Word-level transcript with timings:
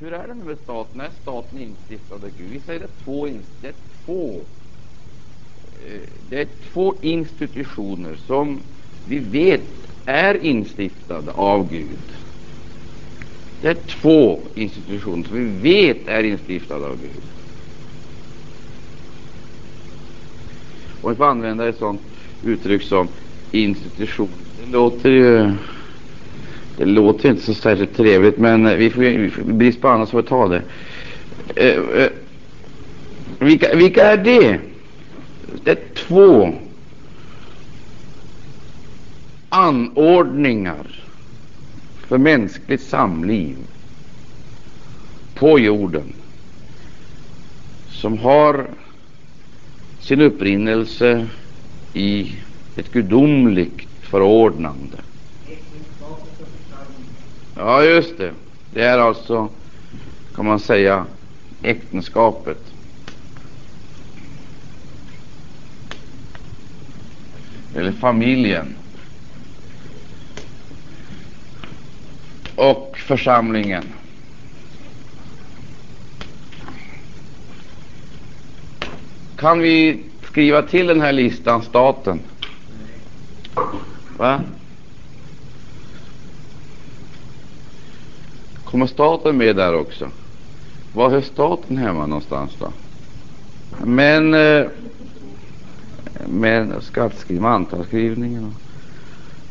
Hur 0.00 0.12
är 0.12 0.28
det 0.28 0.34
nu 0.34 0.44
med 0.44 0.58
staten? 0.58 1.00
Är 1.00 1.10
staten 1.22 1.58
instiftad 1.58 2.14
av 2.14 2.30
Gud? 2.38 2.50
Vi 2.50 2.60
säger 2.60 2.80
det 2.80 3.04
två, 3.04 3.26
det 3.60 3.68
är 3.68 3.74
två, 4.04 4.40
eh, 5.86 6.00
det 6.28 6.40
är 6.40 6.48
två 6.72 6.94
institutioner 7.02 8.14
som 8.26 8.60
vi 9.04 9.18
vet 9.18 9.62
är 10.04 10.44
instiftade 10.44 11.32
av 11.32 11.70
Gud. 11.72 12.12
Det 13.60 13.68
är 13.68 13.74
två 13.74 14.48
institutioner 14.54 15.24
som 15.24 15.36
vi 15.36 15.60
vet 15.72 16.08
är 16.08 16.22
instiftade 16.22 16.86
av 16.86 17.00
Gud. 17.00 17.22
Och 21.00 21.10
vi 21.10 21.14
får 21.14 21.24
använda 21.24 21.68
ett 21.68 21.78
sådant 21.78 22.02
uttryck 22.42 22.82
som 22.82 23.08
institution. 23.50 24.32
Det 24.58 24.66
låter 24.66 25.10
ju 25.10 25.52
det 26.76 26.84
låter 26.84 27.28
inte 27.28 27.42
så 27.42 27.54
särskilt 27.54 27.96
trevligt, 27.96 28.38
men 28.38 28.66
eh, 28.66 28.76
vi 28.76 28.90
får, 28.90 29.00
vi 29.00 29.30
får 29.30 29.42
brist 29.42 29.80
på 29.80 29.88
annat 29.88 30.10
får 30.10 30.22
vi 30.22 30.28
ta 30.28 30.48
det. 30.48 30.62
Eh, 31.56 32.02
eh, 32.02 32.10
vilka, 33.38 33.76
vilka 33.76 34.06
är 34.06 34.16
det? 34.16 34.58
Det 35.64 35.70
är 35.70 35.94
två 35.94 36.54
anordningar 39.48 41.04
för 42.06 42.18
mänskligt 42.18 42.82
samliv 42.82 43.56
på 45.34 45.58
jorden 45.58 46.12
som 47.90 48.18
har 48.18 48.66
sin 50.00 50.20
upprinnelse 50.20 51.26
i 51.94 52.34
ett 52.76 52.92
gudomligt 52.92 53.88
förordnande. 54.00 54.96
Ja, 57.56 57.84
just 57.84 58.18
det. 58.18 58.32
Det 58.72 58.82
är 58.82 58.98
alltså, 58.98 59.48
kan 60.34 60.46
man 60.46 60.60
säga, 60.60 61.06
äktenskapet. 61.62 62.58
Eller 67.74 67.92
familjen. 67.92 68.74
Och 72.56 72.98
församlingen. 72.98 73.84
Kan 79.36 79.58
vi 79.58 80.02
skriva 80.22 80.62
till 80.62 80.86
den 80.86 81.00
här 81.00 81.12
listan 81.12 81.62
staten? 81.62 82.20
Va? 84.18 84.40
Kommer 88.74 88.86
staten 88.86 89.36
med 89.36 89.56
där 89.56 89.74
också? 89.74 90.10
Var 90.92 91.10
hör 91.10 91.20
staten 91.20 91.76
hemma 91.76 92.06
någonstans 92.06 92.56
då? 92.58 92.72
Men, 93.84 94.34
eh, 94.34 94.66
men 96.26 96.80
skattskrivning, 96.80 97.42
mantalsskrivningen 97.42 98.44
och 98.44 98.52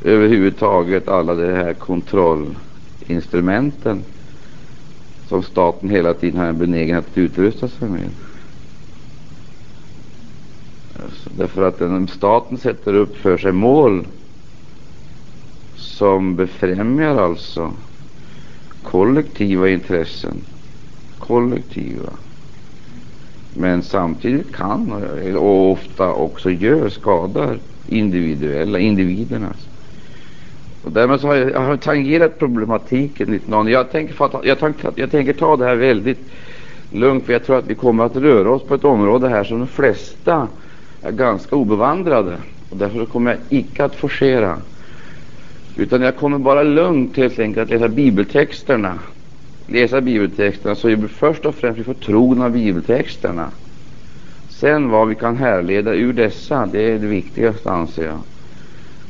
överhuvudtaget 0.08 1.08
alla 1.08 1.36
de 1.36 1.54
här 1.54 1.74
kontrollinstrumenten 1.74 4.04
som 5.28 5.44
staten 5.44 5.90
hela 5.90 6.14
tiden 6.14 6.40
har 6.40 6.48
en 6.48 6.58
benägenhet 6.58 7.06
att 7.12 7.18
utrusta 7.18 7.68
sig 7.68 7.90
med. 7.90 8.10
Alltså, 11.04 11.30
därför 11.38 11.68
att 11.68 11.82
om 11.82 12.08
staten 12.08 12.58
sätter 12.58 12.94
upp 12.94 13.18
för 13.18 13.38
sig 13.38 13.52
mål 13.52 14.08
som 15.76 16.36
befrämjar 16.36 17.18
alltså 17.18 17.74
kollektiva 18.84 19.70
intressen, 19.70 20.36
kollektiva, 21.20 22.10
men 23.54 23.84
samtidigt 23.84 24.56
kan 24.56 24.92
och 25.36 25.72
ofta 25.72 26.14
också 26.14 26.50
gör 26.50 26.90
skadar 26.90 27.60
individuella, 27.88 28.80
individernas. 28.80 29.68
Och 30.84 30.92
därmed 30.92 31.20
så 31.20 31.28
har 31.28 31.36
jag, 31.36 31.52
jag 31.52 31.60
har 31.60 31.78
tangerat 31.78 32.40
problematiken 32.40 33.32
lite 33.32 33.52
någon. 33.52 33.68
Jag 33.68 33.92
tänker, 33.92 34.14
fatta, 34.14 34.40
jag, 34.44 34.60
tänker, 34.60 34.92
jag 34.96 35.12
tänker 35.12 35.34
ta 35.34 35.58
det 35.58 35.66
här 35.66 35.76
väldigt 35.76 36.30
lugnt, 36.90 37.26
för 37.26 37.34
jag 37.34 37.44
tror 37.44 37.58
att 37.58 37.68
vi 37.68 37.76
kommer 37.76 38.04
att 38.04 38.16
röra 38.16 38.52
oss 38.52 38.64
på 38.64 38.76
ett 38.76 38.84
område 38.84 39.30
här 39.30 39.44
som 39.44 39.60
de 39.60 39.68
flesta 39.68 40.48
är 41.02 41.12
ganska 41.12 41.56
obevandrade. 41.56 42.38
Och 42.70 42.78
därför 42.78 43.06
kommer 43.06 43.32
jag 43.32 43.40
icke 43.50 43.86
att 43.86 43.96
forcera 43.96 44.58
utan 45.76 46.02
jag 46.02 46.16
kommer 46.16 46.38
bara 46.38 46.64
lugnt 46.64 47.18
helt 47.18 47.40
enkelt 47.40 47.64
att 47.64 47.70
läsa 47.70 47.88
bibeltexterna. 47.88 49.00
Läsa 49.68 50.02
bibeltexterna 50.02 50.76
så 50.76 50.88
vi 50.88 51.08
först 51.08 51.46
och 51.46 51.56
främst 51.56 51.76
blir 51.76 51.86
får 51.86 51.94
tron 51.94 52.42
av 52.42 52.52
bibeltexterna. 52.52 53.50
Sen 54.50 54.90
vad 54.90 55.08
vi 55.08 55.16
kan 55.16 55.38
härleda 55.38 55.94
ur 55.94 56.14
dessa, 56.14 56.66
det 56.66 56.82
är 56.82 57.00
det 57.00 57.08
viktigaste 57.08 57.72
anser 57.72 58.06
jag. 58.06 58.20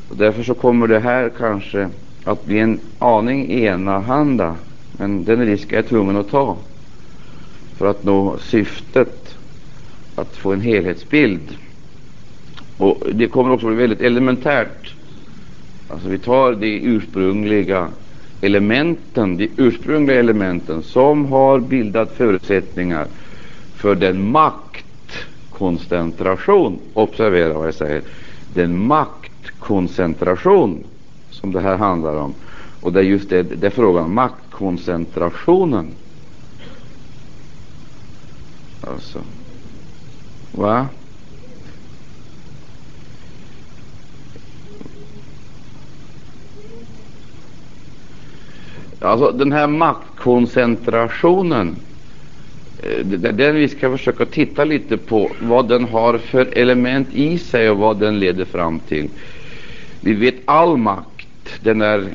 Och 0.08 0.16
därför 0.16 0.42
så 0.42 0.54
kommer 0.54 0.86
det 0.86 1.00
här 1.00 1.30
kanske 1.38 1.88
att 2.24 2.44
bli 2.44 2.58
en 2.58 2.80
aning 2.98 3.52
enahanda, 3.52 4.54
men 4.92 5.24
den 5.24 5.46
risken 5.46 5.70
är 5.70 5.76
jag 5.76 5.86
tvungen 5.86 6.16
att 6.16 6.30
ta 6.30 6.56
för 7.76 7.86
att 7.86 8.04
nå 8.04 8.38
syftet 8.38 9.36
att 10.16 10.36
få 10.36 10.52
en 10.52 10.60
helhetsbild. 10.60 11.56
Och 12.78 13.02
Det 13.12 13.26
kommer 13.26 13.52
också 13.52 13.66
bli 13.66 13.76
väldigt 13.76 14.00
elementärt 14.00 14.83
Alltså 15.94 16.08
vi 16.08 16.18
tar 16.18 16.54
de 16.54 16.80
ursprungliga 16.80 17.88
elementen, 18.40 19.36
de 19.36 19.50
ursprungliga 19.56 20.18
elementen 20.18 20.82
som 20.82 21.26
har 21.26 21.60
bildat 21.60 22.12
förutsättningar 22.12 23.06
för 23.74 23.94
den 23.94 24.30
maktkoncentration, 24.30 26.78
observera 26.94 27.52
vad 27.52 27.66
jag 27.66 27.74
säger, 27.74 28.02
den 28.54 28.86
maktkoncentration 28.86 30.84
som 31.30 31.52
det 31.52 31.60
här 31.60 31.76
handlar 31.76 32.16
om. 32.16 32.34
Och 32.80 32.92
det 32.92 33.00
är 33.00 33.04
just 33.04 33.30
det, 33.30 33.42
det 33.42 33.66
är 33.66 33.70
frågan 33.70 34.04
om 34.04 34.14
maktkoncentrationen. 34.14 35.86
Alltså, 38.80 39.18
va? 40.52 40.86
Alltså 49.04 49.30
den 49.30 49.52
här 49.52 49.66
maktkoncentrationen, 49.66 51.76
eh, 52.82 53.06
den 53.06 53.54
vi 53.54 53.68
ska 53.68 53.90
försöka 53.90 54.26
titta 54.26 54.64
lite 54.64 54.96
på 54.96 55.30
vad 55.40 55.68
den 55.68 55.84
har 55.84 56.18
för 56.18 56.58
element 56.58 57.08
i 57.12 57.38
sig 57.38 57.70
och 57.70 57.78
vad 57.78 58.00
den 58.00 58.18
leder 58.18 58.44
fram 58.44 58.80
till. 58.80 59.08
Vi 60.00 60.12
vet 60.12 60.34
all 60.44 60.76
makt, 60.76 61.60
den, 61.60 61.82
är, 61.82 62.08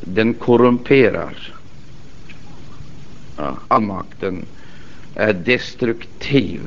den 0.00 0.34
korrumperar. 0.34 1.52
All 3.68 3.82
makt 3.82 4.20
den 4.20 4.44
är 5.14 5.32
destruktiv 5.32 6.60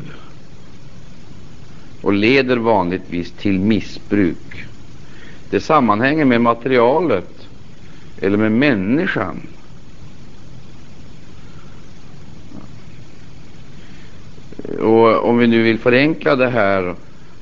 och 2.01 2.13
leder 2.13 2.57
vanligtvis 2.57 3.31
till 3.31 3.59
missbruk. 3.59 4.65
Det 5.49 5.59
sammanhänger 5.59 6.25
med 6.25 6.41
materialet 6.41 7.42
eller 8.23 8.37
med 8.37 8.51
människan. 8.51 9.47
Och 14.79 15.29
om 15.29 15.37
vi 15.37 15.47
nu 15.47 15.63
vill 15.63 15.79
förenkla 15.79 16.35
det 16.35 16.49
här 16.49 16.95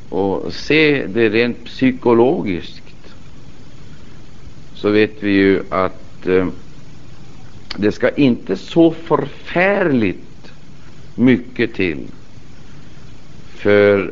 och 0.09 0.53
se 0.53 1.05
det 1.07 1.29
rent 1.29 1.65
psykologiskt 1.65 3.15
så 4.73 4.89
vet 4.89 5.23
vi 5.23 5.31
ju 5.31 5.63
att 5.69 6.27
eh, 6.27 6.47
det 7.77 7.91
ska 7.91 8.09
inte 8.09 8.57
så 8.57 8.91
förfärligt 8.91 10.51
mycket 11.15 11.73
till 11.73 12.07
för 13.55 14.11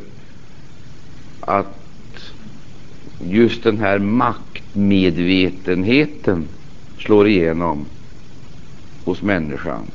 att 1.40 1.80
just 3.24 3.62
den 3.62 3.78
här 3.78 3.98
maktmedvetenheten 3.98 6.48
slår 7.00 7.28
igenom 7.28 7.86
hos 9.04 9.22
människan. 9.22 9.90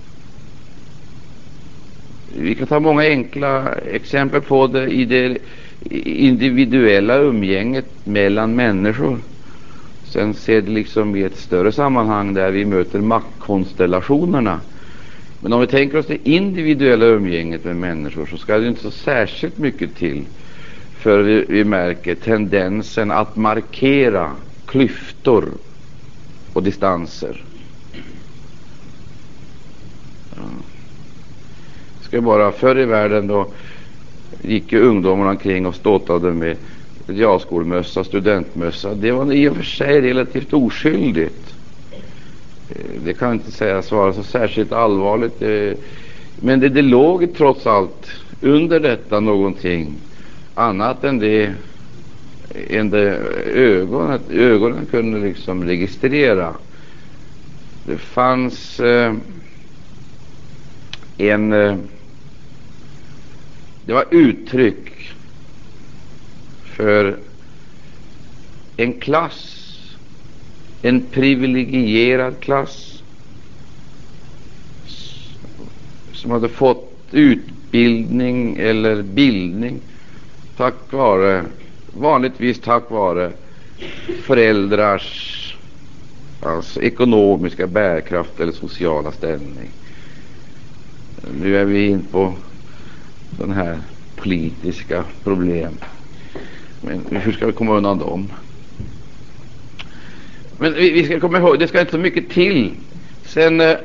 Vi 2.38 2.56
kan 2.56 2.68
ta 2.68 2.80
många 2.80 3.02
enkla 3.02 3.74
exempel 3.74 4.42
på 4.42 4.68
det 4.68 4.88
i 4.88 5.06
det 5.06 5.38
individuella 6.02 7.18
umgänget 7.18 7.86
mellan 8.04 8.56
människor. 8.56 9.20
Sen 10.04 10.34
ser 10.34 10.62
det 10.62 10.72
liksom 10.72 11.16
i 11.16 11.24
ett 11.24 11.38
större 11.38 11.72
sammanhang 11.72 12.34
där 12.34 12.52
vi 12.52 12.66
möter 12.66 13.00
maktkonstellationerna. 13.00 14.60
Men 15.40 15.54
om 15.54 15.62
vi 15.62 15.68
tänker 15.68 15.98
oss 15.98 16.06
det 16.06 16.30
individuella 16.30 17.06
umgänget 17.06 17.64
med 17.64 17.76
människor 17.76 18.26
så 18.26 18.38
ska 18.38 18.58
det 18.58 18.68
inte 18.68 18.82
så 18.82 18.92
särskilt 18.92 19.58
mycket 19.58 19.96
till 19.96 20.26
för 20.98 21.22
vi, 21.22 21.46
vi 21.50 21.64
märker 21.64 22.16
tendensen 22.16 23.12
att 23.12 23.36
markera 23.36 24.32
klyftor 24.66 25.46
och 26.56 26.64
distanser. 26.64 27.44
ska 32.16 32.22
bara 32.22 32.52
förr 32.52 32.80
i 32.80 32.86
världen 32.86 33.28
då 33.28 33.48
gick 34.42 34.74
ju 34.74 34.82
ungdomarna 34.82 35.30
omkring 35.30 35.66
och 35.66 35.76
ståtade 35.76 36.32
med 36.32 36.58
realskolmössa, 37.08 38.04
studentmössa. 38.04 38.94
Det 38.94 39.12
var 39.12 39.34
i 39.34 39.50
och 39.50 39.56
för 39.56 39.64
sig 39.64 40.02
relativt 40.02 40.54
oskyldigt. 40.54 41.54
Eh, 42.70 43.02
det 43.06 43.14
kan 43.14 43.34
inte 43.34 43.52
sägas 43.52 43.92
vara 43.92 44.14
så 44.14 44.24
särskilt 44.24 44.72
allvarligt. 44.72 45.42
Eh, 45.42 45.74
men 46.40 46.60
det, 46.60 46.70
det 46.70 46.82
låg 46.82 47.34
trots 47.38 47.68
allt 47.68 48.12
under 48.42 48.80
detta 48.80 49.20
någonting 49.20 49.96
annat 50.54 51.04
än 51.04 51.20
det, 51.20 51.54
enda 52.70 52.98
ögonen, 52.98 54.20
ögonen 54.30 54.86
kunde 54.86 55.20
liksom 55.20 55.64
registrera. 55.64 56.56
Det 57.86 57.98
fanns 57.98 58.80
eh, 58.80 59.14
en 61.18 61.54
eh, 61.54 61.78
det 63.86 63.94
var 63.94 64.06
uttryck 64.12 65.14
för 66.64 67.18
en 68.78 68.94
klass, 68.94 69.72
en 70.82 71.02
privilegierad 71.12 72.40
klass 72.40 73.04
som 76.14 76.32
hade 76.32 76.50
fått 76.50 76.92
utbildning 77.12 78.58
eller 78.58 79.02
bildning 79.02 79.82
tack 80.58 80.92
vare, 80.92 81.46
vanligtvis 81.96 82.62
tack 82.62 82.92
vare 82.92 83.32
föräldrars 84.24 85.42
alltså 86.42 86.82
ekonomiska 86.82 87.68
bärkraft 87.68 88.40
eller 88.40 88.52
sociala 88.52 89.12
ställning. 89.12 89.70
Nu 91.42 91.58
är 91.58 91.66
vi 91.66 91.88
in 91.88 92.06
på 92.12 92.34
den 93.40 93.52
här 93.52 93.80
politiska 94.16 95.04
problem. 95.24 95.74
Men 96.82 97.06
hur 97.10 97.32
ska 97.32 97.46
vi 97.46 97.52
komma 97.52 97.78
undan 97.78 97.98
dem? 97.98 98.32
Men 100.58 100.74
vi, 100.74 100.92
vi 100.92 101.06
ska 101.06 101.20
komma 101.20 101.38
ihåg, 101.38 101.60
det 101.60 101.68
ska 101.68 101.80
inte 101.80 101.92
så 101.92 101.98
mycket 101.98 102.30
till. 102.30 102.72
Sen 103.26 103.62
eh, 103.62 103.76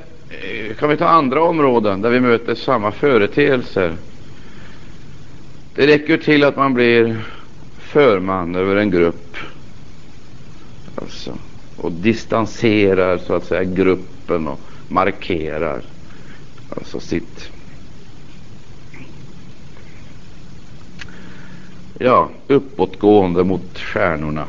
kan 0.79 0.89
vi 0.89 0.97
ta 0.97 1.07
andra 1.09 1.43
områden 1.43 2.01
där 2.03 2.11
vi 2.11 2.21
möter 2.21 2.55
samma 2.55 2.93
företeelser. 2.93 3.97
Det 5.75 5.87
räcker 5.87 6.17
till 6.17 6.45
att 6.45 6.57
man 6.57 6.75
blir 6.75 7.25
förman 7.91 8.55
över 8.55 8.77
en 8.77 8.91
grupp. 8.91 9.37
Alltså, 10.95 11.39
och 11.77 11.93
distanserar 11.93 13.19
så 13.19 13.35
att 13.35 13.45
säga 13.45 13.65
gruppen 13.65 14.49
och 14.49 14.61
markerar 14.89 15.83
alltså 16.77 17.01
sitt 17.01 17.51
ja, 21.99 22.29
uppåtgående 22.47 23.45
mot 23.45 23.79
stjärnorna. 23.79 24.47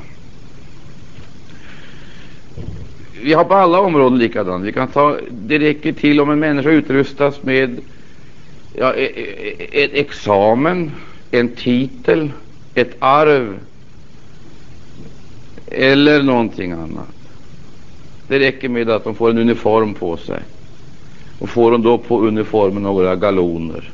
Vi 3.22 3.34
har 3.34 3.44
på 3.44 3.54
alla 3.54 3.80
områden 3.80 4.20
likadant. 4.20 4.66
Vi 4.66 4.72
kan 4.74 4.88
ta, 4.88 5.18
det 5.32 5.60
räcker 5.60 5.94
till 5.94 6.22
om 6.22 6.30
en 6.30 6.40
människa 6.40 6.70
utrustas 6.70 7.44
med 7.44 7.80
ja, 8.74 8.94
e- 8.94 9.12
e- 9.16 9.56
e- 9.60 9.84
ett 9.84 9.94
examen, 9.94 10.92
en 11.32 11.56
titel, 11.56 12.32
ett 12.74 12.96
arv 13.00 13.60
eller 15.68 16.24
någonting 16.24 16.72
annat. 16.72 17.08
Det 18.28 18.40
räcker 18.40 18.70
med 18.70 18.90
att 18.90 19.04
de 19.04 19.16
får 19.16 19.30
en 19.30 19.38
uniform 19.38 19.94
på 19.94 20.18
sig. 20.18 20.42
Och 21.40 21.50
får 21.50 21.72
de 21.72 21.82
då 21.82 21.98
på 21.98 22.22
uniformen 22.22 22.84
några 22.84 23.16
galoner 23.16 23.94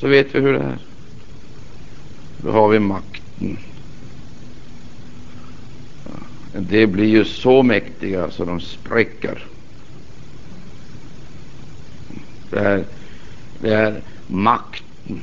så 0.00 0.08
vet 0.08 0.34
vi 0.34 0.40
hur 0.40 0.52
det 0.52 0.58
är. 0.58 0.78
Då 2.36 2.50
har 2.50 2.68
vi 2.68 2.78
makten. 2.78 3.58
Det 6.52 6.86
blir 6.86 7.08
ju 7.08 7.24
så 7.24 7.62
mäktiga 7.62 8.30
så 8.30 8.44
de 8.44 8.60
spräcker. 8.60 9.44
Det 12.50 12.58
är, 12.58 12.84
det 13.60 13.74
är 13.74 14.02
makten 14.26 15.22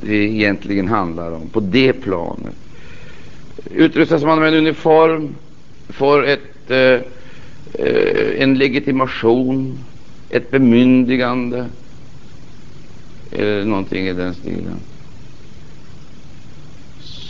det 0.00 0.14
egentligen 0.14 0.88
handlar 0.88 1.32
om 1.32 1.48
på 1.48 1.60
det 1.60 1.92
planet. 1.92 2.54
Utrustas 3.70 4.24
man 4.24 4.38
med 4.38 4.48
en 4.48 4.54
uniform, 4.54 5.34
får 5.88 6.26
ett, 6.26 6.70
eh, 6.70 7.00
eh, 7.74 8.42
en 8.42 8.54
legitimation, 8.58 9.78
ett 10.30 10.50
bemyndigande 10.50 11.66
eller 13.32 13.64
någonting 13.64 14.06
i 14.06 14.12
den 14.12 14.34
stilen 14.34 14.80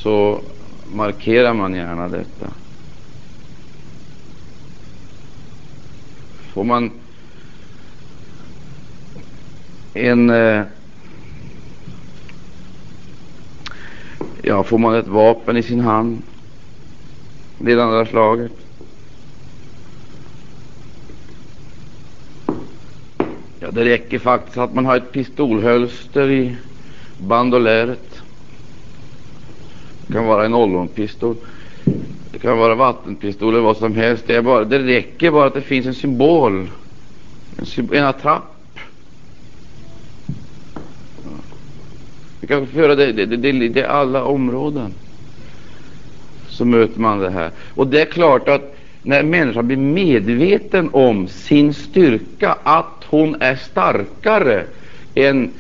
så 0.02 0.40
markerar 0.94 1.54
man 1.54 1.74
gärna 1.74 2.08
detta. 2.08 2.46
Får 6.52 6.64
man 6.64 6.90
en 9.94 10.30
eh, 10.30 10.62
ja, 14.48 14.62
får 14.62 14.78
man 14.78 14.94
ett 14.94 15.08
vapen 15.08 15.56
i 15.56 15.62
sin 15.62 15.80
hand, 15.80 16.22
det 17.58 17.82
andra 17.82 18.06
slaget, 18.06 18.52
ja, 23.60 23.70
det 23.70 23.84
räcker 23.84 24.18
faktiskt 24.18 24.58
att 24.58 24.74
man 24.74 24.86
har 24.86 24.96
ett 24.96 25.12
pistolhölster 25.12 26.30
i 26.30 26.56
bandoläret 27.18 28.22
det 30.08 30.14
kan 30.14 30.26
vara 30.26 30.44
en 30.44 30.54
ollonpistol. 30.54 31.36
Det 32.32 32.38
kan 32.38 32.58
vara 32.58 32.74
vattenpistol 32.74 33.54
eller 33.54 33.62
vad 33.62 33.76
som 33.76 33.94
helst. 33.94 34.24
Det, 34.26 34.34
är 34.36 34.42
bara, 34.42 34.64
det 34.64 34.78
räcker 34.78 35.30
bara 35.30 35.46
att 35.46 35.54
det 35.54 35.60
finns 35.60 35.86
en 35.86 35.94
symbol, 35.94 36.70
en, 37.58 37.66
symbol, 37.66 37.96
en 37.96 38.04
attrapp. 38.04 38.57
Kan 42.48 42.66
föra 42.66 42.94
det, 42.94 43.12
det, 43.12 43.26
det, 43.26 43.68
det, 43.68 43.84
alla 43.84 44.24
områden. 44.24 44.94
Så 46.48 46.64
möter 46.64 47.00
man 47.00 47.18
det 47.18 47.30
här. 47.30 47.50
Och 47.74 47.86
det 47.86 48.00
är 48.00 48.04
klart 48.04 48.48
att 48.48 48.76
när 49.02 49.22
människan 49.22 49.66
blir 49.66 49.76
medveten 49.76 50.90
om 50.92 51.28
sin 51.28 51.74
styrka, 51.74 52.56
att 52.62 53.04
hon 53.06 53.36
är 53.40 53.56
starkare 53.56 54.64
än 55.14 55.50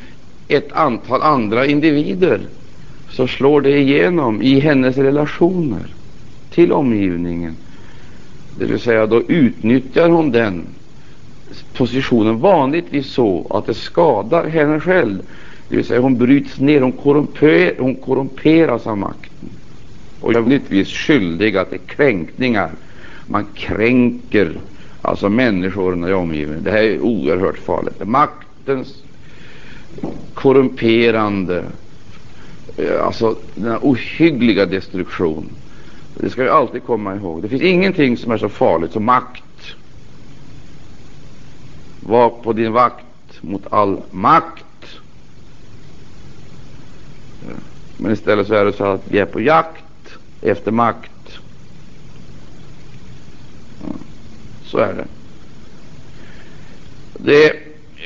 ett 0.48 0.72
antal 0.72 1.22
andra 1.22 1.66
individer, 1.66 2.40
så 3.10 3.26
slår 3.26 3.60
det 3.60 3.78
igenom 3.78 4.42
i 4.42 4.60
hennes 4.60 4.96
relationer 4.98 5.94
till 6.50 6.72
omgivningen. 6.72 7.56
Det 8.58 8.64
vill 8.64 8.80
säga, 8.80 9.06
då 9.06 9.22
utnyttjar 9.22 10.08
hon 10.08 10.30
den 10.30 10.66
positionen 11.72 12.38
vanligtvis 12.38 13.12
så 13.12 13.46
att 13.50 13.66
det 13.66 13.74
skadar 13.74 14.48
henne 14.48 14.80
själv. 14.80 15.22
Det 15.68 15.76
vill 15.76 15.84
säga, 15.84 16.00
hon 16.00 16.18
bryts 16.18 16.58
ner, 16.58 16.80
hon, 16.80 16.92
korrumper, 16.92 17.74
hon 17.78 17.94
korrumperas 17.94 18.86
av 18.86 18.98
makten 18.98 19.50
och 20.20 20.32
jag 20.32 20.38
är 20.38 20.42
vanligtvis 20.42 20.88
skyldiga 20.88 21.64
till 21.64 21.78
kränkningar. 21.78 22.70
Man 23.26 23.46
kränker 23.54 24.60
alltså 25.02 25.28
människorna 25.28 26.08
i 26.08 26.12
omgivningen. 26.12 26.64
Det 26.64 26.70
här 26.70 26.82
är 26.82 27.00
oerhört 27.00 27.58
farligt. 27.58 28.06
Maktens 28.06 29.02
korrumperande 30.34 31.64
eh, 32.76 33.04
alltså 33.04 33.36
den 33.54 33.64
denna 33.64 33.78
ohyggliga 33.82 34.66
destruktion. 34.66 35.50
Det 36.14 36.30
ska 36.30 36.42
vi 36.42 36.48
alltid 36.48 36.82
komma 36.82 37.14
ihåg. 37.14 37.42
Det 37.42 37.48
finns 37.48 37.62
ingenting 37.62 38.16
som 38.16 38.32
är 38.32 38.38
så 38.38 38.48
farligt 38.48 38.92
som 38.92 39.04
makt. 39.04 39.42
Var 42.00 42.30
på 42.30 42.52
din 42.52 42.72
vakt 42.72 43.04
mot 43.40 43.62
all 43.70 44.00
makt. 44.10 44.64
Men 47.98 48.12
istället 48.12 48.46
så 48.46 48.54
är 48.54 48.64
det 48.64 48.72
så 48.72 48.84
att 48.84 49.02
vi 49.08 49.18
är 49.18 49.24
på 49.26 49.40
jakt 49.40 49.84
efter 50.42 50.70
makt. 50.72 51.10
Så 54.64 54.78
är 54.78 54.94
det. 54.94 55.04
Det 57.18 57.52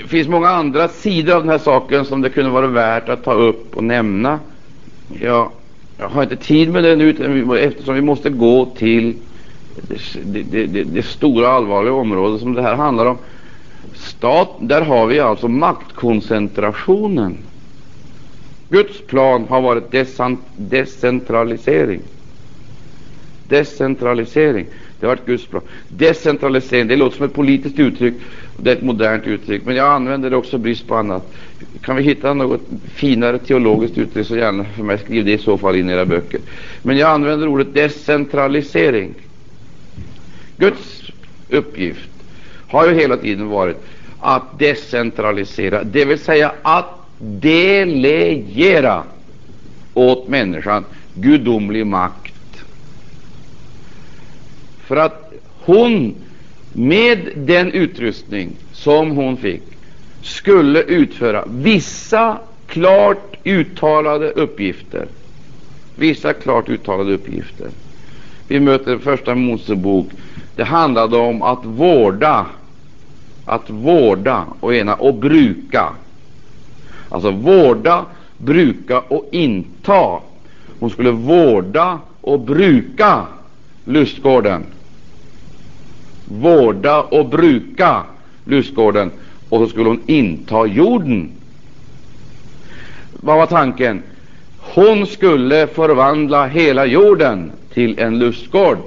finns 0.08 0.28
många 0.28 0.48
andra 0.48 0.88
sidor 0.88 1.34
av 1.34 1.40
den 1.40 1.50
här 1.50 1.58
saken 1.58 2.04
som 2.04 2.20
det 2.20 2.30
kunde 2.30 2.50
vara 2.50 2.66
värt 2.66 3.08
att 3.08 3.24
ta 3.24 3.32
upp 3.32 3.76
och 3.76 3.84
nämna. 3.84 4.38
Jag, 5.20 5.50
jag 5.98 6.08
har 6.08 6.22
inte 6.22 6.36
tid 6.36 6.72
med 6.72 6.84
det 6.84 6.96
nu 6.96 7.58
eftersom 7.58 7.94
vi 7.94 8.02
måste 8.02 8.30
gå 8.30 8.66
till 8.66 9.16
det, 10.22 10.42
det, 10.42 10.66
det, 10.66 10.84
det 10.84 11.02
stora 11.02 11.48
allvarliga 11.48 11.94
område 11.94 12.38
som 12.38 12.54
det 12.54 12.62
här 12.62 12.74
handlar 12.74 13.06
om. 13.06 13.18
Stat, 13.94 14.56
där 14.60 14.82
har 14.82 15.06
vi 15.06 15.20
alltså 15.20 15.48
maktkoncentrationen. 15.48 17.38
Guds 18.72 19.00
plan 19.06 19.46
har 19.48 19.60
varit 19.60 19.90
decentralisering. 20.56 22.00
Decentralisering. 23.48 24.66
Det 25.00 25.06
har 25.06 25.16
varit 25.16 25.26
Guds 25.26 25.46
plan. 25.46 25.62
Decentralisering, 25.88 26.88
det 26.88 26.96
låter 26.96 27.16
som 27.16 27.26
ett 27.26 27.34
politiskt 27.34 27.78
uttryck, 27.78 28.14
det 28.56 28.70
är 28.70 28.76
ett 28.76 28.82
modernt 28.82 29.26
uttryck, 29.26 29.62
men 29.64 29.76
jag 29.76 29.88
använder 29.88 30.30
det 30.30 30.36
också 30.36 30.58
brist 30.58 30.86
på 30.86 30.94
annat. 30.94 31.32
Kan 31.82 31.96
vi 31.96 32.02
hitta 32.02 32.34
något 32.34 32.60
finare 32.94 33.38
teologiskt 33.38 33.98
uttryck 33.98 34.26
så 34.26 34.36
gärna 34.36 34.64
för 34.64 34.82
mig, 34.82 34.98
skriv 34.98 35.24
det 35.24 35.32
i 35.32 35.38
så 35.38 35.58
fall 35.58 35.76
in 35.76 35.90
i 35.90 35.92
era 35.92 36.06
böcker. 36.06 36.40
Men 36.82 36.96
jag 36.96 37.10
använder 37.10 37.48
ordet 37.48 37.74
decentralisering. 37.74 39.14
Guds 40.56 41.02
uppgift 41.48 42.10
har 42.68 42.88
ju 42.88 42.94
hela 42.94 43.16
tiden 43.16 43.48
varit 43.48 43.76
att 44.20 44.58
decentralisera, 44.58 45.84
det 45.84 46.04
vill 46.04 46.18
säga 46.18 46.52
att 46.62 47.01
delegera 47.22 49.04
åt 49.94 50.28
människan 50.28 50.84
gudomlig 51.14 51.86
makt. 51.86 52.64
För 54.78 54.96
att 54.96 55.32
hon 55.64 56.14
med 56.72 57.18
den 57.36 57.72
utrustning 57.72 58.56
som 58.72 59.10
hon 59.10 59.36
fick 59.36 59.62
skulle 60.20 60.82
utföra 60.82 61.44
vissa 61.46 62.38
klart 62.66 63.36
uttalade 63.44 64.30
uppgifter. 64.30 65.08
Vissa 65.94 66.32
klart 66.32 66.68
uttalade 66.68 67.12
uppgifter. 67.14 67.70
Vi 68.48 68.60
möter 68.60 68.98
Första 68.98 69.34
Mosebok. 69.34 70.10
Det 70.56 70.64
handlade 70.64 71.16
om 71.16 71.42
att 71.42 71.64
vårda, 71.64 72.46
att 73.44 73.70
vårda 73.70 74.46
och 74.60 74.74
ena 74.74 74.94
och 74.94 75.14
bruka. 75.14 75.92
Alltså 77.12 77.30
vårda, 77.30 78.04
bruka 78.38 79.00
och 79.00 79.28
inta. 79.32 80.20
Hon 80.78 80.90
skulle 80.90 81.10
vårda 81.10 81.98
och 82.20 82.40
bruka 82.40 83.26
lustgården. 83.84 84.64
Vårda 86.24 87.02
och 87.02 87.28
bruka 87.28 88.02
lustgården 88.44 89.10
och 89.48 89.60
så 89.60 89.66
skulle 89.66 89.88
hon 89.88 90.02
inta 90.06 90.66
jorden. 90.66 91.30
Vad 93.12 93.36
var 93.36 93.46
tanken? 93.46 94.02
Hon 94.58 95.06
skulle 95.06 95.66
förvandla 95.66 96.46
hela 96.46 96.86
jorden 96.86 97.52
till 97.74 97.98
en 97.98 98.18
lustgård. 98.18 98.78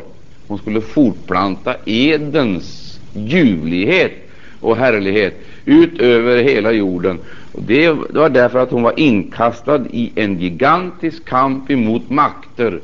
Hon 0.47 0.57
skulle 0.57 0.81
fortplanta 0.81 1.75
Edens 1.85 2.99
ljuvlighet 3.13 4.11
och 4.59 4.77
härlighet 4.77 5.33
ut 5.65 5.99
över 5.99 6.43
hela 6.43 6.71
jorden. 6.71 7.19
Och 7.55 7.63
det 7.63 7.89
var 7.91 8.29
därför 8.29 8.59
att 8.59 8.71
hon 8.71 8.83
var 8.83 8.99
inkastad 8.99 9.85
i 9.89 10.11
en 10.15 10.39
gigantisk 10.39 11.25
kamp 11.25 11.71
emot 11.71 12.09
makter 12.09 12.81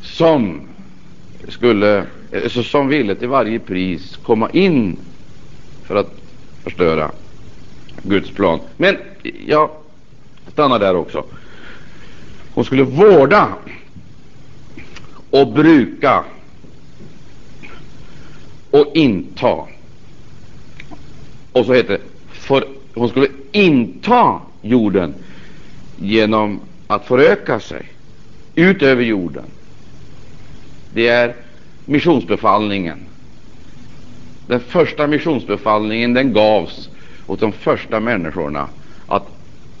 som 0.00 0.60
skulle, 1.48 2.06
alltså, 2.44 2.62
som 2.62 2.88
ville 2.88 3.14
till 3.14 3.28
varje 3.28 3.58
pris 3.58 4.16
komma 4.16 4.50
in 4.50 4.98
för 5.82 5.96
att 5.96 6.12
förstöra 6.64 7.10
Guds 8.02 8.30
plan. 8.30 8.60
Men 8.76 8.96
jag 9.46 9.70
stannar 10.52 10.78
där 10.78 10.96
också. 10.96 11.24
Hon 12.54 12.64
skulle 12.64 12.82
vårda 12.82 13.48
och 15.30 15.52
bruka 15.52 16.24
och 18.70 18.86
inta. 18.94 19.66
Och 21.52 21.66
så 21.66 21.72
heter 21.72 21.92
det, 21.92 22.00
för 22.32 22.76
hon 22.96 23.08
skulle 23.08 23.28
inta 23.52 24.40
jorden 24.62 25.14
genom 25.96 26.60
att 26.86 27.06
föröka 27.06 27.60
sig 27.60 27.86
utöver 28.54 29.04
jorden. 29.04 29.44
Det 30.94 31.08
är 31.08 31.34
missionsbefallningen. 31.84 32.98
Den 34.46 34.60
första 34.60 35.06
missionsbefallningen 35.06 36.14
den 36.14 36.32
gavs 36.32 36.88
åt 37.26 37.40
de 37.40 37.52
första 37.52 38.00
människorna 38.00 38.68
att 39.06 39.26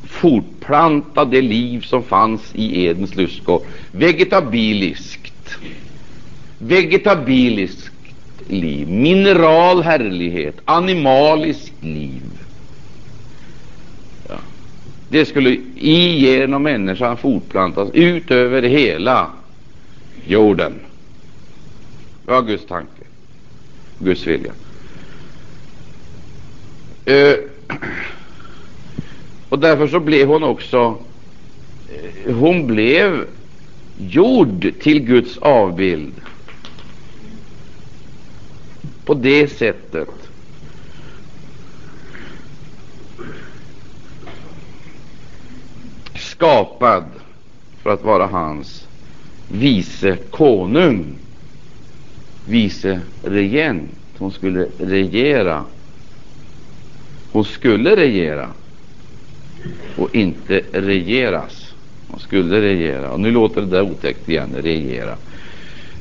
fortplanta 0.02 1.24
det 1.24 1.42
liv 1.42 1.80
som 1.80 2.02
fanns 2.02 2.54
i 2.54 2.84
Edens 2.86 3.14
lustgård 3.14 3.62
vegetabiliskt. 3.90 5.58
Vegetabiliskt 6.58 7.92
liv, 8.48 8.88
mineral 8.88 9.82
härlighet, 9.82 10.56
animaliskt 10.64 11.84
liv. 11.84 12.35
Det 15.08 15.26
skulle 15.26 15.60
igenom 15.76 16.62
människan 16.62 17.16
fortplantas 17.16 17.90
ut 17.94 18.30
över 18.30 18.62
hela 18.62 19.30
jorden. 20.26 20.72
Det 22.24 22.32
var 22.32 22.42
Guds 22.42 22.66
tanke, 22.66 23.02
Guds 23.98 24.26
vilja. 24.26 24.52
Eh, 27.04 27.36
och 29.48 29.58
därför 29.58 29.86
så 29.86 30.00
blev 30.00 30.28
hon 30.28 30.42
också 30.42 30.98
eh, 31.88 32.34
hon 32.34 32.66
blev 32.66 33.26
gjord 33.98 34.72
till 34.80 35.00
Guds 35.00 35.38
avbild 35.38 36.12
på 39.04 39.14
det 39.14 39.48
sättet 39.48 40.25
skapad 46.36 47.04
för 47.82 47.90
att 47.90 48.04
vara 48.04 48.26
hans 48.26 48.88
vice 49.48 50.16
konung, 50.30 51.18
vice 52.44 53.00
regent. 53.22 53.90
Hon 54.18 54.30
skulle 54.30 54.68
regera. 54.78 55.64
Hon 57.32 57.44
skulle 57.44 57.96
regera 57.96 58.48
och 59.96 60.14
inte 60.14 60.62
regeras. 60.72 61.74
Hon 62.08 62.20
skulle 62.20 62.60
regera. 62.60 63.10
Och 63.10 63.20
nu 63.20 63.30
låter 63.30 63.60
det 63.60 63.66
där 63.66 63.82
otäckt 63.82 64.28
igen, 64.28 64.56
regera. 64.62 65.16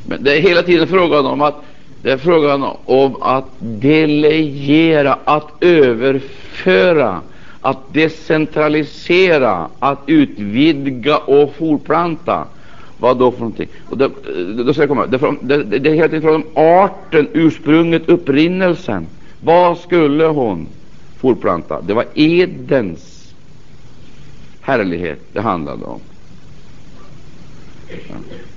Men 0.04 0.24
det 0.24 0.38
är 0.38 0.42
hela 0.42 0.62
tiden 0.62 0.88
frågan 0.88 1.26
om 1.26 1.42
att 1.42 1.56
det 2.02 2.12
är 2.12 2.18
frågan 2.18 2.64
om 2.86 3.22
att 3.22 3.46
delegera, 3.60 5.18
att 5.24 5.64
överföra, 5.64 7.22
att 7.66 7.94
decentralisera, 7.94 9.70
att 9.80 10.00
utvidga 10.06 11.18
och 11.18 11.56
fortplanta. 11.56 12.46
Vad 12.98 13.18
då 13.18 13.32
för 13.32 13.40
någonting? 13.40 13.68
Och 13.90 13.98
det, 13.98 14.06
eh, 14.06 14.12
då 14.66 14.74
ska 14.74 14.82
jag 14.82 14.90
komma. 14.90 15.06
Det, 15.06 15.18
det, 15.42 15.80
det 15.80 15.90
är 15.90 15.96
helt 15.96 16.14
enkelt 16.14 16.36
om 16.36 16.46
arten, 16.56 17.28
ursprunget, 17.34 18.10
upprinnelsen. 18.10 19.08
Vad 19.42 19.78
skulle 19.78 20.26
hon 20.26 20.68
fortplanta? 21.18 21.82
Det 21.82 21.94
var 21.94 22.06
Edens 22.14 23.34
härlighet 24.62 25.20
det 25.34 25.42
handlade 25.42 25.86
om. 25.86 26.00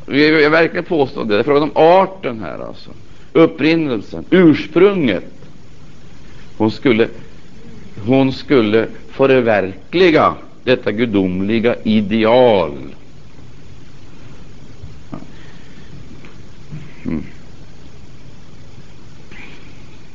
Jag, 0.07 0.43
jag 0.43 0.51
verkligen 0.51 0.85
påstå 0.85 1.25
det. 1.25 1.35
Det 1.35 1.41
är 1.41 1.45
frågan 1.45 1.63
om 1.63 1.71
arten 1.75 2.41
här 2.41 2.59
alltså 2.59 2.91
upprinnelsen, 3.33 4.25
ursprunget. 4.31 5.25
Hon 6.59 6.71
skulle, 6.71 7.09
hon 8.07 8.33
skulle 8.33 8.89
förverkliga 9.11 10.35
detta 10.65 10.93
gudomliga 10.93 11.77
ideal. 11.83 12.95
Mm. 17.05 17.25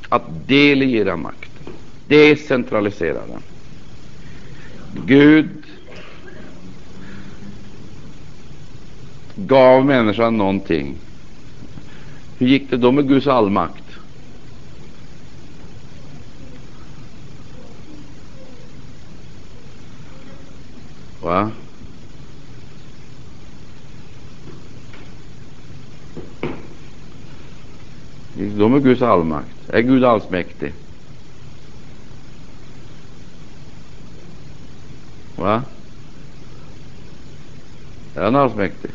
Att 0.09 0.47
delegera 0.47 1.17
makten, 1.17 1.73
decentralisera 2.07 3.19
den. 3.27 3.41
Gud 5.05 5.49
gav 9.35 9.85
människan 9.85 10.37
någonting 10.37 10.95
hur 12.37 12.47
gick 12.47 12.69
det 12.69 12.77
då 12.77 12.91
med 12.91 13.07
Guds 13.07 13.27
allmakt? 13.27 13.82
Va? 21.23 21.51
Hur 28.35 28.43
gick 28.43 28.53
det 28.53 28.59
då 28.59 28.69
med 28.69 28.83
Guds 28.83 29.01
allmakt? 29.01 29.69
Är 29.69 29.81
Gud 29.81 30.03
allsmäktig? 30.03 30.73
Va? 35.35 35.63
Är 38.15 38.23
han 38.23 38.35
allsmäktig? 38.35 38.91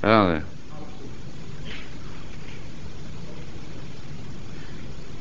Är 0.00 0.16
han 0.16 0.30
det? 0.30 0.42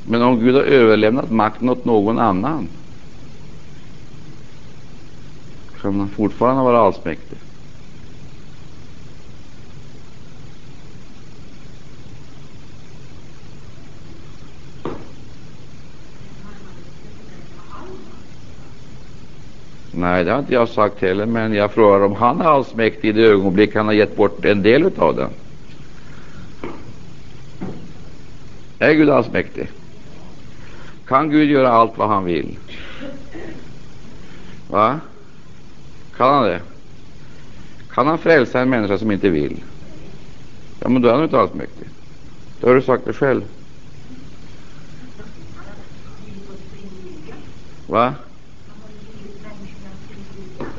Men 0.03 0.21
om 0.21 0.39
Gud 0.39 0.55
har 0.55 0.61
överlämnat 0.61 1.31
makten 1.31 1.69
åt 1.69 1.85
någon 1.85 2.19
annan, 2.19 2.67
kan 5.81 5.99
han 5.99 6.09
fortfarande 6.09 6.63
vara 6.63 6.79
allsmäktig. 6.79 7.37
Nej, 19.91 20.23
det 20.23 20.31
har 20.31 20.39
inte 20.39 20.53
jag 20.53 20.69
sagt 20.69 21.01
heller, 21.01 21.25
men 21.25 21.53
jag 21.53 21.71
frågar 21.71 22.05
om 22.05 22.15
han 22.15 22.41
är 22.41 22.45
allsmäktig 22.45 23.09
i 23.09 23.11
det 23.11 23.23
ögonblick 23.23 23.75
han 23.75 23.85
har 23.85 23.93
gett 23.93 24.15
bort 24.15 24.45
en 24.45 24.63
del 24.63 24.91
av 24.97 25.15
den. 25.15 25.29
Är 28.79 28.93
Gud 28.93 29.09
allsmäktig? 29.09 29.69
Kan 31.13 31.29
Gud 31.29 31.49
göra 31.49 31.69
allt 31.69 31.97
vad 31.97 32.09
han 32.09 32.23
vill? 32.23 32.57
Va? 34.69 34.99
Kan 36.17 36.33
han 36.33 36.43
det? 36.43 36.61
Kan 37.89 38.07
han 38.07 38.17
frälsa 38.17 38.61
en 38.61 38.69
människa 38.69 38.97
som 38.97 39.11
inte 39.11 39.29
vill? 39.29 39.63
Ja, 40.79 40.89
men 40.89 41.01
då 41.01 41.09
är 41.09 41.13
han 41.13 41.23
inte 41.23 41.39
allsmäktig. 41.39 41.87
Då 42.59 42.67
har 42.67 42.75
du 42.75 42.81
sagt 42.81 43.05
det 43.05 43.13
själv. 43.13 43.43
Va? 47.87 48.13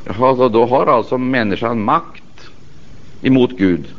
Jaha, 0.05 0.37
så 0.37 0.49
då 0.49 0.67
har 0.67 0.87
alltså 0.87 1.19
människan 1.19 1.85
makt 1.85 2.51
emot 3.23 3.51
Gud? 3.51 3.95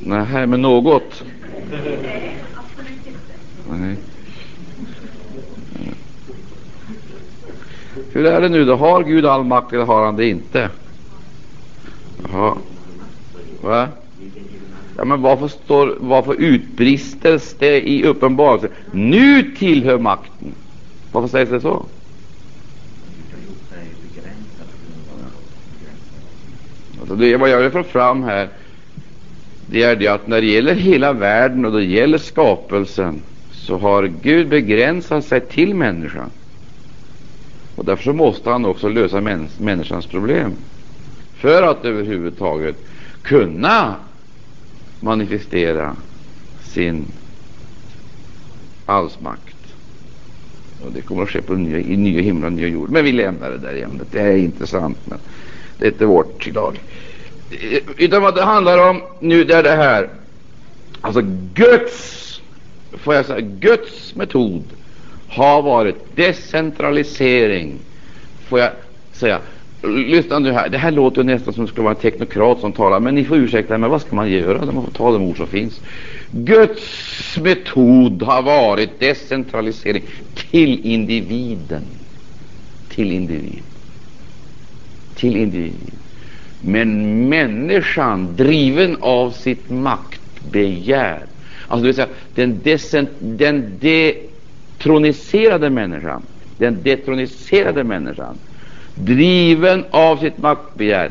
Nej, 0.00 0.46
men 0.46 0.62
något? 0.62 1.24
Nej. 3.70 3.96
Hur 8.12 8.26
är 8.26 8.40
det 8.40 8.48
nu 8.48 8.64
då? 8.64 8.76
Har 8.76 9.02
Gud 9.02 9.26
all 9.26 9.44
makt 9.44 9.72
eller 9.72 9.84
har 9.84 10.04
han 10.04 10.16
det 10.16 10.28
inte? 10.28 10.70
Jaha. 12.22 12.56
Va? 13.62 13.88
Ja, 14.96 15.04
men 15.04 15.22
varför, 15.22 15.48
står, 15.48 15.96
varför 16.00 16.34
utbristes 16.34 17.54
det 17.58 17.88
i 17.88 18.04
uppenbarelsen? 18.04 18.70
Nu 18.90 19.42
tillhör 19.42 19.98
makten. 19.98 20.54
Varför 21.12 21.28
sägs 21.28 21.50
det 21.50 21.60
så? 21.60 21.86
Alltså 27.00 27.14
det, 27.14 27.36
vad 27.36 27.50
jag 27.50 27.60
vill 27.60 27.70
få 27.70 27.82
fram 27.82 28.22
här 28.22 28.48
det 29.72 29.82
är 29.82 29.96
det 29.96 30.08
att 30.08 30.26
när 30.26 30.40
det 30.40 30.46
gäller 30.46 30.74
hela 30.74 31.12
världen 31.12 31.64
och 31.64 31.72
det 31.72 31.84
gäller 31.84 32.18
skapelsen 32.18 33.22
så 33.52 33.78
har 33.78 34.12
Gud 34.22 34.48
begränsat 34.48 35.24
sig 35.24 35.40
till 35.40 35.74
människan. 35.74 36.30
Och 37.76 37.84
därför 37.84 38.04
så 38.04 38.12
måste 38.12 38.50
han 38.50 38.64
också 38.64 38.88
lösa 38.88 39.20
mäns 39.20 39.60
människans 39.60 40.06
problem 40.06 40.52
för 41.34 41.62
att 41.62 41.84
överhuvudtaget 41.84 42.76
kunna 43.22 43.94
manifestera 45.00 45.96
sin 46.62 47.04
allsmakt. 48.86 49.56
Och 50.84 50.92
det 50.92 51.00
kommer 51.00 51.22
att 51.22 51.30
ske 51.30 51.42
på 51.42 51.54
nya, 51.54 51.78
i 51.78 51.96
nya 51.96 52.22
himlar 52.22 52.46
och 52.46 52.52
nya 52.52 52.68
jord. 52.68 52.90
Men 52.90 53.04
vi 53.04 53.12
lämnar 53.12 53.50
det 53.50 53.58
där 53.58 53.82
ämnet. 53.82 54.08
Det 54.10 54.20
är 54.20 54.36
intressant, 54.36 54.98
men 55.04 55.18
det 55.78 55.86
är 55.86 55.90
inte 55.90 56.06
vårt 56.06 56.46
idag. 56.46 56.80
Utan 57.96 58.22
vad 58.22 58.34
det 58.34 58.42
handlar 58.42 58.90
om 58.90 59.02
nu 59.20 59.44
det 59.44 59.54
är 59.54 59.62
det 59.62 59.76
här. 59.76 60.08
Alltså 61.00 61.22
Guds, 61.54 62.40
får 62.92 63.14
jag 63.14 63.26
säga, 63.26 63.40
Guds 63.40 64.14
metod 64.14 64.64
har 65.28 65.62
varit 65.62 66.16
decentralisering. 66.16 67.78
Får 68.48 68.60
jag 68.60 68.70
säga. 69.12 69.38
Lyssna 69.82 70.38
nu 70.38 70.52
här. 70.52 70.68
Det 70.68 70.78
här 70.78 70.90
låter 70.90 71.24
nästan 71.24 71.54
som 71.54 71.64
det 71.64 71.70
skulle 71.70 71.84
vara 71.84 71.94
en 71.94 72.00
teknokrat 72.00 72.60
som 72.60 72.72
talar, 72.72 73.00
men 73.00 73.14
ni 73.14 73.24
får 73.24 73.36
ursäkta 73.36 73.78
men 73.78 73.90
vad 73.90 74.00
ska 74.00 74.16
man 74.16 74.30
göra? 74.30 74.72
Man 74.72 74.84
får 74.84 74.92
ta 74.92 75.12
de 75.12 75.22
ord 75.22 75.36
som 75.36 75.46
finns. 75.46 75.80
Guds 76.30 77.38
metod 77.38 78.22
har 78.22 78.42
varit 78.42 79.00
decentralisering 79.00 80.02
till 80.50 80.86
individen. 80.86 81.82
Till 82.88 83.12
individen. 83.12 83.62
Till 85.14 85.36
individen. 85.36 86.01
Men 86.64 87.28
människan, 87.28 88.36
driven 88.36 88.96
av 89.00 89.30
sitt 89.30 89.70
maktbegär, 89.70 91.26
alltså 91.68 91.82
det 91.82 91.86
vill 91.86 91.94
säga 91.94 92.08
den, 92.34 92.60
decent, 92.62 93.10
den 93.20 93.78
detroniserade 93.80 95.70
människan, 95.70 96.22
den 96.58 96.82
detroniserade 96.82 97.84
människan, 97.84 98.38
driven 98.94 99.84
av 99.90 100.16
sitt 100.16 100.38
maktbegär, 100.38 101.10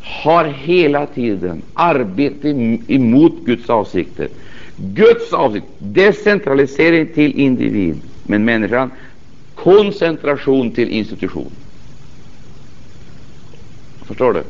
har 0.00 0.44
hela 0.44 1.06
tiden 1.06 1.62
arbetat 1.74 2.44
emot 2.88 3.44
Guds 3.44 3.70
avsikter. 3.70 4.28
Guds 4.76 5.32
avsikt, 5.32 5.66
decentralisering 5.78 7.06
till 7.14 7.38
individ, 7.38 8.00
men 8.22 8.44
människan 8.44 8.90
koncentration 9.54 10.70
till 10.70 10.88
institution. 10.88 11.50
Förstår 14.06 14.32
du? 14.32 14.42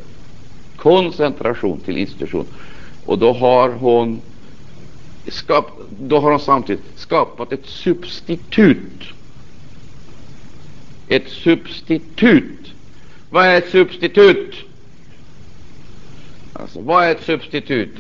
Koncentration 0.87 1.81
till 1.81 1.97
institution. 1.99 2.47
Och 3.07 3.19
då 3.19 3.33
har 3.33 3.69
hon, 3.69 4.21
skap, 5.29 5.71
då 6.01 6.19
har 6.19 6.31
hon 6.31 6.41
samtidigt 6.41 6.85
skapat 6.97 7.53
ett 7.53 7.67
substitut. 7.67 9.03
Ett 11.09 11.29
substitut. 11.29 12.73
Vad 13.31 13.47
är 13.47 13.59
ett 13.59 13.69
substitut? 13.69 14.55
Alltså, 16.53 16.81
vad 16.81 17.05
är 17.05 17.11
ett 17.11 17.25
substitut? 17.25 17.95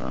Ja. 0.00 0.10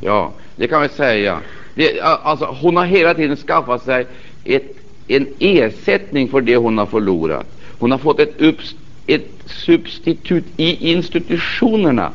ja, 0.00 0.32
det 0.56 0.68
kan 0.68 0.82
vi 0.82 0.88
säga. 0.88 1.40
Det, 1.74 2.00
alltså, 2.00 2.56
hon 2.60 2.76
har 2.76 2.84
hela 2.84 3.14
tiden 3.14 3.36
skaffat 3.36 3.84
sig 3.84 4.06
ett 4.44 4.77
en 5.08 5.26
ersättning 5.38 6.28
för 6.28 6.40
det 6.40 6.56
hon 6.56 6.78
har 6.78 6.86
förlorat. 6.86 7.46
Hon 7.78 7.90
har 7.90 7.98
fått 7.98 8.20
ett, 8.20 8.34
ups, 8.38 8.74
ett 9.06 9.30
substitut 9.46 10.44
i 10.56 10.90
institutionerna. 10.92 12.12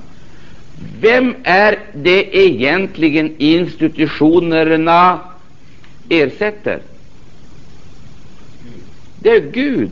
Vem 0.99 1.35
är 1.43 1.79
det 1.93 2.37
egentligen 2.37 3.35
institutionerna 3.37 5.19
ersätter? 6.09 6.81
Det 9.19 9.29
är 9.29 9.51
Gud. 9.51 9.91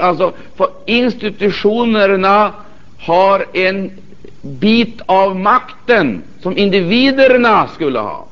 Alltså, 0.00 0.32
för 0.56 0.68
institutionerna 0.86 2.52
har 2.98 3.46
en 3.52 3.99
bit 4.42 5.00
av 5.06 5.36
makten 5.36 6.22
som 6.40 6.58
individerna 6.58 7.68
skulle 7.68 7.98
ha. 7.98 8.26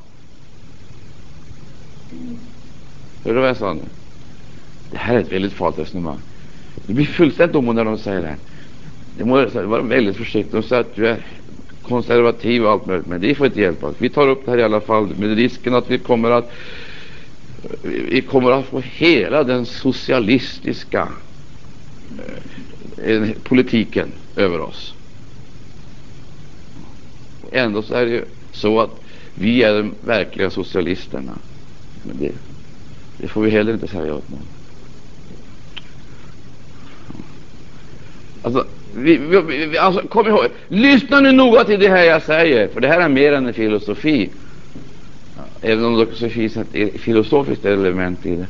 Hör 3.23 3.33
du 3.33 3.39
vad 3.39 3.49
jag 3.49 3.57
sa 3.57 3.73
nu? 3.73 3.81
Det 4.91 4.97
här 4.97 5.15
är 5.15 5.19
ett 5.19 5.31
väldigt 5.31 5.53
farligt 5.53 5.79
resonemang. 5.79 6.19
Det 6.85 6.93
blir 6.93 7.05
fullständigt 7.05 7.55
omodernt 7.55 7.85
när 7.85 7.91
de 7.95 7.97
säger 7.97 8.21
det 8.21 8.27
här. 8.27 8.37
Det 9.17 9.25
måste 9.25 9.61
vara 9.63 9.81
väldigt 9.81 10.17
försiktigt. 10.17 10.51
De 10.51 10.63
säger 10.63 10.81
att 10.81 10.95
du 10.95 11.07
är 11.07 11.25
konservativ 11.81 12.65
och 12.65 12.71
allt 12.71 12.85
möjligt, 12.85 13.07
men 13.07 13.21
det 13.21 13.35
får 13.35 13.45
inte 13.45 13.61
hjälpa. 13.61 13.93
Vi 13.97 14.09
tar 14.09 14.27
upp 14.27 14.45
det 14.45 14.51
här 14.51 14.57
i 14.57 14.63
alla 14.63 14.81
fall 14.81 15.07
med 15.17 15.35
risken 15.35 15.75
att 15.75 15.91
vi 15.91 15.97
kommer 15.97 16.31
att 16.31 16.51
vi 17.81 18.21
kommer 18.21 18.51
att 18.51 18.65
få 18.65 18.79
hela 18.79 19.43
den 19.43 19.65
socialistiska 19.65 21.07
eh, 23.03 23.29
politiken 23.43 24.11
över 24.35 24.61
oss. 24.61 24.93
Ändå 27.51 27.81
så 27.81 27.93
är 27.93 28.05
det 28.05 28.11
ju 28.11 28.25
så 28.51 28.79
att 28.79 29.01
vi 29.33 29.63
är 29.63 29.73
de 29.73 29.95
verkliga 30.01 30.49
socialisterna. 30.49 31.37
Men 32.03 32.17
det, 32.17 32.31
det 33.17 33.27
får 33.27 33.41
vi 33.41 33.49
heller 33.49 33.73
inte 33.73 33.87
säga 33.87 34.15
åt 34.15 34.29
någon. 34.29 34.47
Alltså, 38.41 38.65
vi, 38.93 39.17
vi, 39.17 39.65
vi, 39.65 39.77
alltså, 39.77 40.07
kom 40.07 40.27
ihåg, 40.27 40.45
lyssna 40.67 41.19
nu 41.19 41.31
noga 41.31 41.63
till 41.63 41.79
det 41.79 41.89
här 41.89 42.03
jag 42.03 42.23
säger, 42.23 42.67
för 42.67 42.81
det 42.81 42.87
här 42.87 43.01
är 43.01 43.09
mer 43.09 43.33
än 43.33 43.45
en 43.45 43.53
filosofi. 43.53 44.29
Även 45.61 45.85
om 45.85 46.07
det 46.19 46.29
finns 46.29 46.57
ett 46.57 47.01
filosofiskt 47.01 47.65
element 47.65 48.25
i 48.25 48.35
det, 48.35 48.47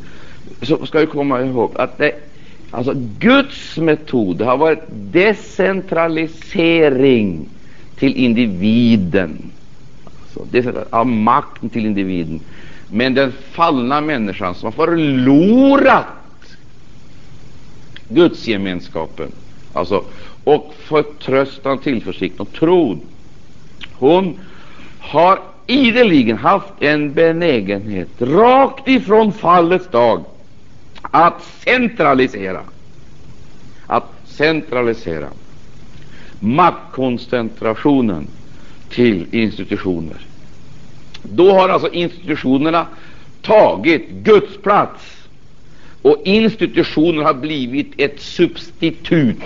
så 0.61 0.85
ska 0.85 0.99
vi 0.99 1.05
komma 1.05 1.41
ihåg 1.41 1.71
att 1.75 1.97
det, 1.97 2.15
alltså 2.71 2.93
Guds 3.19 3.77
metod 3.77 4.41
har 4.41 4.57
varit 4.57 4.83
decentralisering 4.89 7.49
till 7.99 8.15
individen. 8.15 9.51
Alltså, 10.21 10.47
det 10.51 10.87
av 10.93 11.07
makten 11.07 11.69
till 11.69 11.85
individen. 11.85 12.39
Men 12.87 13.13
den 13.13 13.31
fallna 13.31 14.01
människan 14.01 14.55
som 14.55 14.65
har 14.65 14.71
förlorat 14.71 16.05
gudsgemenskapen, 18.07 19.31
alltså 19.73 20.05
och 20.43 20.73
förtröstan, 20.77 21.77
tillförsikt 21.77 22.39
och 22.39 22.53
tron. 22.53 23.01
Hon 23.93 24.39
har 24.99 25.39
ideligen 25.67 26.37
haft 26.37 26.73
en 26.79 27.13
benägenhet, 27.13 28.09
rakt 28.19 28.87
ifrån 28.87 29.33
fallets 29.33 29.87
dag, 29.87 30.25
att 31.01 31.41
centralisera. 31.41 32.61
Att 33.85 34.05
centralisera 34.25 35.29
maktkoncentrationen 36.39 38.27
till 38.89 39.25
institutioner. 39.31 40.17
Då 41.23 41.51
har 41.51 41.69
alltså 41.69 41.93
institutionerna 41.93 42.87
tagit 43.41 44.09
Guds 44.09 44.57
plats, 44.57 45.19
och 46.01 46.21
institutioner 46.25 47.23
har 47.23 47.33
blivit 47.33 47.93
ett 47.97 48.19
substitut 48.19 49.43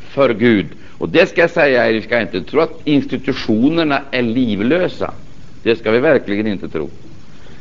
för 0.00 0.34
Gud. 0.34 0.66
Och 0.98 1.08
det 1.08 1.28
ska 1.28 1.40
jag 1.40 1.50
säga 1.50 1.88
er, 1.88 1.92
vi 1.92 2.02
ska 2.02 2.20
inte 2.20 2.42
tro 2.42 2.60
att 2.60 2.80
institutionerna 2.84 4.02
är 4.10 4.22
livlösa. 4.22 5.14
Det 5.62 5.76
ska 5.76 5.90
vi 5.90 5.98
verkligen 5.98 6.46
inte 6.46 6.68
tro. 6.68 6.90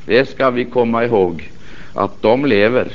Det 0.06 0.30
ska 0.30 0.50
vi 0.50 0.66
komma 0.66 1.06
ihåg, 1.06 1.52
att 1.94 2.22
de 2.22 2.46
lever. 2.46 2.92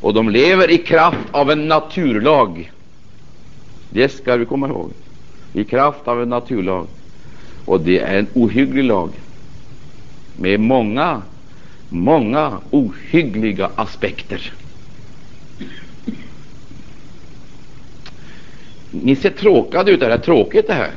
Och 0.00 0.14
de 0.14 0.28
lever 0.28 0.70
i 0.70 0.78
kraft 0.78 1.28
av 1.30 1.50
en 1.50 1.68
naturlag. 1.68 2.70
Det 3.90 4.08
ska 4.08 4.36
vi 4.36 4.44
komma 4.46 4.68
ihåg. 4.68 4.90
I 5.52 5.64
kraft 5.64 6.08
av 6.08 6.22
en 6.22 6.28
naturlag. 6.28 6.86
Och 7.64 7.80
det 7.80 7.98
är 7.98 8.18
en 8.18 8.26
ohygglig 8.34 8.84
lag 8.84 9.10
med 10.36 10.60
många, 10.60 11.22
många 11.88 12.58
ohyggliga 12.70 13.70
aspekter. 13.74 14.52
Ni 18.90 19.16
ser 19.16 19.30
tråkade 19.30 19.90
ut. 19.90 20.02
Är 20.02 20.08
det 20.08 20.18
tråkigt 20.18 20.66
det 20.66 20.74
här? 20.74 20.90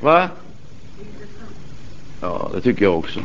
Va? 0.00 0.28
Ja, 2.20 2.50
det 2.54 2.60
tycker 2.60 2.84
jag 2.84 2.98
också. 2.98 3.20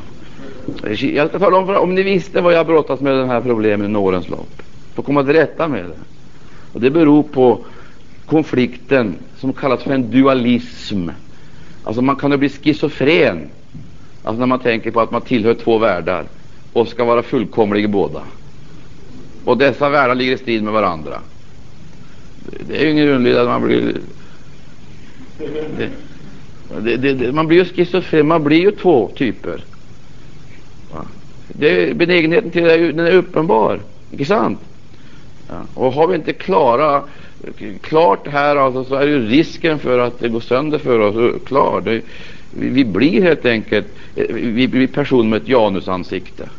Jag 1.02 1.30
ska 1.30 1.40
tala 1.40 1.58
om, 1.58 1.66
för, 1.66 1.78
om 1.78 1.96
ni 1.96 2.04
visste 2.04 2.42
vad 2.42 2.54
jag 2.54 2.66
brottats 2.66 3.02
med 3.02 3.14
den 3.14 3.30
här 3.30 3.42
problemen 3.42 3.86
under 3.86 4.00
årens 4.00 4.30
lopp, 4.30 4.62
för 4.94 5.02
att 5.02 5.06
komma 5.06 5.24
till 5.24 5.34
rätta 5.34 5.68
med 5.68 5.86
det. 5.86 6.00
Och 6.74 6.82
det 6.82 6.90
beror 6.90 7.24
på 7.24 7.66
konflikten 8.30 9.16
som 9.38 9.54
kallas 9.54 9.84
för 9.84 9.92
en 9.92 10.12
dualism. 10.12 11.10
Alltså 11.84 12.02
man 12.02 12.16
kan 12.16 12.32
ju 12.32 12.38
bli 12.38 12.50
schizofren 12.50 13.50
alltså 14.24 14.40
när 14.40 14.46
man 14.46 14.60
tänker 14.60 14.92
på 14.92 15.02
att 15.02 15.12
man 15.12 15.22
tillhör 15.22 15.54
två 15.54 15.78
världar 15.78 16.26
och 16.74 16.88
ska 16.88 17.04
vara 17.04 17.24
fullkomlig 17.24 17.84
i 17.84 17.88
båda. 17.88 18.22
Och 19.46 19.58
dessa 19.58 19.90
världar 19.90 20.16
ligger 20.16 20.34
i 20.34 20.38
strid 20.38 20.64
med 20.64 20.74
varandra. 20.74 21.20
Det 22.68 22.78
är 22.78 22.86
ju 22.86 22.92
ingen 22.92 23.10
underligt 23.10 23.40
att 23.40 23.48
man 23.48 23.62
blir... 23.62 23.98
Det, 26.84 26.98
det, 26.98 27.14
det, 27.14 27.32
man 27.32 27.48
blir 27.48 27.58
ju 27.58 27.66
schizofren, 27.66 28.28
man 28.28 28.44
blir 28.44 28.62
ju 28.62 28.72
två 28.72 29.12
typer. 29.16 29.64
Det, 31.48 31.98
benägenheten 31.98 32.52
till 32.52 32.64
det 32.64 32.74
är, 32.74 32.78
ju, 32.78 32.92
den 32.92 33.06
är 33.06 33.12
uppenbar, 33.12 33.80
inte 34.12 34.26
sant? 34.26 34.60
Ja. 35.48 35.56
Och 35.74 35.94
har 35.94 36.08
vi 36.08 36.16
inte 36.16 36.34
klara, 36.34 37.04
klart 37.82 38.28
här 38.28 38.56
alltså, 38.56 38.84
så 38.84 38.96
är 38.96 39.08
ju 39.08 39.28
risken 39.28 39.80
för 39.80 40.00
att 40.00 40.20
det 40.20 40.30
går 40.30 40.40
sönder 40.40 40.78
för 40.78 41.00
oss 41.00 41.16
eh, 41.16 41.40
klar. 41.46 41.82
Det, 41.82 42.02
vi, 42.52 42.70
vi, 42.70 42.86
blir 42.86 43.22
helt 43.22 43.46
enkelt 43.46 43.88
eh, 44.16 44.26
vi 44.30 44.68
vi 44.68 44.88
personer 44.88 45.30
med 45.30 45.42
ett 45.42 45.48
janusansikte. 45.48 46.50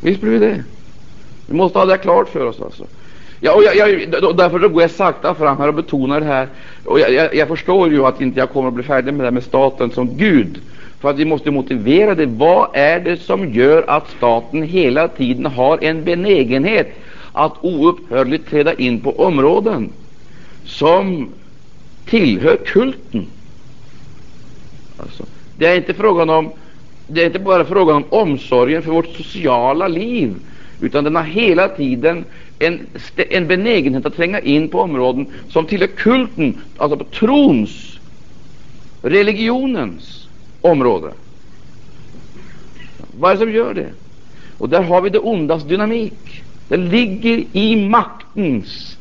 Visst 0.00 0.20
blir 0.20 0.30
vi 0.30 0.38
det. 0.38 0.64
Vi 1.46 1.54
måste 1.56 1.78
ha 1.78 1.86
det 1.86 1.98
klart 1.98 2.28
för 2.28 2.46
oss. 2.46 2.60
Alltså. 2.60 2.86
Ja, 3.40 3.54
och 3.54 3.62
jag, 3.62 3.76
jag, 3.76 4.36
därför 4.36 4.58
då 4.58 4.68
går 4.68 4.82
jag 4.82 4.90
sakta 4.90 5.34
fram 5.34 5.58
här 5.58 5.68
och 5.68 5.74
betonar 5.74 6.20
det 6.20 6.26
här. 6.26 6.48
Och 6.84 7.00
jag, 7.00 7.12
jag, 7.12 7.34
jag 7.34 7.48
förstår 7.48 7.90
ju 7.90 8.06
att 8.06 8.20
inte 8.20 8.40
jag 8.40 8.50
kommer 8.50 8.68
att 8.68 8.74
bli 8.74 8.84
färdig 8.84 9.14
med 9.14 9.20
det 9.20 9.26
här 9.26 9.30
med 9.30 9.44
staten 9.44 9.90
som 9.90 10.16
Gud. 10.16 10.60
För 11.00 11.10
att 11.10 11.16
vi 11.16 11.24
måste 11.24 11.50
motivera 11.50 12.14
det. 12.14 12.26
Vad 12.26 12.68
är 12.72 13.00
det 13.00 13.16
som 13.16 13.52
gör 13.52 13.84
att 13.86 14.10
staten 14.10 14.62
hela 14.62 15.08
tiden 15.08 15.46
har 15.46 15.84
en 15.84 16.04
benägenhet 16.04 16.94
att 17.32 17.64
oupphörligt 17.64 18.50
träda 18.50 18.74
in 18.74 19.00
på 19.00 19.20
områden 19.20 19.92
som 20.64 21.28
tillhör 22.04 22.56
kulten? 22.56 23.26
Alltså, 24.96 25.26
det 25.56 25.66
är 25.66 25.76
inte 25.76 25.94
frågan 25.94 26.30
om 26.30 26.52
det 27.12 27.22
är 27.22 27.26
inte 27.26 27.38
bara 27.38 27.64
frågan 27.64 27.96
om 27.96 28.04
omsorgen 28.10 28.82
för 28.82 28.90
vårt 28.90 29.16
sociala 29.16 29.88
liv, 29.88 30.34
utan 30.80 31.04
den 31.04 31.16
har 31.16 31.22
hela 31.22 31.68
tiden 31.68 32.24
en, 32.58 32.86
en 33.16 33.46
benägenhet 33.46 34.06
att 34.06 34.16
tränga 34.16 34.40
in 34.40 34.68
på 34.68 34.80
områden 34.80 35.26
som 35.48 35.66
tillhör 35.66 35.86
kulten, 35.86 36.60
alltså 36.76 36.96
på 36.98 37.04
trons, 37.04 37.98
religionens 39.02 40.28
område. 40.60 41.12
Vad 43.18 43.30
är 43.30 43.34
det 43.34 43.40
som 43.40 43.52
gör 43.52 43.74
det? 43.74 43.92
Och 44.58 44.68
där 44.68 44.82
har 44.82 45.00
vi 45.00 45.10
det 45.10 45.18
ondas 45.18 45.64
dynamik. 45.64 46.44
Det 46.70 46.76
ligger 46.76 47.44
i 47.52 47.76
maktens 47.76 48.96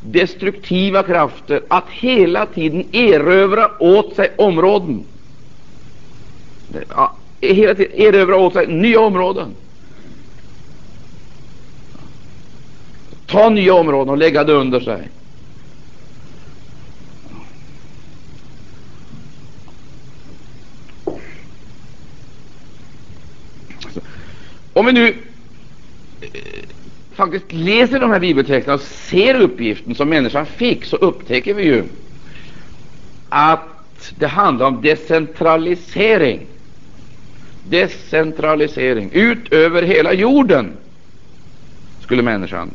destruktiva 0.00 1.02
krafter 1.02 1.62
att 1.68 1.88
hela 1.90 2.46
tiden 2.46 2.84
erövra 2.92 3.70
åt 3.82 4.16
sig 4.16 4.32
områden. 4.36 5.04
Ja, 6.88 7.14
hela 7.40 7.74
tiden 7.74 8.00
erövra 8.00 8.36
åt 8.36 8.52
sig 8.52 8.66
nya 8.66 9.00
områden. 9.00 9.54
Ta 13.26 13.50
nya 13.50 13.74
områden 13.74 14.10
och 14.10 14.18
lägga 14.18 14.44
det 14.44 14.52
under 14.52 14.80
sig. 14.80 15.08
Alltså, 23.84 24.00
om 24.72 24.86
vi 24.86 24.92
nu 24.92 25.16
eh, 26.20 26.71
faktiskt 27.14 27.52
läser 27.52 28.00
de 28.00 28.10
här 28.10 28.20
bibeltexterna 28.20 28.74
och 28.74 28.80
ser 28.80 29.40
uppgiften 29.40 29.94
som 29.94 30.08
människan 30.08 30.46
fick, 30.46 30.84
så 30.84 30.96
upptäcker 30.96 31.54
vi 31.54 31.64
ju 31.64 31.84
att 33.28 34.12
det 34.18 34.26
handlar 34.26 34.66
om 34.66 34.82
decentralisering. 34.82 36.46
Decentralisering. 37.68 39.10
Ut 39.12 39.52
över 39.52 39.82
hela 39.82 40.12
jorden 40.12 40.72
skulle 42.00 42.22
människan 42.22 42.70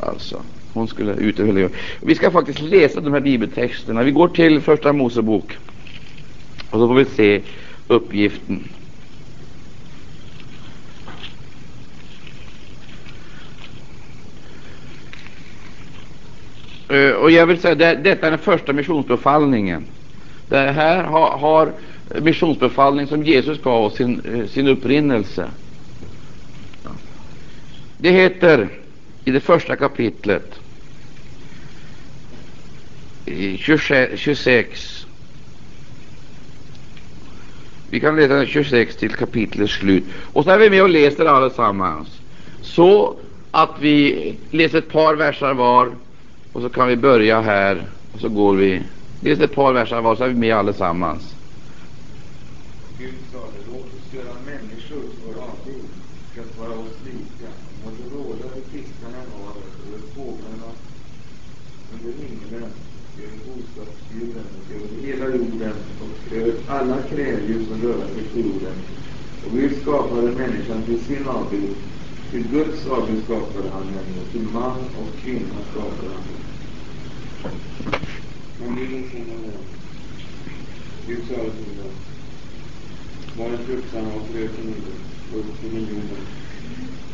alltså. 0.00 0.42
Hon 0.72 0.88
skulle 0.88 1.12
ut 1.12 1.38
över 1.38 1.46
hela 1.46 1.60
jorden. 1.60 1.76
Vi 2.00 2.14
ska 2.14 2.30
faktiskt 2.30 2.60
läsa 2.60 3.00
de 3.00 3.12
här 3.12 3.20
bibeltexterna. 3.20 4.02
Vi 4.02 4.10
går 4.10 4.28
till 4.28 4.60
Första 4.60 4.92
Mosebok 4.92 5.56
och 6.70 6.78
så 6.78 6.88
får 6.88 6.94
vi 6.94 7.04
se 7.04 7.40
uppgiften. 7.88 8.68
Eh, 16.96 17.10
och 17.10 17.30
jag 17.30 17.46
vill 17.46 17.60
säga 17.60 17.74
det, 17.74 17.94
detta 17.94 18.26
är 18.26 18.30
den 18.30 18.38
första 18.38 18.72
missionsbefallningen. 18.72 19.84
Det 20.48 20.58
här 20.58 21.04
har, 21.04 21.38
har 21.38 21.72
missionsbefallning 22.20 23.06
som 23.06 23.22
Jesus 23.22 23.62
gav 23.62 23.84
oss 23.84 23.96
sin, 23.96 24.20
eh, 24.20 24.46
sin 24.46 24.68
upprinnelse. 24.68 25.50
Det 27.98 28.10
heter 28.10 28.68
i 29.24 29.30
det 29.30 29.40
första 29.40 29.76
kapitlet, 29.76 30.60
26, 33.56 35.06
vi 37.90 38.00
kan 38.00 38.16
läsa 38.16 38.46
26 38.46 38.96
till 38.96 39.10
kapitlets 39.10 39.72
slut, 39.72 40.04
och 40.32 40.44
så 40.44 40.50
är 40.50 40.58
vi 40.58 40.70
med 40.70 40.82
och 40.82 40.88
läser 40.88 41.24
allesammans, 41.24 42.08
så 42.62 43.16
att 43.50 43.70
vi 43.80 44.34
läser 44.50 44.78
ett 44.78 44.92
par 44.92 45.14
versar 45.14 45.54
var 45.54 45.92
och 46.56 46.62
så 46.62 46.68
kan 46.68 46.88
vi 46.88 46.96
börja 46.96 47.40
här 47.40 47.86
och 48.12 48.20
så 48.20 48.28
går 48.28 48.56
vi. 48.56 48.82
Det 49.20 49.30
är 49.30 49.42
ett 49.44 49.54
par 49.54 49.72
verser 49.72 50.00
var 50.00 50.16
så 50.16 50.24
är 50.24 50.28
vi 50.28 50.34
med 50.34 50.54
allesammans. 50.54 51.34
Gud 52.98 53.14
sade, 53.32 53.58
låt 53.72 53.86
oss 53.86 54.14
göra 54.14 54.34
människor 54.46 55.02
för 55.20 55.42
avbild, 55.42 55.90
för 56.34 56.40
att 56.42 56.58
vara 56.58 56.78
oss 56.78 56.96
lika. 57.04 57.50
Må 57.84 57.90
det 57.90 58.16
råda 58.16 58.44
över 58.44 58.62
fiskarna 58.72 59.18
i 59.24 59.28
havet, 59.36 59.72
över 59.88 60.02
fåglarna 60.14 60.70
under 61.92 62.12
himlen, 62.22 62.70
över 63.22 63.38
boskapsdjuren 63.46 64.46
och 64.56 64.66
över 64.76 65.06
hela 65.06 65.36
jorden 65.36 65.74
och 66.00 66.36
över 66.36 66.54
alla 66.68 67.02
kräldjur 67.02 67.64
som 67.64 67.82
rör 67.82 68.06
sig 68.14 68.24
på 68.32 68.38
jorden. 68.38 68.76
Och 69.46 69.52
Gud 69.52 69.82
skapade 69.82 70.32
människan 70.32 70.82
till 70.82 71.00
sin 71.00 71.26
avbild. 71.26 71.76
Till 72.30 72.48
Guds 72.48 72.86
avgud 72.86 73.24
skapade 73.24 73.68
han 73.70 73.88
henne, 73.88 74.24
till 74.32 74.40
man 74.40 74.78
och 74.78 75.18
kvinna 75.18 75.54
skapade 75.70 76.08
han 76.08 76.22
henne. 76.22 76.46
Men 78.60 78.74
Bibeln 78.74 79.04
säger 79.10 79.26
Gud 81.06 81.24
sade 81.28 81.50
till 81.50 81.76
dem, 81.78 81.94
var 83.38 83.44
en 83.46 83.66
fruktsam 83.66 84.06
och 84.06 84.28
fröken 84.28 84.74
upp 85.34 85.60
till 85.60 85.70
miljoner 85.72 86.20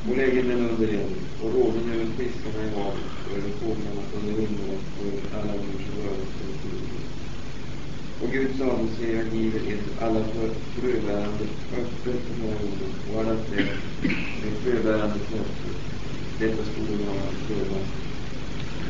och 0.08 0.16
lägger 0.16 0.42
den 0.42 0.70
under 0.70 0.88
er, 0.88 1.06
och 1.42 1.54
råden 1.54 1.90
över 1.92 2.06
fiskarna 2.16 2.64
i 2.64 2.70
havet 2.70 3.12
och 3.26 3.36
över 3.38 3.50
fåglarna 3.60 4.02
under 4.16 4.32
himlen 4.32 4.78
och 4.98 5.06
över 5.06 5.42
alla 5.42 5.54
djur 5.54 5.86
som 5.86 6.02
rör 6.02 6.16
sig 6.16 6.70
jorden. 6.72 7.02
Och 8.22 8.32
Gud 8.32 8.48
sade 8.58 8.88
sig, 8.98 9.14
jag 9.14 9.40
giver 9.40 9.60
er 9.72 9.78
alla 10.00 10.20
fröbärande 10.74 11.44
örter 11.72 12.18
på 12.26 12.32
morgonen 12.42 12.92
och 13.12 13.20
alla 13.20 13.34
träd 13.34 13.66
med 14.42 14.52
fröbärande 14.62 15.18
frukter. 15.18 15.72
Detta 16.38 16.62
skulle 16.64 17.04
vara 17.06 17.32
föda. 17.48 17.80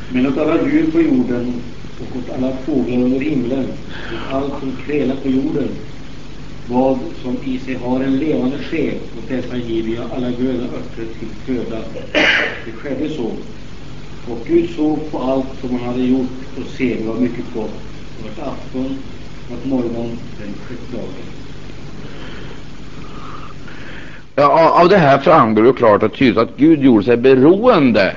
Men 0.09 0.27
åt 0.27 0.37
alla 0.37 0.69
djur 0.69 0.91
på 0.91 1.01
jorden 1.01 1.53
och 2.01 2.17
åt 2.17 2.29
alla 2.35 2.57
fåglar 2.57 2.97
under 2.97 3.19
himlen 3.19 3.67
och 4.13 4.35
allt 4.35 4.59
som 4.59 4.71
krälar 4.85 5.15
på 5.15 5.27
jorden 5.29 5.69
vad 6.69 6.99
som 7.21 7.37
i 7.43 7.59
sig 7.59 7.75
har 7.75 7.99
en 8.03 8.17
levande 8.17 8.57
själ, 8.57 8.97
och 9.17 9.23
dessa 9.27 9.57
giver 9.57 9.95
jag 9.95 10.11
alla 10.11 10.31
gröna 10.31 10.63
örter 10.63 11.07
till 11.19 11.29
föda. 11.45 11.79
Det 12.65 12.71
skedde 12.71 13.09
så. 13.09 13.31
Och 14.27 14.45
Gud 14.47 14.69
såg 14.69 15.11
på 15.11 15.19
allt 15.19 15.59
som 15.61 15.69
han 15.69 15.79
hade 15.79 16.03
gjort, 16.03 16.29
och 16.57 16.67
se, 16.77 16.95
det 16.95 17.07
var 17.07 17.15
mycket 17.15 17.53
gott. 17.53 17.81
Det 18.17 18.23
var 18.23 18.31
ett 18.31 18.39
afton 18.39 18.97
att 19.51 19.65
morgon 19.65 20.17
den 20.39 20.53
sjätte 20.67 20.97
dagen. 20.97 21.33
Ja, 24.35 24.81
av 24.81 24.89
det 24.89 24.97
här 24.97 25.17
framgår 25.19 25.65
ju 25.65 25.73
klart 25.73 26.03
och 26.03 26.13
tydligt 26.13 26.37
att 26.37 26.57
Gud 26.57 26.83
gjorde 26.83 27.03
sig 27.03 27.17
beroende. 27.17 28.15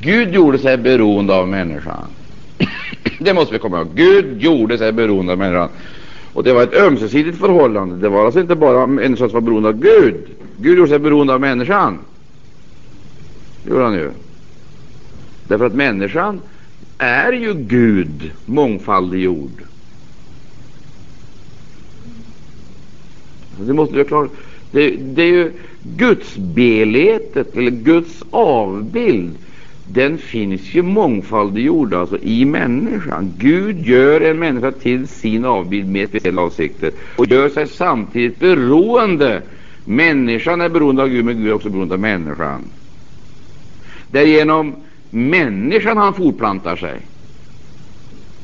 Gud 0.00 0.34
gjorde 0.34 0.58
sig 0.58 0.76
beroende 0.76 1.34
av 1.34 1.48
människan. 1.48 2.06
det 3.18 3.34
måste 3.34 3.52
vi 3.52 3.58
komma 3.58 3.78
ihåg. 3.78 3.88
Gud 3.94 4.42
gjorde 4.42 4.78
sig 4.78 4.92
beroende 4.92 5.32
av 5.32 5.38
människan. 5.38 5.68
Och 6.32 6.44
det 6.44 6.52
var 6.52 6.62
ett 6.62 6.74
ömsesidigt 6.74 7.38
förhållande. 7.38 7.96
Det 7.96 8.08
var 8.08 8.24
alltså 8.24 8.40
inte 8.40 8.54
bara 8.54 8.86
människan 8.86 9.30
som 9.30 9.34
var 9.34 9.40
beroende 9.40 9.68
av 9.68 9.80
Gud. 9.80 10.26
Gud 10.56 10.78
gjorde 10.78 10.90
sig 10.90 10.98
beroende 10.98 11.34
av 11.34 11.40
människan. 11.40 11.98
Det 13.62 13.70
gjorde 13.70 13.84
han 13.84 13.94
ju. 13.94 14.10
Därför 15.48 15.64
att 15.64 15.74
människan 15.74 16.40
är 16.98 17.32
ju 17.32 17.54
Gud 17.54 18.30
mångfaldiggjord. 18.44 19.69
Det 23.66 23.72
måste 23.72 23.94
du 23.94 24.04
klara. 24.04 24.28
Det, 24.70 24.90
det 24.90 25.22
är 25.22 25.26
ju 25.26 25.52
Guds 25.82 26.36
beletet, 26.36 27.56
eller 27.56 27.70
Guds 27.70 28.22
avbild 28.30 29.38
den 29.92 30.18
finns 30.18 30.74
ju 30.74 30.82
mångfaldiggjord 30.82 31.94
alltså 31.94 32.18
i 32.18 32.44
människan. 32.44 33.34
Gud 33.38 33.86
gör 33.86 34.20
en 34.20 34.38
människa 34.38 34.72
till 34.72 35.08
sin 35.08 35.44
avbild 35.44 35.88
med 35.88 36.08
speciella 36.08 36.42
avsikter 36.42 36.92
och 37.16 37.26
gör 37.26 37.48
sig 37.48 37.66
samtidigt 37.66 38.38
beroende. 38.38 39.42
Människan 39.84 40.60
är 40.60 40.68
beroende 40.68 41.02
av 41.02 41.08
Gud, 41.08 41.24
men 41.24 41.36
Gud 41.36 41.48
är 41.48 41.52
också 41.52 41.70
beroende 41.70 41.94
av 41.94 42.00
människan. 42.00 42.64
Därigenom 44.08 44.74
människan 45.10 45.96
han 45.96 46.14
fortplantar 46.14 46.76
sig, 46.76 47.00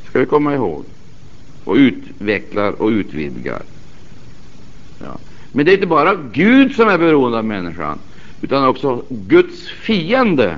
ska 0.08 0.18
vi 0.18 0.26
komma 0.26 0.54
ihåg, 0.54 0.84
och 1.64 1.74
utvecklar 1.74 2.82
och 2.82 2.88
utvidgar. 2.88 3.62
Ja. 4.98 5.18
Men 5.52 5.64
det 5.66 5.72
är 5.72 5.74
inte 5.74 5.86
bara 5.86 6.14
Gud 6.32 6.74
som 6.74 6.88
är 6.88 6.98
beroende 6.98 7.38
av 7.38 7.44
människan, 7.44 7.98
utan 8.40 8.66
också 8.66 9.02
Guds 9.08 9.68
fiende 9.68 10.56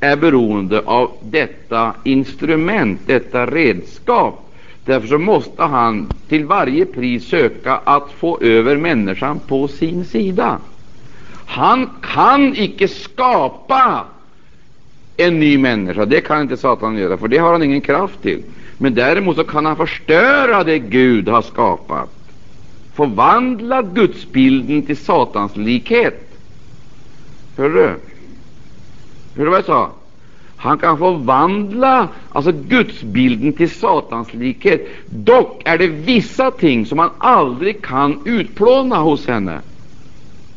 är 0.00 0.16
beroende 0.16 0.80
av 0.80 1.10
detta 1.22 1.94
instrument, 2.04 3.00
detta 3.06 3.46
redskap. 3.46 4.40
Därför 4.84 5.08
så 5.08 5.18
måste 5.18 5.62
han 5.62 6.08
till 6.28 6.44
varje 6.44 6.86
pris 6.86 7.28
söka 7.28 7.80
att 7.84 8.10
få 8.10 8.40
över 8.40 8.76
människan 8.76 9.40
på 9.46 9.68
sin 9.68 10.04
sida. 10.04 10.58
Han 11.46 11.90
kan 12.02 12.54
icke 12.56 12.88
skapa 12.88 14.04
en 15.16 15.40
ny 15.40 15.58
människa, 15.58 16.04
det 16.04 16.20
kan 16.20 16.42
inte 16.42 16.56
Satan 16.56 16.96
göra, 16.96 17.16
för 17.16 17.28
det 17.28 17.38
har 17.38 17.52
han 17.52 17.62
ingen 17.62 17.80
kraft 17.80 18.22
till. 18.22 18.42
Men 18.78 18.94
däremot 18.94 19.36
så 19.36 19.44
kan 19.44 19.66
han 19.66 19.76
förstöra 19.76 20.64
det 20.64 20.78
Gud 20.78 21.28
har 21.28 21.42
skapat, 21.42 22.13
förvandla 22.94 23.82
gudsbilden 23.82 24.82
till 24.82 24.96
Satans 24.96 25.56
likhet. 25.56 26.38
Hör 27.56 27.68
du? 27.68 27.86
Hör 29.36 29.44
du 29.44 29.44
vad 29.44 29.58
jag 29.58 29.64
sa? 29.64 29.92
Han 30.56 30.78
kan 30.78 30.98
förvandla 30.98 32.08
alltså 32.28 32.52
gudsbilden 32.52 33.52
till 33.52 33.70
Satans 33.70 34.34
likhet. 34.34 34.88
Dock 35.06 35.62
är 35.64 35.78
det 35.78 35.86
vissa 35.86 36.50
ting 36.50 36.86
som 36.86 36.98
han 36.98 37.10
aldrig 37.18 37.82
kan 37.82 38.22
utplåna 38.24 38.96
hos 38.96 39.26
henne. 39.26 39.60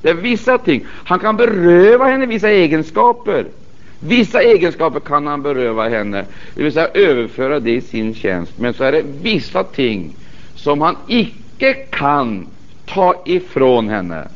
Det 0.01 0.09
är 0.09 0.13
vissa 0.13 0.57
ting. 0.57 0.85
Han 0.87 1.19
kan 1.19 1.37
beröva 1.37 2.05
henne 2.05 2.25
vissa 2.25 2.49
egenskaper. 2.49 3.47
Vissa 3.99 4.41
egenskaper 4.41 4.99
kan 4.99 5.27
han 5.27 5.41
beröva 5.41 5.89
henne, 5.89 6.25
det 6.55 6.63
vill 6.63 6.71
säga 6.71 6.87
överföra 6.87 7.59
det 7.59 7.71
i 7.71 7.81
sin 7.81 8.13
tjänst. 8.13 8.57
Men 8.57 8.73
så 8.73 8.83
är 8.83 8.91
det 8.91 9.03
vissa 9.21 9.63
ting 9.63 10.15
som 10.53 10.81
han 10.81 10.95
icke 11.07 11.46
icke 11.57 11.73
kan 11.73 12.47
ta 12.85 13.23
ifrån 13.25 13.89
henne. 13.89 14.27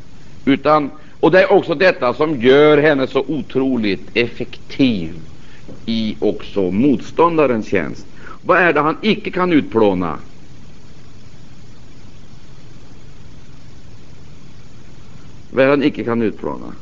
Utan 0.46 0.90
och 1.20 1.32
det 1.32 1.42
är 1.42 1.52
också 1.52 1.76
detta 1.76 2.14
som 2.14 2.42
gör 2.42 2.78
henne 2.78 3.08
så 3.08 3.20
otroligt 3.28 4.10
effektiv 4.14 5.22
i 5.86 6.18
också 6.20 6.72
motståndarens 6.72 7.68
tjänst. 7.68 8.08
Vad 8.42 8.58
är 8.58 8.74
det 8.74 8.82
han 8.82 8.98
icke 9.02 9.32
kan 9.32 9.54
utplåna? 9.54 10.18
Vad 15.50 15.64
är 15.64 15.68
det 15.68 15.74
han 15.74 15.84
icke 15.84 16.04
kan 16.04 16.22
utplåna? 16.22 16.74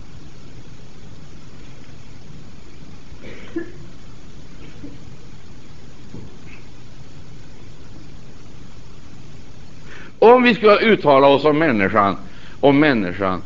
Om 10.20 10.44
vi 10.44 10.56
skulle 10.56 10.80
uttala 10.80 11.28
oss 11.28 11.46
om 11.46 11.58
människan, 11.58 12.18
om 12.60 12.80
människan 12.80 13.42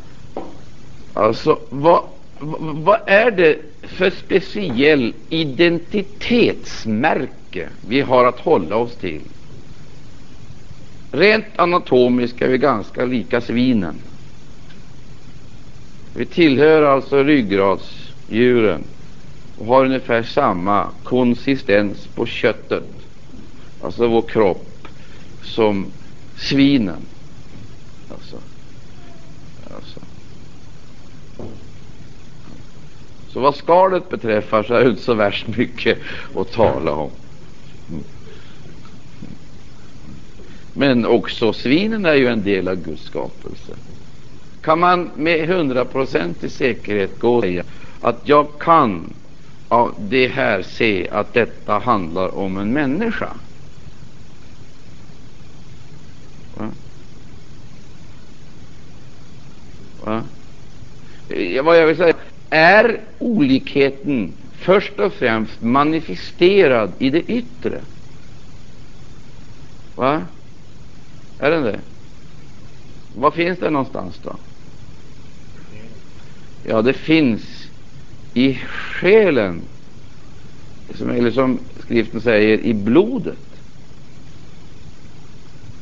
Alltså, 1.16 1.60
vad, 1.70 2.04
vad 2.84 3.00
är 3.06 3.30
det 3.30 3.58
för 3.82 4.10
speciell 4.10 5.14
identitetsmärke 5.28 7.68
vi 7.80 8.00
har 8.00 8.24
att 8.24 8.40
hålla 8.40 8.76
oss 8.76 8.96
till? 8.96 9.22
Rent 11.10 11.46
anatomiskt 11.56 12.42
är 12.42 12.48
vi 12.48 12.58
ganska 12.58 13.04
lika 13.04 13.40
svinen. 13.40 14.00
Vi 16.12 16.26
tillhör 16.26 16.82
alltså 16.82 17.22
ryggradsdjuren 17.22 18.84
och 19.56 19.66
har 19.66 19.84
ungefär 19.84 20.22
samma 20.22 20.88
konsistens 21.04 22.08
på 22.14 22.26
köttet, 22.26 22.88
alltså 23.80 24.08
vår 24.08 24.22
kropp, 24.22 24.88
som 25.42 25.92
svinen. 26.36 27.06
Alltså, 28.10 28.36
alltså. 29.74 30.00
Så 33.28 33.40
vad 33.40 33.54
skalet 33.54 34.08
beträffar 34.08 34.62
så 34.62 34.74
är 34.74 34.84
det 34.84 34.90
inte 34.90 35.02
så 35.02 35.14
värst 35.14 35.46
mycket 35.46 35.98
att 36.34 36.52
tala 36.52 36.92
om. 36.92 37.10
Men 40.72 41.06
också 41.06 41.52
svinen 41.52 42.06
är 42.06 42.14
ju 42.14 42.28
en 42.28 42.42
del 42.42 42.68
av 42.68 42.74
Guds 42.74 43.02
skapelse. 43.02 43.72
Kan 44.62 44.80
man 44.80 45.10
med 45.16 45.48
hundraprocentig 45.48 46.50
säkerhet 46.50 47.20
gå 47.20 47.36
och 47.36 47.42
säga 47.42 47.64
att 48.00 48.20
jag 48.24 48.46
kan 48.58 49.12
av 49.68 49.94
det 49.98 50.28
här 50.28 50.62
se 50.62 51.08
att 51.08 51.34
detta 51.34 51.78
handlar 51.78 52.34
om 52.34 52.56
en 52.56 52.72
människa? 52.72 53.28
Va? 60.04 60.22
Vad 61.62 61.78
jag 61.78 61.86
vill 61.86 61.96
säga 61.96 62.14
är 62.50 63.00
olikheten 63.18 64.32
först 64.52 65.00
och 65.00 65.12
främst 65.12 65.62
manifesterad 65.62 66.92
i 66.98 67.10
det 67.10 67.22
yttre. 67.22 67.80
Va? 69.94 70.22
Är 71.38 71.50
den 71.50 71.62
det? 71.62 71.80
Var 73.16 73.30
finns 73.30 73.58
det 73.58 73.70
någonstans 73.70 74.20
då? 74.22 74.36
Ja, 76.62 76.82
det 76.82 76.92
finns 76.92 77.42
i 78.34 78.54
själen, 78.54 79.62
som, 80.94 81.10
eller 81.10 81.30
som 81.30 81.52
liksom 81.52 81.58
skriften 81.80 82.20
säger, 82.20 82.58
i 82.58 82.74
blodet. 82.74 83.53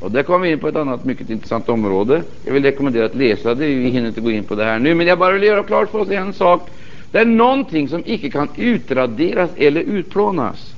Och 0.03 0.11
där 0.11 0.23
kommer 0.23 0.47
vi 0.47 0.53
in 0.53 0.59
på 0.59 0.69
ett 0.69 0.77
annat 0.77 1.05
mycket 1.05 1.31
intressant 1.31 1.69
område. 1.69 2.23
Jag 2.45 2.53
vill 2.53 2.63
rekommendera 2.63 3.07
att 3.07 3.15
läsa 3.15 3.55
det. 3.55 3.67
Vi 3.67 3.89
hinner 3.89 4.09
inte 4.09 4.21
gå 4.21 4.31
in 4.31 4.45
på 4.45 4.55
det 4.55 4.65
här 4.65 4.79
nu, 4.79 4.95
men 4.95 5.07
jag 5.07 5.19
bara 5.19 5.33
vill 5.33 5.43
göra 5.43 5.63
klart 5.63 5.91
för 5.91 5.99
oss 5.99 6.11
en 6.11 6.33
sak. 6.33 6.69
Det 7.11 7.19
är 7.19 7.25
någonting 7.25 7.89
som 7.89 8.03
icke 8.07 8.31
kan 8.31 8.49
utraderas 8.57 9.51
eller 9.57 9.81
utplånas 9.81 10.75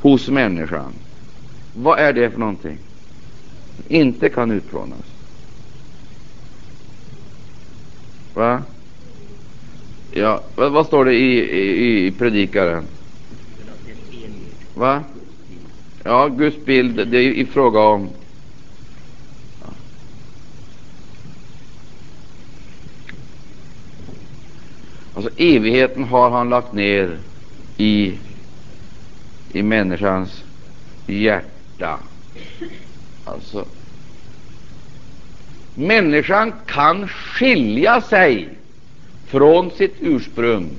hos 0.00 0.28
människan. 0.28 0.92
Vad 1.74 1.98
är 1.98 2.12
det 2.12 2.30
för 2.30 2.38
någonting? 2.38 2.78
Inte 3.88 4.28
kan 4.28 4.50
utplånas. 4.50 5.04
Va? 8.34 8.62
Ja, 10.10 10.42
vad, 10.54 10.72
vad 10.72 10.86
står 10.86 11.04
det 11.04 11.14
i, 11.14 11.38
i, 11.38 12.06
i 12.06 12.10
predikaren? 12.10 12.84
Va? 14.74 15.02
Ja, 16.04 16.28
Guds 16.28 16.64
bild, 16.64 17.08
det 17.08 17.18
är 17.18 17.22
i 17.22 17.46
fråga 17.46 17.80
om 17.80 18.08
Alltså 25.16 25.30
evigheten 25.36 26.04
har 26.04 26.30
han 26.30 26.48
lagt 26.48 26.72
ner 26.72 27.18
i, 27.76 28.18
i 29.48 29.62
människans 29.62 30.44
hjärta. 31.06 31.98
Alltså, 33.24 33.64
människan 35.74 36.52
kan 36.66 37.08
skilja 37.08 38.00
sig 38.00 38.48
från 39.26 39.70
sitt 39.70 39.96
ursprung 40.00 40.70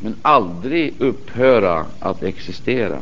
men 0.00 0.16
aldrig 0.22 0.94
upphöra 0.98 1.86
att 2.00 2.22
existera. 2.22 2.98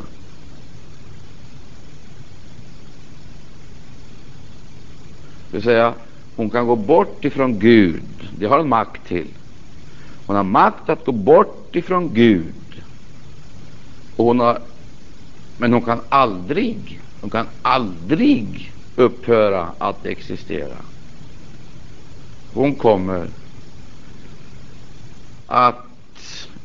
Det 5.51 5.57
vill 5.57 5.63
säga, 5.63 5.95
hon 6.37 6.51
kan 6.51 6.67
gå 6.67 6.77
bort 6.77 7.25
ifrån 7.25 7.59
Gud. 7.59 8.29
Det 8.39 8.47
har 8.47 8.59
hon 8.59 8.69
makt 8.69 9.07
till. 9.09 9.29
Hon 10.27 10.37
har 10.37 10.45
makt 10.45 10.89
att 10.89 11.05
gå 11.05 11.13
bort 11.13 11.77
ifrån 11.77 12.15
Gud. 12.15 12.83
Och 14.17 14.25
hon 14.25 14.41
har, 14.41 14.63
men 15.57 15.73
hon 15.73 15.83
kan 15.83 16.01
aldrig, 16.09 17.01
hon 17.21 17.31
kan 17.31 17.47
aldrig 17.63 18.73
upphöra 18.97 19.69
att 19.79 20.07
existera. 20.07 20.77
Hon 22.53 22.75
kommer 22.75 23.31
att 25.47 25.87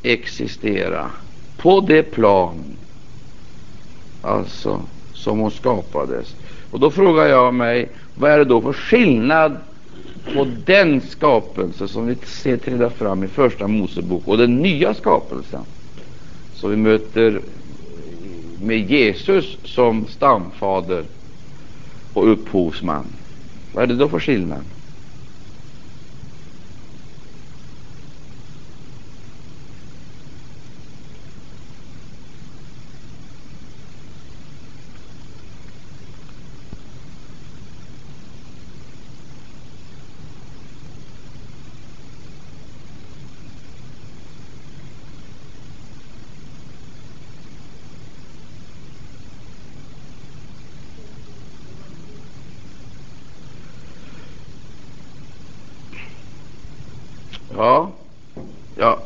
existera 0.02 1.12
på 1.58 1.80
det 1.82 2.04
plan 2.04 2.78
alltså 4.22 4.82
som 5.12 5.40
hon 5.40 5.52
skapades. 5.52 6.36
Och 6.70 6.80
då 6.80 6.92
frågar 6.92 7.26
jag 7.26 7.54
mig, 7.54 7.92
vad 8.14 8.32
är 8.32 8.38
det 8.38 8.46
då 8.46 8.62
för 8.62 8.74
skillnad 8.74 9.58
på 10.34 10.48
den 10.66 11.02
skapelse 11.02 11.88
som 11.88 12.08
vi 12.08 12.16
ser 12.24 12.58
träda 12.58 12.90
fram 12.90 13.24
i 13.24 13.28
Första 13.28 13.68
Mosebok 13.68 14.28
och 14.28 14.38
den 14.38 14.58
nya 14.58 14.94
skapelsen 14.94 15.62
som 16.54 16.70
vi 16.70 16.76
möter 16.76 17.42
med 18.62 18.92
Jesus 18.92 19.58
som 19.64 20.08
stamfader 20.08 21.04
och 22.14 22.32
upphovsman. 22.32 23.06
Vad 23.74 23.84
är 23.84 23.88
det 23.88 23.96
då 23.96 24.10
för 24.10 24.20
skillnad? 24.20 24.64
Ja, 57.60 57.92
ja. 58.76 59.04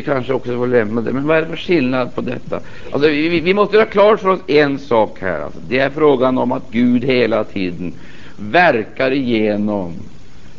Vi, 0.00 0.04
kanske 0.04 0.32
också 0.32 0.56
får 0.56 0.66
lämna 0.66 1.00
det. 1.00 1.12
Men 1.12 1.26
vad 1.26 1.36
är 1.36 1.42
det 1.42 1.48
för 1.48 1.56
skillnad 1.56 2.14
på 2.14 2.20
detta? 2.20 2.60
Alltså, 2.92 3.08
vi, 3.08 3.40
vi 3.40 3.54
måste 3.54 3.76
göra 3.76 3.86
klart 3.86 4.20
för 4.20 4.28
oss 4.28 4.40
en 4.46 4.78
sak 4.78 5.18
här. 5.20 5.40
Alltså, 5.40 5.60
det 5.68 5.78
är 5.78 5.90
frågan 5.90 6.38
om 6.38 6.52
att 6.52 6.62
Gud 6.70 7.04
hela 7.04 7.44
tiden 7.44 7.92
verkar 8.36 9.10
igenom 9.10 9.94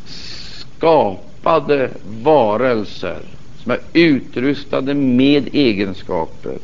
skapade 0.05 1.89
varelser 2.23 3.19
som 3.57 3.71
är 3.71 3.79
utrustade 3.93 4.93
med 4.93 5.49
egenskaper 5.53 6.57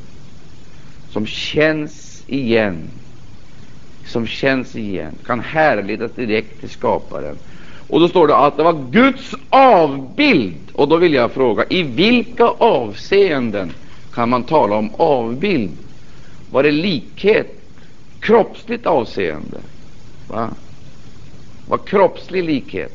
som 1.10 1.26
känns 1.26 2.24
igen, 2.28 2.90
som 4.06 4.28
känns 4.28 4.76
igen, 4.76 5.16
kan 5.26 5.40
härledas 5.40 6.12
direkt 6.12 6.60
till 6.60 6.70
skaparen. 6.70 7.38
Och 7.88 8.00
då 8.00 8.08
står 8.08 8.28
det 8.28 8.36
att 8.36 8.58
det 8.58 8.63
var 8.63 8.91
Guds 8.91 9.36
avbild. 9.50 10.56
Och 10.73 10.88
då 10.88 10.97
vill 10.97 11.13
jag 11.13 11.32
fråga, 11.32 11.65
i 11.69 11.84
vilka 11.84 12.45
avseenden 12.45 13.71
kan 14.13 14.30
man 14.30 14.43
tala 14.43 14.76
om 14.76 14.91
avbild? 14.97 15.78
Var 16.52 16.63
det 16.63 16.71
likhet, 16.71 17.62
kroppsligt 18.19 18.86
avseende? 18.86 19.58
Va? 20.28 20.50
Var 21.67 21.78
kroppslig 21.78 22.43
likhet? 22.43 22.93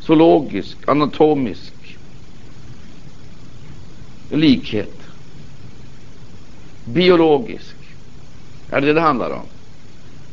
Zoologisk, 0.00 0.76
anatomisk 0.86 1.72
likhet? 4.30 4.94
Biologisk? 6.84 7.76
Är 8.70 8.80
det 8.80 8.86
det 8.86 8.92
det 8.92 9.00
handlar 9.00 9.30
om? 9.30 9.46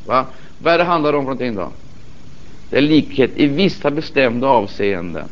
Va? 0.05 0.25
Vad 0.59 0.73
är 0.73 0.77
det 0.77 0.83
handlar 0.83 1.13
om 1.13 1.19
för 1.19 1.23
någonting 1.23 1.55
då? 1.55 1.71
Det 2.75 2.79
är 2.79 2.83
likhet 2.83 3.31
i 3.35 3.47
vissa 3.47 3.91
bestämda 3.91 4.47
avseenden. 4.47 5.27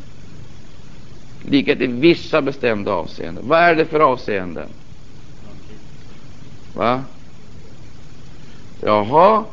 Likhet 1.42 1.80
i 1.80 1.86
vissa 1.86 2.42
bestämda 2.42 2.92
avseenden. 2.92 3.48
Vad 3.48 3.58
är 3.58 3.74
det 3.74 3.84
för 3.84 4.00
avseenden? 4.00 4.68
Va? 6.74 7.04
Jaha, 8.80 9.44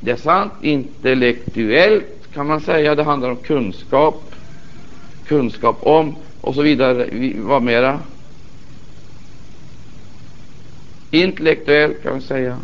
det 0.00 0.10
är 0.10 0.16
sant. 0.16 0.52
Intellektuellt 0.62 2.32
kan 2.34 2.46
man 2.46 2.60
säga. 2.60 2.94
Det 2.94 3.02
handlar 3.02 3.30
om 3.30 3.36
kunskap. 3.36 4.34
Kunskap 5.26 5.76
om 5.80 6.16
och 6.40 6.54
så 6.54 6.62
vidare. 6.62 7.32
Vad 7.36 7.62
mera? 7.62 8.00
Intellektuellt 11.10 12.02
kan 12.02 12.12
man 12.12 12.22
säga. 12.22 12.58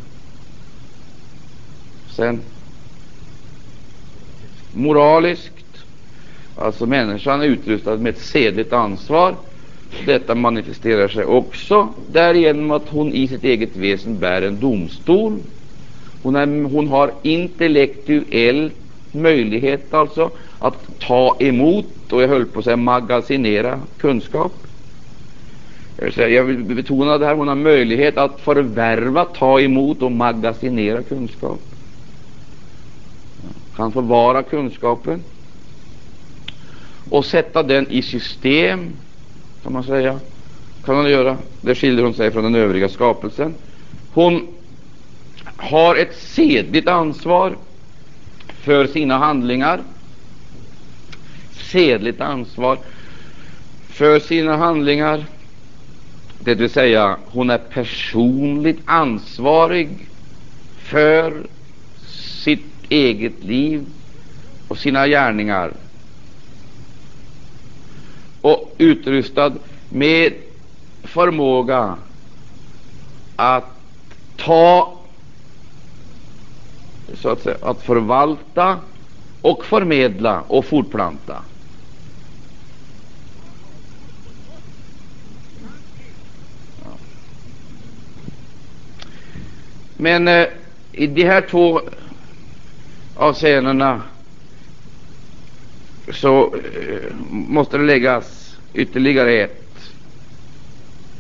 Sen 2.10 2.40
moraliskt, 4.74 5.84
alltså 6.56 6.87
människan 6.87 7.40
är 7.40 7.46
utrustad 7.46 7.96
med 7.96 8.10
ett 8.14 8.20
sedligt 8.20 8.72
ansvar. 8.72 9.37
Detta 10.06 10.34
manifesterar 10.34 11.08
sig 11.08 11.24
också 11.24 11.88
därigenom 12.12 12.70
att 12.70 12.88
hon 12.88 13.12
i 13.12 13.28
sitt 13.28 13.44
eget 13.44 13.76
väsen 13.76 14.18
bär 14.18 14.42
en 14.42 14.60
domstol. 14.60 15.38
Hon, 16.22 16.37
är, 16.37 16.64
hon 16.64 16.88
har 16.88 17.12
intellektuell 17.22 18.70
möjlighet 19.12 19.94
alltså 19.94 20.30
att 20.58 20.98
ta 20.98 21.37
emot 21.40 22.12
och 22.12 22.22
jag 22.22 22.28
höll 22.28 22.46
på 22.46 22.58
att 22.58 22.64
säga 22.64 22.76
magasinera 22.76 23.80
kunskap. 23.98 24.52
Jag 26.16 26.44
vill 26.44 26.64
betona 26.64 27.18
det 27.18 27.26
här, 27.26 27.34
hon 27.34 27.48
har 27.48 27.54
möjlighet 27.54 28.18
att 28.18 28.40
förvärva, 28.40 29.24
ta 29.24 29.60
emot 29.60 30.02
och 30.02 30.12
magasinera 30.12 31.02
kunskap 31.02 31.73
kan 33.76 33.92
förvara 33.92 34.42
kunskapen 34.42 35.24
och 37.10 37.24
sätta 37.24 37.62
den 37.62 37.90
i 37.90 38.02
system, 38.02 38.96
kan 39.62 39.72
man 39.72 39.84
säga. 39.84 40.20
Kan 40.84 40.96
hon 40.96 41.10
göra. 41.10 41.37
Det 41.60 41.74
skiljer 41.74 42.04
hon 42.04 42.14
sig 42.14 42.30
från 42.30 42.44
den 42.44 42.54
övriga 42.54 42.88
skapelsen. 42.88 43.54
Hon 44.12 44.46
har 45.56 45.96
ett 45.96 46.16
sedligt 46.16 46.88
ansvar 46.88 47.56
för 48.48 48.87
sina 48.87 49.18
handlingar. 49.18 49.80
Sedligt 51.52 52.20
ansvar 52.20 52.78
för 53.88 54.18
sina 54.18 54.56
handlingar. 54.56 55.25
Det 56.38 56.54
vill 56.54 56.70
säga, 56.70 57.16
hon 57.27 57.50
är 57.50 57.58
personligt 57.58 58.81
ansvarig 58.85 60.08
för 60.77 61.46
eget 62.94 63.44
liv 63.44 63.86
och 64.68 64.78
sina 64.78 65.06
gärningar 65.06 65.72
och 68.40 68.74
utrustad 68.78 69.52
med 69.88 70.32
förmåga 71.02 71.96
att 73.36 73.64
ta, 74.36 74.98
så 77.14 77.28
att 77.28 77.42
säga, 77.42 77.56
att 77.62 77.82
förvalta 77.82 78.80
och 79.40 79.64
förmedla 79.64 80.40
och 80.40 80.64
fortplanta. 80.64 81.42
Men 89.96 90.28
eh, 90.28 90.46
i 90.92 91.06
de 91.06 91.24
här 91.24 91.40
två 91.40 91.80
avseendena 93.17 94.02
så 96.12 96.54
eh, 96.54 97.17
måste 97.31 97.79
det 97.79 97.85
läggas 97.85 98.56
ytterligare 98.75 99.33
ett. 99.33 99.60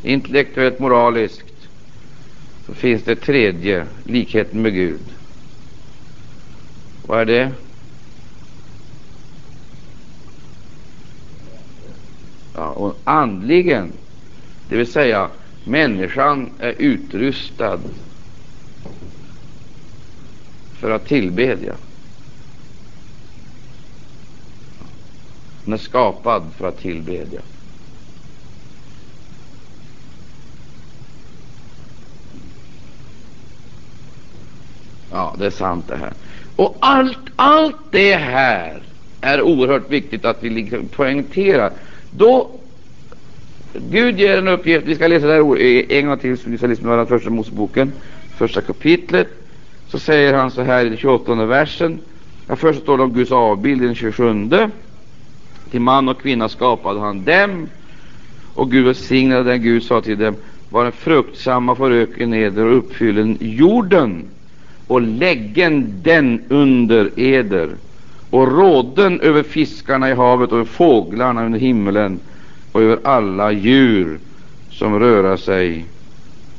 Intellektuellt, 0.02 0.78
moraliskt, 0.78 1.68
så 2.66 2.74
finns 2.74 3.02
det 3.02 3.16
tredje, 3.16 3.86
likheten 4.04 4.62
med 4.62 4.74
Gud. 4.74 5.00
Vad 7.06 7.20
är 7.20 7.24
det? 7.24 7.52
Ja, 12.54 12.68
och 12.68 12.98
andligen, 13.04 13.92
det 14.68 14.76
vill 14.76 14.92
säga 14.92 15.28
människan 15.64 16.50
är 16.58 16.74
utrustad 16.78 17.80
för 20.84 20.90
att 20.90 21.06
tillbedja. 21.06 21.74
Hon 25.64 25.74
är 25.74 25.78
skapad 25.78 26.42
för 26.58 26.68
att 26.68 26.78
tillbedja. 26.78 27.40
Ja, 35.10 35.36
det 35.38 35.46
är 35.46 35.50
sant 35.50 35.84
det 35.88 35.96
här. 35.96 36.12
Och 36.56 36.76
allt, 36.80 37.18
allt 37.36 37.76
det 37.90 38.14
här 38.14 38.82
är 39.20 39.42
oerhört 39.42 39.90
viktigt 39.90 40.24
att 40.24 40.42
vi 40.42 40.50
liksom 40.50 40.88
poängterar. 40.88 41.72
Då 42.10 42.50
Gud 43.72 44.18
ger 44.18 44.38
en 44.38 44.48
uppgift, 44.48 44.86
vi 44.86 44.94
ska 44.94 45.06
läsa 45.06 45.26
det 45.26 45.32
här 45.32 45.92
en 45.92 46.06
gång 46.06 46.18
till, 46.18 46.36
vi 46.44 46.58
ska 46.58 46.66
läsa 46.66 46.96
den 46.96 47.06
första 47.06 47.30
Moseboken, 47.30 47.92
första 48.36 48.60
kapitlet, 48.60 49.28
så 49.94 50.00
säger 50.00 50.34
han 50.34 50.50
så 50.50 50.62
här 50.62 50.86
i 50.86 50.88
den 50.88 50.98
28 50.98 51.34
versen, 51.34 51.98
ja, 52.46 52.56
först 52.56 52.80
står 52.80 52.96
det 52.96 53.04
om 53.04 53.12
Guds 53.12 53.32
avbild 53.32 53.82
i 53.82 53.86
den 53.86 53.94
27, 53.94 54.48
till 55.70 55.80
man 55.80 56.08
och 56.08 56.22
kvinna 56.22 56.48
skapade 56.48 57.00
han 57.00 57.24
dem, 57.24 57.68
och 58.54 58.70
Gud 58.70 58.84
välsignade 58.84 59.42
den, 59.42 59.62
Gud 59.62 59.82
sa 59.82 60.00
till 60.00 60.18
dem, 60.18 60.34
var 60.70 60.84
en 60.84 60.92
fruktsamma 60.92 61.74
föröken 61.74 62.34
eder 62.34 62.64
och 62.64 62.78
uppfyllen 62.78 63.38
jorden 63.40 64.24
och 64.86 65.02
läggen 65.02 66.00
den 66.02 66.42
under 66.48 67.10
eder. 67.20 67.70
Och 68.30 68.52
råden 68.52 69.20
över 69.20 69.42
fiskarna 69.42 70.10
i 70.10 70.14
havet 70.14 70.52
och 70.52 70.58
över 70.58 70.70
fåglarna 70.70 71.46
under 71.46 71.58
himmelen 71.58 72.20
och 72.72 72.82
över 72.82 72.98
alla 73.04 73.52
djur 73.52 74.18
som 74.70 74.98
röra 74.98 75.36
sig 75.36 75.84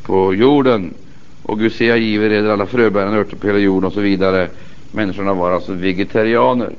på 0.04 0.34
jorden. 0.34 0.94
Och 1.48 1.60
Gud 1.60 1.74
säger, 1.74 1.92
jag 1.92 2.00
giver 2.00 2.30
eder 2.30 2.50
alla 2.50 2.66
fröbärande 2.66 3.18
örter 3.20 3.38
på 3.38 3.48
hela 3.48 3.60
jorden 3.60 3.88
och 3.88 3.94
så 3.94 4.02
vidare. 4.02 4.50
Människorna 4.92 5.34
var 5.34 5.52
alltså 5.52 5.74
vegetarianer 5.74 6.76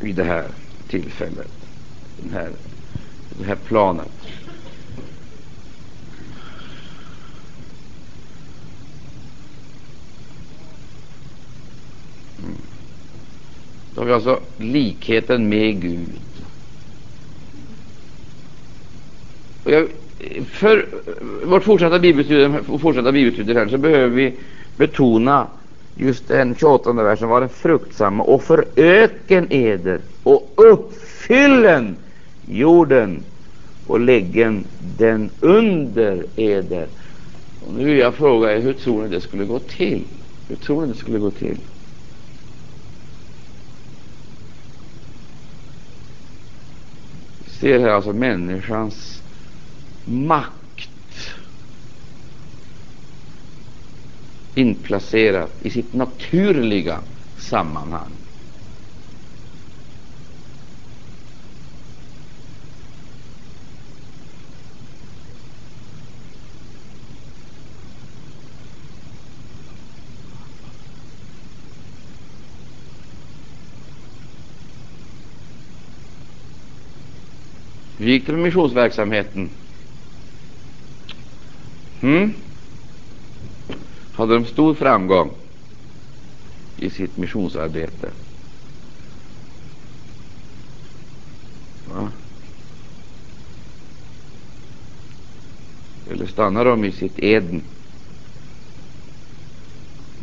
vid 0.00 0.14
det 0.14 0.24
här 0.24 0.44
tillfället, 0.88 1.50
den 2.22 2.32
här, 2.32 2.50
det 3.38 3.44
här 3.46 3.56
planet. 3.56 4.08
Mm. 12.38 12.56
Då 13.94 14.00
har 14.00 14.06
vi 14.06 14.12
alltså 14.12 14.40
likheten 14.56 15.48
med 15.48 15.80
Gud. 15.80 16.20
Och 19.64 19.70
jag, 19.70 19.88
för 20.46 20.86
vårt 21.44 21.64
fortsatta 21.64 21.98
bibelstudium, 21.98 22.78
fortsatta 22.78 23.12
bibelstudier 23.12 23.56
här 23.56 23.68
så 23.68 23.78
behöver 23.78 24.16
vi 24.16 24.34
betona 24.76 25.46
just 25.94 26.28
den 26.28 26.54
28 26.54 26.92
versen 26.92 27.28
var 27.28 27.40
den 27.40 27.48
fruktsamma 27.48 28.24
och 28.24 28.42
föröken 28.42 29.46
eder 29.50 30.00
och 30.22 30.52
uppfyllen 30.56 31.96
jorden 32.48 33.22
och 33.86 34.00
läggen 34.00 34.64
den 34.96 35.30
under 35.40 36.26
eder. 36.36 36.86
Och 37.66 37.74
nu 37.74 37.84
vill 37.84 37.98
jag 37.98 38.14
fråga 38.14 38.56
er, 38.56 38.60
hur 38.60 38.72
tror 38.72 39.02
ni 39.02 39.08
det 39.08 39.20
skulle 39.20 39.44
gå 39.44 39.58
till? 39.58 40.04
Hur 40.48 40.56
tror 40.56 40.82
ni 40.86 40.92
det 40.92 40.98
skulle 40.98 41.18
gå 41.18 41.30
till? 41.30 41.56
Vi 47.44 47.50
ser 47.50 47.78
här 47.78 47.88
alltså 47.88 48.12
människans 48.12 49.22
makt 50.10 50.90
inplacerat 54.54 55.50
i 55.62 55.70
sitt 55.70 55.92
naturliga 55.92 57.00
sammanhang. 57.38 58.10
Hur 77.98 78.06
gick 78.06 78.26
det 78.26 78.32
med 78.32 78.42
missionsverksamheten? 78.42 79.50
Hmm? 82.00 82.32
Hade 84.12 84.34
de 84.34 84.44
stor 84.44 84.74
framgång 84.74 85.30
i 86.76 86.90
sitt 86.90 87.16
missionsarbete? 87.16 88.10
Va? 91.94 92.08
Eller 96.10 96.26
stannar 96.26 96.64
de 96.64 96.84
i 96.84 96.92
sitt 96.92 97.18
Eden? 97.18 97.62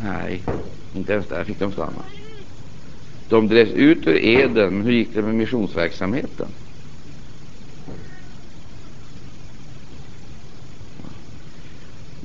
Nej, 0.04 0.44
inte 0.96 1.14
ens 1.14 1.28
där 1.28 1.44
fick 1.44 1.60
de 1.60 1.72
stanna. 1.72 2.04
De 3.30 3.48
drevs 3.48 3.72
ut 3.72 4.08
ur 4.08 4.16
Eden, 4.16 4.74
men 4.74 4.86
hur 4.86 4.94
gick 4.94 5.14
det 5.14 5.22
med 5.22 5.36
missionsverksamheten? 5.36 6.48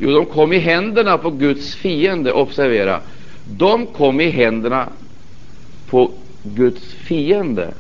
Jo, 0.05 0.11
de 0.11 0.27
kom 0.27 0.53
i 0.53 0.59
händerna 0.59 1.19
på 1.19 1.31
Guds 1.31 1.75
fiende. 1.75 2.33
Observera, 2.33 3.01
de 3.59 3.87
kom 3.87 4.21
i 4.21 4.31
händerna 4.31 4.89
på 5.91 6.11
Guds 6.43 6.95
fiende. 6.95 7.75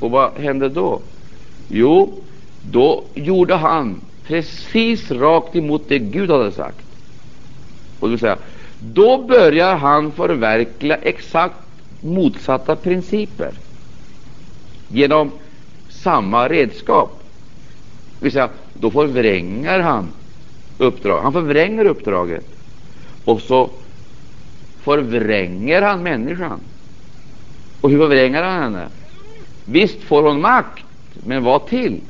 Och 0.00 0.10
vad 0.10 0.32
hände 0.32 0.68
då? 0.68 1.00
Jo, 1.68 2.12
då 2.70 3.04
gjorde 3.14 3.54
han 3.54 4.00
precis 4.26 5.10
rakt 5.10 5.56
emot 5.56 5.82
det 5.88 5.98
Gud 5.98 6.30
hade 6.30 6.52
sagt. 6.52 6.86
Och 8.00 8.08
det 8.08 8.10
vill 8.10 8.20
säga, 8.20 8.38
då 8.78 9.18
börjar 9.18 9.76
han 9.76 10.12
förverkliga 10.12 10.96
exakt 10.96 11.54
motsatta 12.00 12.76
principer 12.76 13.50
genom 14.88 15.30
samma 15.88 16.48
redskap. 16.48 17.22
Det 18.18 18.24
vill 18.24 18.32
säga, 18.32 18.48
då 18.74 18.90
förvränger 18.90 19.80
han 19.80 20.08
uppdrag. 20.80 21.22
Han 21.22 21.32
förvränger 21.32 21.84
uppdraget 21.84 22.44
och 23.24 23.40
så 23.40 23.70
förvränger 24.82 25.82
han 25.82 26.02
människan. 26.02 26.60
Och 27.80 27.90
hur 27.90 27.98
förvränger 27.98 28.42
han 28.42 28.62
henne? 28.62 28.88
Visst 29.64 30.02
får 30.02 30.22
hon 30.22 30.40
makt, 30.40 30.84
men 31.26 31.44
vad 31.44 31.66
till? 31.66 32.00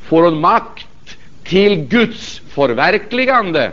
Får 0.00 0.22
hon 0.22 0.40
makt 0.40 1.16
till 1.44 1.76
Guds 1.76 2.38
förverkligande? 2.48 3.72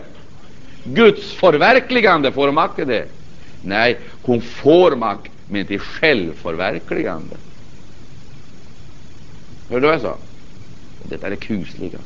Guds 0.84 1.34
förverkligande, 1.34 2.31
får 2.31 2.45
hon 2.45 2.55
makt 2.55 2.75
till 2.75 2.88
det? 2.88 3.05
Nej, 3.61 3.99
hon 4.21 4.41
får 4.41 4.95
makt, 4.95 5.31
men 5.49 5.65
till 5.65 5.79
självförverkligande. 5.79 7.36
Hörde 9.69 9.81
du 9.81 9.88
vad 9.88 9.95
jag 9.95 10.01
sa? 10.01 10.17
Detta 11.03 11.25
är 11.25 11.31
det 11.31 11.36
kusliga. 11.36 11.99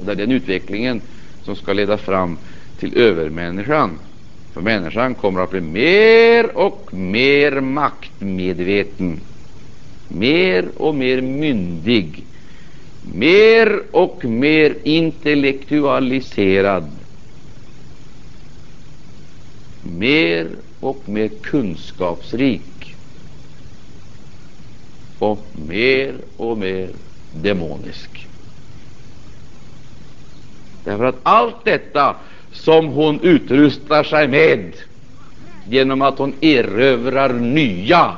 Och 0.00 0.06
det 0.06 0.12
är 0.12 0.16
den 0.16 0.32
utvecklingen 0.32 1.02
som 1.42 1.56
ska 1.56 1.72
leda 1.72 1.98
fram 1.98 2.38
till 2.76 2.98
övermänniskan. 2.98 3.98
För 4.52 4.60
människan 4.60 5.14
kommer 5.14 5.40
att 5.40 5.50
bli 5.50 5.60
mer 5.60 6.56
och 6.56 6.94
mer 6.94 7.60
maktmedveten, 7.60 9.20
mer 10.08 10.70
och 10.76 10.94
mer 10.94 11.20
myndig, 11.20 12.26
mer 13.00 13.82
och 13.92 14.24
mer 14.24 14.76
intellektualiserad, 14.84 16.98
mer 19.80 20.48
och 20.80 21.08
mer 21.08 21.30
kunskapsrik 21.42 22.96
och 25.18 25.50
mer 25.54 26.14
och 26.36 26.58
mer 26.58 26.90
demonisk. 27.30 28.29
Därför 30.90 31.04
att 31.04 31.20
allt 31.22 31.64
detta 31.64 32.16
som 32.52 32.86
hon 32.86 33.20
utrustar 33.20 34.02
sig 34.02 34.28
med 34.28 34.76
genom 35.64 36.02
att 36.02 36.18
hon 36.18 36.34
erövrar 36.40 37.32
nya 37.32 38.16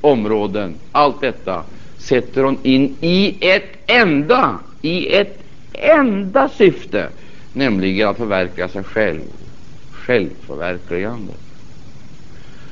områden, 0.00 0.78
allt 0.92 1.20
detta 1.20 1.64
sätter 1.96 2.42
hon 2.42 2.58
in 2.62 2.96
i 3.00 3.38
ett 3.40 3.68
enda, 3.86 4.58
i 4.82 5.16
ett 5.16 5.38
enda 5.72 6.48
syfte, 6.48 7.08
nämligen 7.52 8.08
att 8.08 8.16
förverkliga 8.16 8.68
sig 8.68 8.84
själv. 8.84 9.22
självförverkligandet. 9.90 11.40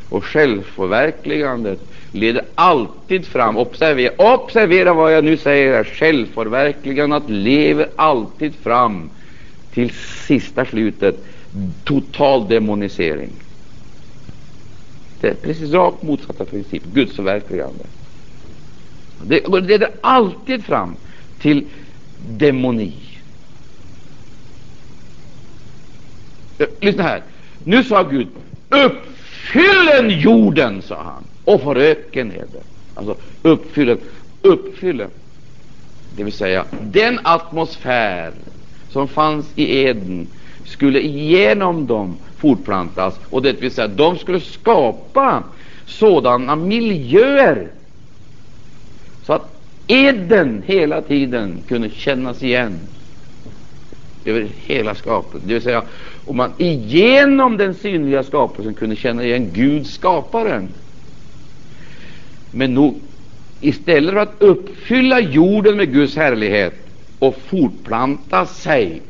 Och 0.09 0.25
självförverkligandet 0.25 1.81
leder 2.11 2.45
alltid 2.55 3.27
fram, 3.27 3.57
observera, 3.57 4.13
observera 4.35 4.93
vad 4.95 5.13
jag 5.13 5.25
nu 5.25 5.37
säger 5.37 5.73
här, 5.75 5.85
självförverkligandet 5.85 7.31
lever 7.31 7.89
alltid 7.97 8.55
fram 8.55 9.11
till 9.79 9.91
sista 10.27 10.65
slutet, 10.65 11.25
total 11.85 12.49
demonisering. 12.49 13.31
Det 15.21 15.29
är 15.29 15.35
precis 15.35 15.73
rakt 15.73 16.03
motsatta 16.03 16.45
princip, 16.45 16.83
Guds 16.85 17.17
förverkligande. 17.17 17.85
Det, 19.23 19.49
leder 19.49 19.91
alltid 20.01 20.65
fram 20.65 20.97
till 21.39 21.67
demoni. 22.29 22.95
Lyssna 26.81 27.03
här. 27.03 27.23
Nu 27.65 27.85
sa 27.85 28.03
Gud, 28.03 28.29
uppfyllen 28.69 30.21
jorden, 30.21 30.83
sa 30.83 31.03
han, 31.03 31.25
och 31.45 31.63
föröken 31.63 32.33
är 32.33 32.47
det. 32.53 32.63
Alltså 32.95 33.17
uppfyllen, 33.43 33.99
uppfyllen. 34.43 35.11
Det 36.17 36.25
vill 36.25 36.33
säga, 36.33 36.65
den 36.83 37.19
atmosfär 37.23 38.33
som 38.89 39.09
fanns 39.09 39.53
i 39.55 39.85
Eden 39.85 40.27
skulle 40.65 41.01
genom 41.01 41.87
dem 41.87 42.17
fortplantas, 42.37 43.21
och 43.31 43.43
det 43.43 43.63
vill 43.63 43.71
säga, 43.71 43.89
de 43.89 44.19
skulle 44.19 44.41
skapa 44.41 45.43
sådana 45.85 46.57
miljöer 46.57 47.69
så 49.23 49.33
att 49.33 49.55
Eden 49.87 50.63
hela 50.67 51.03
tiden 51.03 51.63
kunde 51.69 51.91
kännas 51.91 52.43
igen 52.43 52.81
över 54.25 54.49
hela 54.57 54.95
skapelsen. 54.95 55.49
Det 55.49 55.55
vill 55.55 55.63
säga, 55.63 55.83
om 56.25 56.37
man 56.37 56.53
igenom 56.59 57.57
den 57.57 57.75
synliga 57.75 58.23
skapelsen 58.23 58.75
kunde 58.75 58.97
känna 58.97 59.25
igen 59.25 59.53
Gud, 59.53 59.87
skaparen. 59.87 60.69
Men 62.51 62.75
nog, 62.75 63.01
istället 63.61 64.13
för 64.13 64.21
att 64.21 64.35
uppfylla 64.39 65.21
jorden 65.21 65.77
med 65.77 65.93
Guds 65.93 66.17
härlighet 66.17 66.88
och 67.19 67.37
fortplanta 67.37 68.47
sig 68.47 69.03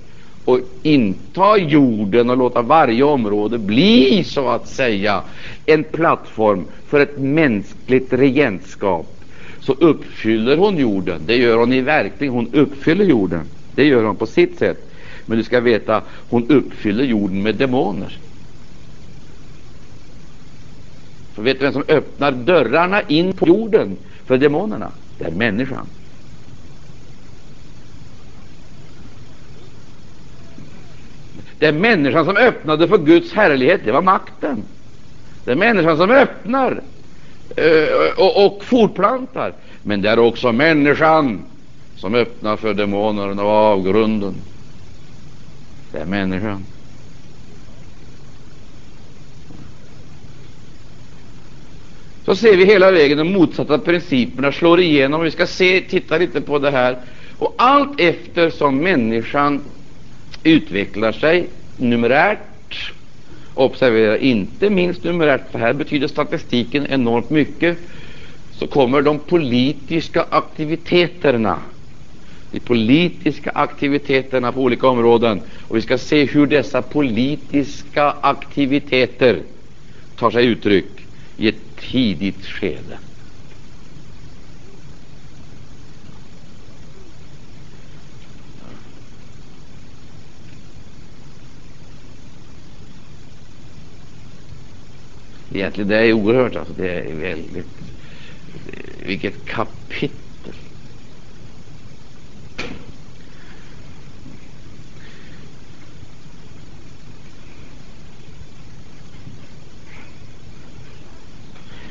och 0.44 0.60
inta 0.82 1.58
jorden 1.58 2.30
och 2.30 2.36
låta 2.36 2.62
varje 2.62 3.02
område 3.02 3.58
bli 3.58 4.24
så 4.24 4.48
att 4.48 4.68
säga 4.68 5.22
en 5.66 5.84
plattform 5.84 6.66
för 6.86 7.00
ett 7.00 7.18
mänskligt 7.18 8.12
regentskap, 8.12 9.24
så 9.60 9.72
uppfyller 9.72 10.56
hon 10.56 10.76
jorden. 10.76 11.22
Det 11.26 11.36
gör 11.36 11.56
hon 11.56 11.72
i 11.72 11.80
verkligen. 11.80 12.34
Hon 12.34 12.54
uppfyller 12.54 13.04
jorden. 13.04 13.48
Det 13.74 13.84
gör 13.84 14.04
hon 14.04 14.16
på 14.16 14.26
sitt 14.26 14.58
sätt. 14.58 14.90
Men 15.26 15.38
du 15.38 15.44
ska 15.44 15.60
veta, 15.60 16.02
hon 16.28 16.50
uppfyller 16.50 17.04
jorden 17.04 17.42
med 17.42 17.54
demoner. 17.54 18.18
För 21.34 21.42
vet 21.42 21.58
du 21.58 21.64
vem 21.64 21.72
som 21.72 21.84
öppnar 21.88 22.32
dörrarna 22.32 23.02
in 23.02 23.32
på 23.32 23.48
jorden 23.48 23.96
för 24.26 24.38
demonerna? 24.38 24.92
Det 25.18 25.24
är 25.24 25.30
människan. 25.30 25.86
Det 31.58 31.66
är 31.66 31.72
människan 31.72 32.24
som 32.24 32.36
öppnade 32.36 32.88
för 32.88 32.98
Guds 32.98 33.32
härlighet. 33.32 33.80
Det 33.84 33.92
var 33.92 34.02
makten. 34.02 34.62
Det 35.44 35.50
är 35.50 35.56
människan 35.56 35.96
som 35.96 36.10
öppnar 36.10 36.82
eh, 37.56 38.16
och, 38.16 38.46
och 38.46 38.64
fortplantar. 38.64 39.52
Men 39.82 40.02
det 40.02 40.10
är 40.10 40.18
också 40.18 40.52
människan 40.52 41.44
som 41.96 42.14
öppnar 42.14 42.56
för 42.56 42.74
demonerna 42.74 43.42
och 43.42 43.50
avgrunden. 43.50 44.34
Det 45.92 45.98
är 45.98 46.06
människan. 46.06 46.64
Så 52.24 52.36
ser 52.36 52.56
vi 52.56 52.64
hela 52.64 52.90
vägen 52.90 53.18
de 53.18 53.32
motsatta 53.32 53.78
principerna 53.78 54.52
slår 54.52 54.80
igenom. 54.80 55.20
Vi 55.20 55.30
ska 55.30 55.46
se, 55.46 55.80
titta 55.80 56.18
lite 56.18 56.40
på 56.40 56.58
det 56.58 56.70
här. 56.70 56.98
Och 57.38 57.54
allt 57.58 58.00
eftersom 58.00 58.76
människan 58.76 59.60
utvecklar 60.42 61.12
sig 61.12 61.50
numerärt, 61.76 62.92
observera 63.54 64.18
inte 64.18 64.70
minst 64.70 65.04
numerärt, 65.04 65.50
för 65.52 65.58
här 65.58 65.72
betyder 65.72 66.08
statistiken 66.08 66.86
enormt 66.86 67.30
mycket, 67.30 67.78
så 68.50 68.66
kommer 68.66 69.02
de 69.02 69.18
politiska 69.18 70.26
aktiviteterna 70.30 71.62
de 72.50 72.60
politiska 72.60 73.50
aktiviteterna 73.50 74.52
på 74.52 74.60
olika 74.60 74.88
områden. 74.88 75.42
Och 75.58 75.76
vi 75.76 75.82
ska 75.82 75.98
se 75.98 76.24
hur 76.24 76.46
dessa 76.46 76.82
politiska 76.82 78.10
aktiviteter 78.10 79.42
tar 80.16 80.30
sig 80.30 80.46
uttryck 80.46 81.06
i 81.36 81.48
ett 81.48 81.76
tidigt 81.76 82.46
skede. 82.46 82.98
Egentligen, 95.52 95.88
det 95.88 95.96
är 95.96 96.12
oerhört. 96.12 96.56
Alltså, 96.56 96.74
det 96.76 96.90
är 96.90 97.14
väldigt... 97.14 97.66
Vilket 99.06 99.44
kapitel 99.44 100.18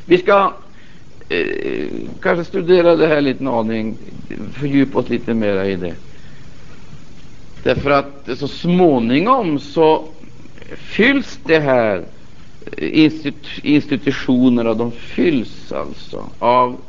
Vi 0.10 0.18
ska 0.18 0.54
eh, 1.30 1.88
kanske 2.22 2.46
studera 2.46 2.96
det 2.96 3.08
här 3.08 3.22
lite 3.22 3.44
en 3.44 3.48
aning, 3.48 3.98
fördjupa 4.54 5.00
oss 5.00 5.10
lite 5.10 5.34
mera 5.34 5.66
i 5.66 5.76
det. 5.76 5.96
Därför 7.64 7.92
att 7.92 8.30
så 8.38 8.48
småningom 8.48 9.60
så 9.60 10.06
fylls 10.76 11.40
det 11.46 11.60
här 11.60 12.06
institu 12.78 13.62
institutionerna, 13.64 14.74
de 14.74 14.92
fylls 14.92 15.72
alltså 15.72 16.30
av 16.40 16.82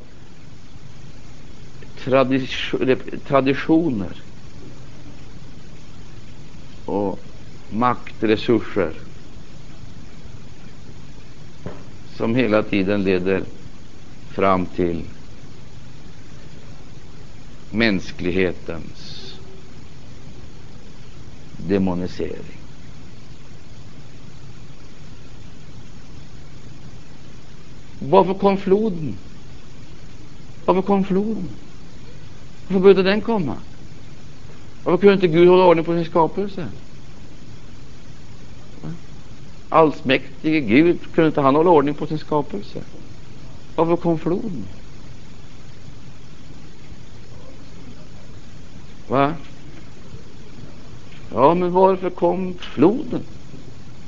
tradition, 2.05 2.97
traditioner 3.26 4.22
och 6.85 7.18
maktresurser 7.70 8.93
som 12.16 12.35
hela 12.35 12.62
tiden 12.62 13.03
leder 13.03 13.43
fram 14.29 14.66
till 14.66 15.03
mänsklighetens 17.70 19.35
demonisering. 21.57 22.58
Varför 27.99 28.34
kom 28.34 28.57
floden? 28.57 29.14
Varför 30.64 30.82
kom 30.82 31.05
floden? 31.05 31.49
Varför 32.68 32.80
började 32.80 33.03
den 33.03 33.20
komma? 33.20 33.57
Varför 34.84 34.99
kunde 34.99 35.14
inte 35.14 35.28
Gud 35.28 35.49
hålla 35.49 35.64
ordning 35.64 35.84
på 35.84 35.92
sin 35.92 36.05
skapelse? 36.05 36.68
allsmäktige 39.68 40.61
Gud, 40.61 40.99
kunde 41.14 41.28
inte 41.28 41.40
han 41.40 41.55
hålla 41.55 41.70
ordning 41.70 41.94
på 41.94 42.07
sin 42.07 42.18
skapelse? 42.18 42.82
Varför 43.74 43.96
kom 43.96 44.18
floden? 44.18 44.64
Va? 49.09 49.34
Ja, 51.32 51.55
men 51.55 51.72
varför 51.72 52.11
kom 52.11 52.55
floden? 52.61 53.22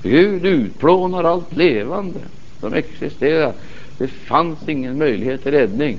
Gud 0.03 0.47
utplånar 0.47 1.24
allt 1.24 1.57
levande 1.57 2.20
som 2.61 2.74
existerar. 2.74 3.53
Det 4.01 4.09
fanns 4.09 4.69
ingen 4.69 4.99
möjlighet 4.99 5.43
till 5.43 5.53
räddning. 5.53 5.99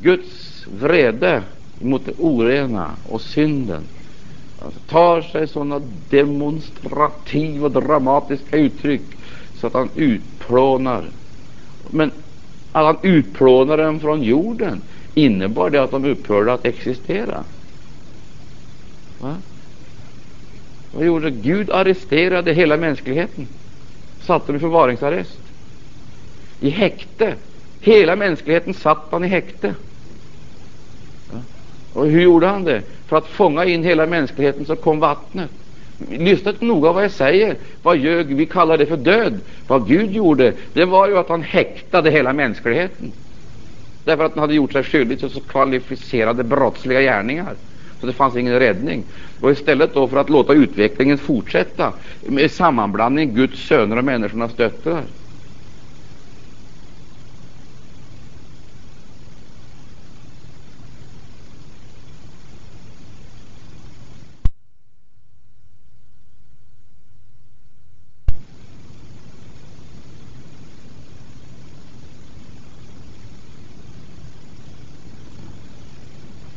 Guds 0.00 0.66
vrede 0.66 1.42
mot 1.78 2.06
det 2.06 2.12
orena 2.18 2.90
och 3.08 3.20
synden 3.20 3.82
alltså, 4.62 4.80
tar 4.80 5.22
sig 5.22 5.48
sådana 5.48 5.82
demonstrativa 6.10 7.66
och 7.66 7.72
dramatiska 7.72 8.56
uttryck 8.56 9.02
så 9.54 9.66
att 9.66 9.74
han 9.74 9.88
utplånar. 9.94 11.10
Men 11.90 12.10
att 12.72 12.84
han 12.84 12.96
utplånar 13.02 13.76
dem 13.76 14.00
från 14.00 14.22
jorden 14.22 14.82
innebar 15.14 15.70
det 15.70 15.82
att 15.82 15.90
de 15.90 16.04
upphörde 16.04 16.52
att 16.52 16.64
existera. 16.64 17.44
Va? 19.18 19.36
Vad 20.92 21.04
gjorde 21.04 21.30
Gud? 21.30 21.70
arresterade 21.70 22.52
hela 22.52 22.76
mänskligheten, 22.76 23.48
satte 24.20 24.46
dem 24.46 24.56
i 24.56 24.58
förvaringsarrest, 24.58 25.39
i 26.60 26.70
häkte, 26.70 27.34
Hela 27.80 28.16
mänskligheten 28.16 28.74
satt 28.74 29.06
han 29.10 29.24
i 29.24 29.28
häkte. 29.28 29.74
Och 31.92 32.06
hur 32.06 32.20
gjorde 32.20 32.46
han 32.46 32.64
det? 32.64 32.82
För 33.06 33.16
att 33.16 33.26
fånga 33.26 33.64
in 33.64 33.84
hela 33.84 34.06
mänskligheten 34.06 34.64
så 34.64 34.76
kom 34.76 35.00
vattnet. 35.00 35.50
Lyssna 36.10 36.54
noga 36.60 36.92
vad 36.92 37.04
jag 37.04 37.10
säger. 37.10 37.56
Vad 37.82 37.96
ljög 37.96 38.26
vi 38.26 38.46
kallar 38.46 38.78
det 38.78 38.86
för 38.86 38.96
död. 38.96 39.40
Vad 39.66 39.88
Gud 39.88 40.12
gjorde, 40.12 40.52
det 40.72 40.84
var 40.84 41.08
ju 41.08 41.18
att 41.18 41.28
han 41.28 41.42
häktade 41.42 42.10
hela 42.10 42.32
mänskligheten. 42.32 43.12
Därför 44.04 44.24
att 44.24 44.32
han 44.32 44.40
hade 44.40 44.54
gjort 44.54 44.72
sig 44.72 44.82
skyldig 44.82 45.18
till 45.18 45.30
så 45.30 45.40
kvalificerade 45.40 46.44
brottsliga 46.44 47.00
gärningar. 47.00 47.54
Så 48.00 48.06
det 48.06 48.12
fanns 48.12 48.36
ingen 48.36 48.58
räddning. 48.58 49.04
Och 49.40 49.50
istället 49.50 49.94
då 49.94 50.08
för 50.08 50.16
att 50.16 50.30
låta 50.30 50.52
utvecklingen 50.52 51.18
fortsätta 51.18 51.92
med 52.20 52.50
sammanblandning 52.50 53.34
Guds 53.34 53.66
söner 53.66 53.96
och 53.96 54.04
människornas 54.04 54.54
döttrar 54.54 55.04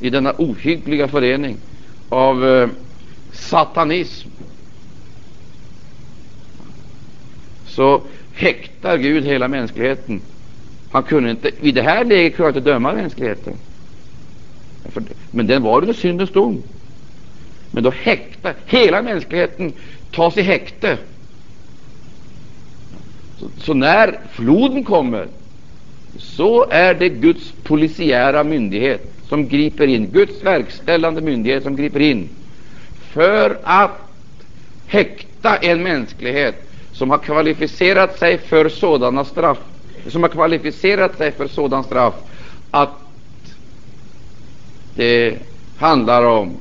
i 0.03 0.09
denna 0.09 0.33
ohyggliga 0.37 1.07
förening 1.07 1.57
av 2.09 2.47
eh, 2.47 2.69
satanism 3.31 4.29
så 7.67 8.01
häktar 8.33 8.97
Gud 8.97 9.25
hela 9.25 9.47
mänskligheten. 9.47 10.21
Han 10.91 11.03
kunde 11.03 11.31
inte, 11.31 11.51
i 11.61 11.71
det 11.71 11.81
här 11.81 12.05
läget 12.05 12.35
kunde 12.35 12.49
inte 12.49 12.71
döma 12.71 12.93
mänskligheten. 12.93 13.53
Men 15.31 15.47
den 15.47 15.63
var 15.63 15.81
under 15.81 15.93
syndens 15.93 16.31
dom. 16.31 16.63
Men 17.71 17.83
då 17.83 17.91
häktar 18.01 18.53
hela 18.65 19.01
mänskligheten, 19.01 19.73
tas 20.11 20.37
i 20.37 20.41
häkte. 20.41 20.97
Så, 23.39 23.49
så 23.57 23.73
när 23.73 24.19
floden 24.31 24.83
kommer, 24.83 25.27
så 26.17 26.69
är 26.69 26.93
det 26.93 27.09
Guds 27.09 27.53
polisiära 27.63 28.43
myndighet 28.43 29.12
som 29.33 29.47
griper 29.47 29.87
in, 29.87 30.11
Guds 30.11 30.43
verkställande 30.43 31.21
myndighet 31.21 31.63
som 31.63 31.75
griper 31.75 31.99
in 31.99 32.29
för 32.95 33.59
att 33.63 33.99
häkta 34.85 35.57
en 35.57 35.83
mänsklighet 35.83 36.55
som 36.91 37.09
har 37.09 37.17
kvalificerat 37.17 38.19
sig 38.19 38.37
för 38.37 38.69
sådana 38.69 39.25
straff, 39.25 39.57
som 40.07 40.23
har 40.23 40.29
kvalificerat 40.29 41.17
sig 41.17 41.31
för 41.31 41.47
sådan 41.47 41.83
straff 41.83 42.13
att 42.71 42.89
det 44.95 45.37
handlar 45.77 46.23
om 46.25 46.57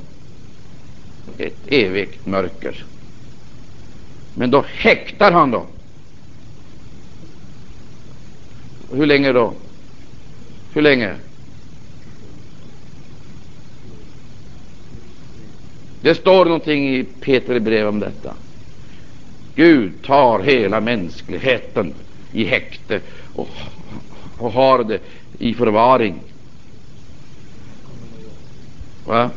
ett 1.38 1.66
evigt 1.66 2.26
mörker. 2.26 2.84
Men 4.34 4.50
då 4.50 4.64
häktar 4.68 5.32
han 5.32 5.50
dem. 5.50 5.66
Hur 8.92 9.06
länge 9.06 9.32
då? 9.32 9.52
Hur 10.72 10.82
länge? 10.82 11.16
Det 16.02 16.14
står 16.14 16.44
någonting 16.44 16.88
i 16.88 17.04
Peter 17.20 17.60
brev 17.60 17.88
om 17.88 18.00
detta. 18.00 18.34
Gud 19.54 19.92
tar 20.02 20.38
hela 20.38 20.80
mänskligheten 20.80 21.94
i 22.32 22.44
häkte 22.44 23.00
och, 23.34 23.48
och 24.38 24.52
har 24.52 24.84
det 24.84 24.98
i 25.38 25.54
förvaring. 25.54 26.14
Va? 29.04 29.30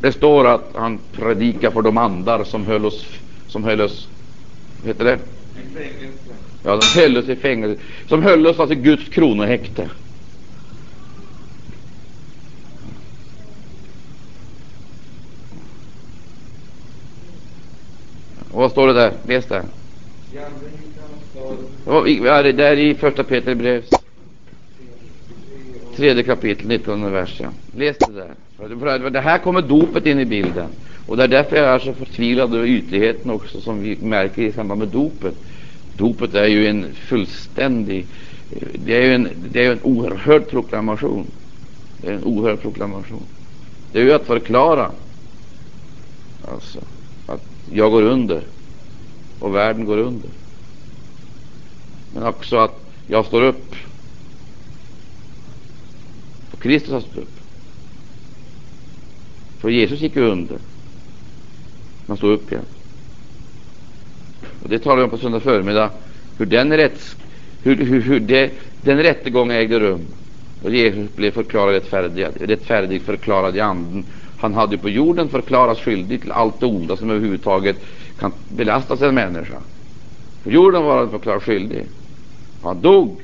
Det 0.00 0.12
står 0.12 0.46
att 0.46 0.70
han 0.74 0.98
predikar 1.12 1.70
för 1.70 1.82
de 1.82 1.98
andar 1.98 2.44
som 2.44 2.66
höll 2.66 2.84
oss, 2.86 3.06
som 3.46 3.64
höll 3.64 3.80
oss, 3.80 4.08
heter 4.84 5.04
det? 5.04 5.18
Ja, 6.62 6.80
de 6.94 7.00
höll 7.00 7.16
oss 7.16 7.28
i 7.28 7.36
fängelse, 7.36 7.82
som 8.08 8.22
höll 8.22 8.46
oss 8.46 8.58
alltså 8.60 8.76
i 8.76 8.80
Guds 8.80 9.08
kronohäkte. 9.08 9.90
Och 18.60 18.62
vad 18.62 18.70
står 18.70 18.86
det 18.86 18.92
där? 18.92 19.12
Läs 19.26 19.46
det. 19.46 19.62
Ja, 22.24 22.42
det 22.42 22.52
där 22.52 22.76
i 22.76 22.94
första 22.94 23.24
Peter 23.24 23.54
brev. 23.54 23.84
Tredje 25.96 26.22
kapitel, 26.22 26.66
19 26.66 27.12
vers. 27.12 27.40
Ja. 27.40 27.48
Läs 27.76 27.98
det 27.98 28.12
där. 28.12 28.34
För 28.56 29.10
det 29.10 29.20
här 29.20 29.38
kommer 29.38 29.62
dopet 29.62 30.06
in 30.06 30.20
i 30.20 30.24
bilden. 30.24 30.68
Och 31.06 31.16
det 31.16 31.24
är 31.24 31.28
därför 31.28 31.56
jag 31.56 31.66
är 31.66 31.78
så 31.78 31.92
förtvivlad 31.92 32.54
över 32.54 32.66
ytligheten 32.66 33.30
också, 33.30 33.60
som 33.60 33.82
vi 33.82 33.96
märker 34.02 34.42
i 34.42 34.52
samband 34.52 34.78
med 34.78 34.88
dopet. 34.88 35.34
Dopet 35.96 36.34
är 36.34 36.46
ju 36.46 36.66
en 36.66 36.86
fullständig, 36.94 38.06
det 38.74 38.96
är 38.96 39.02
ju 39.02 39.14
en, 39.14 39.28
det 39.52 39.64
är 39.64 39.72
en 39.72 39.80
oerhörd 39.82 40.48
proklamation. 40.48 41.26
Det 42.00 42.08
är 42.08 42.12
en 42.12 42.24
oerhörd 42.24 42.60
proklamation. 42.60 43.22
Det 43.92 44.00
är 44.00 44.04
ju 44.04 44.12
att 44.12 44.26
förklara 44.26 44.90
alltså, 46.52 46.80
jag 47.72 47.90
går 47.90 48.02
under 48.02 48.42
och 49.38 49.54
världen 49.54 49.84
går 49.84 49.98
under. 49.98 50.30
Men 52.14 52.22
också 52.22 52.56
att 52.56 52.80
jag 53.06 53.26
står 53.26 53.42
upp. 53.42 53.74
För 56.50 56.56
Kristus 56.56 56.92
har 56.92 57.00
stått 57.00 57.16
upp. 57.16 57.40
För 59.60 59.68
Jesus 59.68 60.00
gick 60.00 60.16
under. 60.16 60.58
Han 62.06 62.16
stod 62.16 62.32
upp 62.32 62.52
igen. 62.52 62.64
Och 64.62 64.68
det 64.68 64.78
talar 64.78 64.96
vi 64.96 65.02
om 65.02 65.10
på 65.10 65.18
söndag 65.18 65.40
förmiddag. 65.40 65.90
Hur 66.38 66.46
den, 66.46 66.76
rätts, 66.76 67.16
hur, 67.62 67.76
hur, 67.76 68.00
hur 68.00 68.20
det, 68.20 68.50
den 68.82 68.98
rättegången 68.98 69.56
ägde 69.56 69.80
rum. 69.80 70.00
Och 70.62 70.70
Jesus 70.70 71.16
blev 71.16 71.30
förklarad 71.30 71.74
rättfärdig, 71.74 72.26
rättfärdig 72.40 73.02
förklarad 73.02 73.56
i 73.56 73.60
anden 73.60 74.04
han 74.40 74.54
hade 74.54 74.78
på 74.78 74.88
jorden 74.88 75.28
förklarats 75.28 75.80
skyldig 75.80 76.20
till 76.20 76.32
allt 76.32 76.60
det 76.60 76.66
onda 76.66 76.96
som 76.96 77.10
överhuvudtaget 77.10 77.76
kan 78.18 78.32
belastas 78.48 79.02
en 79.02 79.14
människa. 79.14 79.56
På 80.42 80.50
jorden 80.50 80.84
var 80.84 80.98
han 80.98 81.10
förklarad 81.10 81.42
skyldig. 81.42 81.86
Han 82.62 82.80
dog. 82.80 83.20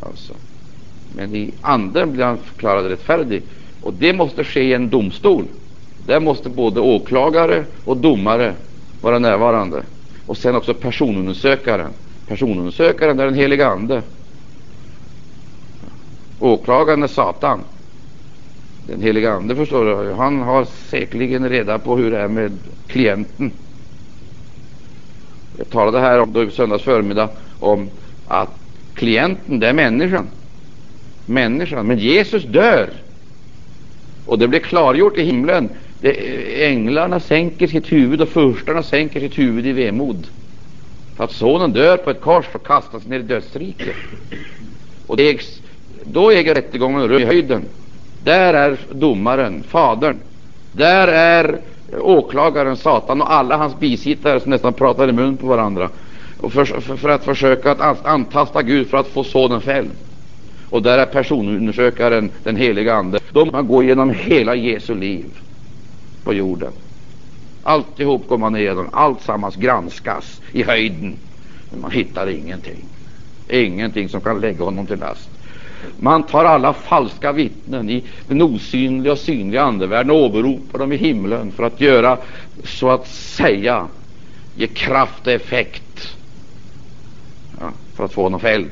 Alltså. 0.00 0.32
Men 1.16 1.34
i 1.34 1.52
anden 1.60 2.12
blev 2.12 2.26
han 2.26 2.38
förklarad 2.38 2.86
rättfärdig. 2.86 3.42
Och 3.82 3.94
det 3.94 4.12
måste 4.12 4.44
ske 4.44 4.62
i 4.62 4.74
en 4.74 4.90
domstol. 4.90 5.44
Där 6.06 6.20
måste 6.20 6.48
både 6.48 6.80
åklagare 6.80 7.64
och 7.84 7.96
domare 7.96 8.54
vara 9.00 9.18
närvarande. 9.18 9.82
Och 10.26 10.36
sen 10.36 10.56
också 10.56 10.74
personundersökaren. 10.74 11.90
Personundersökaren 12.26 13.20
är 13.20 13.24
den 13.24 13.34
heliga 13.34 13.68
Ande. 13.68 14.02
Åklagaren 16.38 17.02
är 17.02 17.06
Satan 17.06 17.60
den 18.86 19.02
heliga 19.02 19.32
Ande 19.32 19.56
förstår 19.56 20.04
du, 20.04 20.12
han 20.12 20.40
har 20.40 20.64
säkerligen 20.64 21.48
reda 21.48 21.78
på 21.78 21.96
hur 21.96 22.10
det 22.10 22.18
är 22.18 22.28
med 22.28 22.52
klienten. 22.86 23.52
Jag 25.58 25.70
talade 25.70 26.00
här 26.00 26.20
om 26.20 26.32
då 26.32 26.42
i 26.42 26.50
söndags 26.50 26.84
förmiddag 26.84 27.28
om 27.60 27.90
att 28.28 28.50
klienten, 28.94 29.60
det 29.60 29.68
är 29.68 29.72
människan. 29.72 30.26
Människan. 31.26 31.86
Men 31.86 31.98
Jesus 31.98 32.44
dör. 32.44 32.90
Och 34.26 34.38
det 34.38 34.48
blir 34.48 34.60
klargjort 34.60 35.18
i 35.18 35.22
himlen. 35.22 35.68
Det, 36.00 36.64
änglarna 36.66 37.20
sänker 37.20 37.66
sitt 37.66 37.92
huvud 37.92 38.20
och 38.20 38.28
furstarna 38.28 38.82
sänker 38.82 39.20
sitt 39.20 39.38
huvud 39.38 39.66
i 39.66 39.72
vemod. 39.72 40.26
För 41.16 41.24
att 41.24 41.32
sonen 41.32 41.72
dör 41.72 41.96
på 41.96 42.10
ett 42.10 42.20
kors 42.20 42.46
och 42.52 42.66
kastas 42.66 43.06
ner 43.06 43.18
i 43.18 43.22
dödsriket. 43.22 43.96
Och 45.06 45.16
det, 45.16 45.40
då 46.04 46.30
äger 46.30 46.54
rättegången 46.54 47.08
rum 47.08 47.22
i 47.22 47.24
höjden. 47.24 47.64
Där 48.24 48.54
är 48.54 48.76
domaren, 48.92 49.62
Fadern. 49.62 50.16
Där 50.72 51.08
är 51.08 51.60
åklagaren, 52.00 52.76
Satan 52.76 53.20
och 53.20 53.32
alla 53.32 53.56
hans 53.56 53.78
bisittare 53.78 54.40
som 54.40 54.50
nästan 54.50 54.72
pratar 54.72 55.08
i 55.08 55.12
mun 55.12 55.36
på 55.36 55.46
varandra 55.46 55.88
och 56.40 56.52
för, 56.52 56.64
för, 56.64 56.96
för, 56.96 57.08
att 57.08 57.24
försöka 57.24 57.70
att 57.70 58.06
antasta 58.06 58.62
Gud 58.62 58.88
för 58.88 58.96
att 58.96 59.06
få 59.06 59.24
sonen 59.24 59.60
fälld. 59.60 59.90
Och 60.70 60.82
där 60.82 60.98
är 60.98 61.06
personundersökaren, 61.06 62.30
den 62.42 62.56
heliga 62.56 62.94
Ande. 62.94 63.20
De 63.32 63.66
går 63.66 63.84
igenom 63.84 64.10
hela 64.10 64.54
Jesu 64.54 64.94
liv 64.94 65.24
på 66.24 66.34
jorden. 66.34 66.72
Alltihop 67.62 68.28
går 68.28 68.38
man 68.38 68.56
igenom, 68.56 68.88
Alltsammans 68.92 69.56
granskas 69.56 70.40
i 70.52 70.62
höjden. 70.62 71.16
Men 71.70 71.80
man 71.80 71.90
hittar 71.90 72.28
ingenting. 72.28 72.84
Ingenting 73.48 74.08
som 74.08 74.20
kan 74.20 74.40
lägga 74.40 74.64
honom 74.64 74.86
till 74.86 74.98
last. 74.98 75.30
Man 75.98 76.22
tar 76.22 76.44
alla 76.44 76.72
falska 76.72 77.32
vittnen 77.32 77.90
i 77.90 78.04
den 78.28 78.42
osynliga 78.42 79.12
och 79.12 79.18
synliga 79.18 79.62
andevärlden 79.62 80.10
och 80.10 80.16
åberopar 80.16 80.78
dem 80.78 80.92
i 80.92 80.96
himlen 80.96 81.52
för 81.52 81.62
att 81.62 81.80
göra, 81.80 82.18
så 82.64 82.90
att 82.90 83.06
säga, 83.08 83.86
ge 84.54 84.66
kraft 84.66 85.26
och 85.26 85.32
effekt 85.32 86.16
ja, 87.60 87.70
för 87.94 88.04
att 88.04 88.12
få 88.12 88.22
honom 88.22 88.40
fälld. 88.40 88.70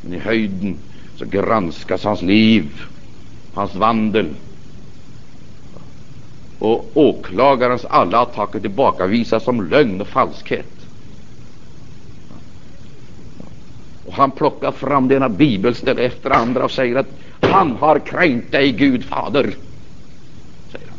Men 0.00 0.14
i 0.14 0.18
höjden 0.18 0.78
så 1.16 1.24
granskas 1.24 2.04
hans 2.04 2.22
liv, 2.22 2.82
hans 3.54 3.74
vandel. 3.74 4.34
Och 6.58 6.90
åklagarens 6.94 7.84
alla 7.84 8.20
attacker 8.20 8.60
tillbakavisas 8.60 9.44
som 9.44 9.62
lögn 9.70 10.00
och 10.00 10.08
falskhet. 10.08 10.77
Och 14.08 14.14
han 14.14 14.30
plockar 14.30 14.72
fram 14.72 15.08
denna 15.08 15.26
ena 15.26 15.34
bibelställe 15.34 16.02
efter 16.02 16.30
andra 16.30 16.64
och 16.64 16.70
säger 16.70 16.96
att 16.96 17.06
han 17.40 17.76
har 17.76 17.98
kränkt 17.98 18.52
dig, 18.52 18.72
Gud 18.72 19.04
fader. 19.04 19.54
Säger 20.72 20.88
han. 20.88 20.98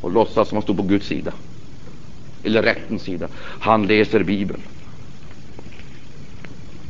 Och 0.00 0.12
låtsas 0.12 0.48
som 0.48 0.56
han 0.56 0.62
stod 0.62 0.76
på 0.76 0.82
Guds 0.82 1.06
sida. 1.06 1.32
Eller 2.42 2.62
rättens 2.62 3.02
sida. 3.02 3.28
Han 3.60 3.86
läser 3.86 4.22
Bibeln. 4.22 4.60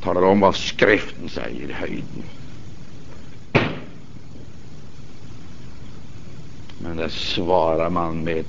Talar 0.02 0.22
om 0.22 0.40
vad 0.40 0.56
skriften 0.56 1.28
säger 1.28 1.68
i 1.68 1.72
höjden. 1.72 2.22
Men 6.78 6.96
där 6.96 7.08
svarar 7.08 7.90
man 7.90 8.24
med 8.24 8.44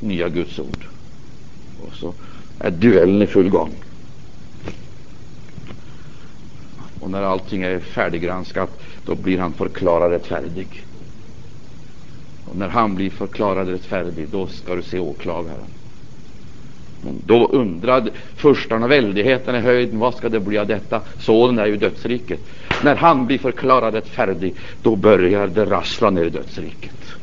nya 0.00 0.28
Guds 0.28 0.58
ord. 0.58 0.84
Och 1.86 1.94
så 1.94 2.14
är 2.58 2.70
duellen 2.70 3.22
i 3.22 3.26
full 3.26 3.48
gång. 3.50 3.70
Och 7.00 7.10
när 7.10 7.22
allting 7.22 7.62
är 7.62 7.78
färdiggranskat, 7.78 8.70
då 9.04 9.14
blir 9.14 9.38
han 9.38 9.52
förklarad 9.52 10.10
rättfärdig. 10.10 10.86
Och 12.44 12.56
när 12.56 12.68
han 12.68 12.94
blir 12.94 13.10
förklarad 13.10 13.68
rättfärdig, 13.68 14.28
då 14.28 14.46
ska 14.46 14.74
du 14.74 14.82
se 14.82 14.98
åklagaren. 14.98 15.66
Men 17.02 17.22
då 17.26 17.46
undrade 17.46 18.10
förstarna 18.36 18.86
väldigheten 18.86 19.54
i 19.54 19.58
höjden, 19.58 19.98
vad 19.98 20.14
ska 20.14 20.28
det 20.28 20.40
bli 20.40 20.58
av 20.58 20.66
detta? 20.66 21.00
Sonen 21.18 21.58
är 21.58 21.66
ju 21.66 21.76
dödsriket. 21.76 22.40
När 22.84 22.96
han 22.96 23.26
blir 23.26 23.38
förklarad 23.38 23.94
rättfärdig, 23.94 24.54
då 24.82 24.96
börjar 24.96 25.46
det 25.46 25.64
rassla 25.64 26.10
ner 26.10 26.24
i 26.24 26.30
dödsriket. 26.30 27.14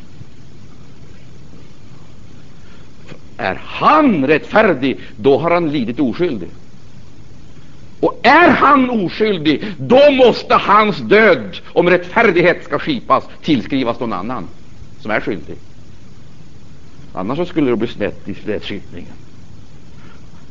Är 3.37 3.61
han 3.63 4.27
rättfärdig, 4.27 4.99
då 5.15 5.37
har 5.37 5.51
han 5.51 5.71
lidit 5.71 5.99
oskyldig. 5.99 6.49
Och 7.99 8.19
är 8.23 8.49
han 8.49 8.89
oskyldig, 8.89 9.73
då 9.79 10.11
måste 10.11 10.55
hans 10.55 10.97
död, 10.97 11.57
om 11.73 11.89
rättfärdighet 11.89 12.63
ska 12.63 12.79
skipas, 12.79 13.23
tillskrivas 13.41 13.99
någon 13.99 14.13
annan 14.13 14.47
som 14.99 15.11
är 15.11 15.19
skyldig. 15.19 15.55
Annars 17.13 17.47
skulle 17.47 17.69
det 17.69 17.75
bli 17.75 17.87
snett 17.87 18.29
i 18.29 18.33
rättskipningen. 18.33 19.13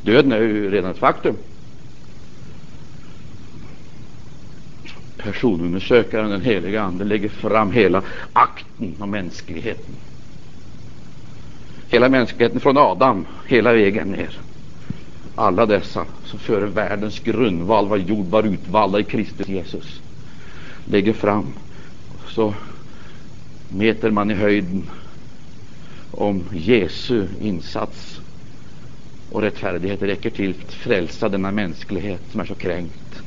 Döden 0.03 0.33
är 0.33 0.39
ju 0.39 0.71
redan 0.71 0.91
ett 0.91 0.99
faktum. 0.99 1.37
Personundersökaren, 5.17 6.31
den 6.31 6.43
heliga 6.43 6.83
Ande, 6.83 7.05
lägger 7.05 7.29
fram 7.29 7.73
hela 7.73 8.03
akten 8.33 8.95
om 8.99 9.11
mänskligheten. 9.11 9.95
Hela 11.89 12.09
mänskligheten 12.09 12.61
från 12.61 12.79
Adam 12.79 13.27
hela 13.47 13.73
vägen 13.73 14.09
ner. 14.09 14.39
Alla 15.39 15.67
dessa 15.67 16.07
som 16.25 16.39
före 16.39 16.67
världens 16.67 17.19
grundval 17.19 17.89
var 17.89 17.97
jord 17.97 18.27
var 18.27 18.43
utvalda 18.43 19.01
i 19.01 19.05
Kristus 19.05 19.49
Jesus 19.49 20.01
lägger 20.85 21.13
fram. 21.13 21.53
Så 22.29 22.55
mäter 23.69 24.11
man 24.11 24.31
i 24.31 24.35
höjden 24.35 24.91
om 26.11 26.45
Jesu 26.53 27.27
insats 27.41 28.21
och 29.31 29.43
rättfärdighet 29.43 30.03
räcker 30.03 30.31
till 30.31 30.55
för 30.55 30.65
att 30.65 30.73
frälsa 30.73 31.29
denna 31.29 31.51
mänsklighet 31.51 32.23
som 32.31 32.41
är 32.41 32.45
så 32.45 32.55
kränkt. 32.55 33.23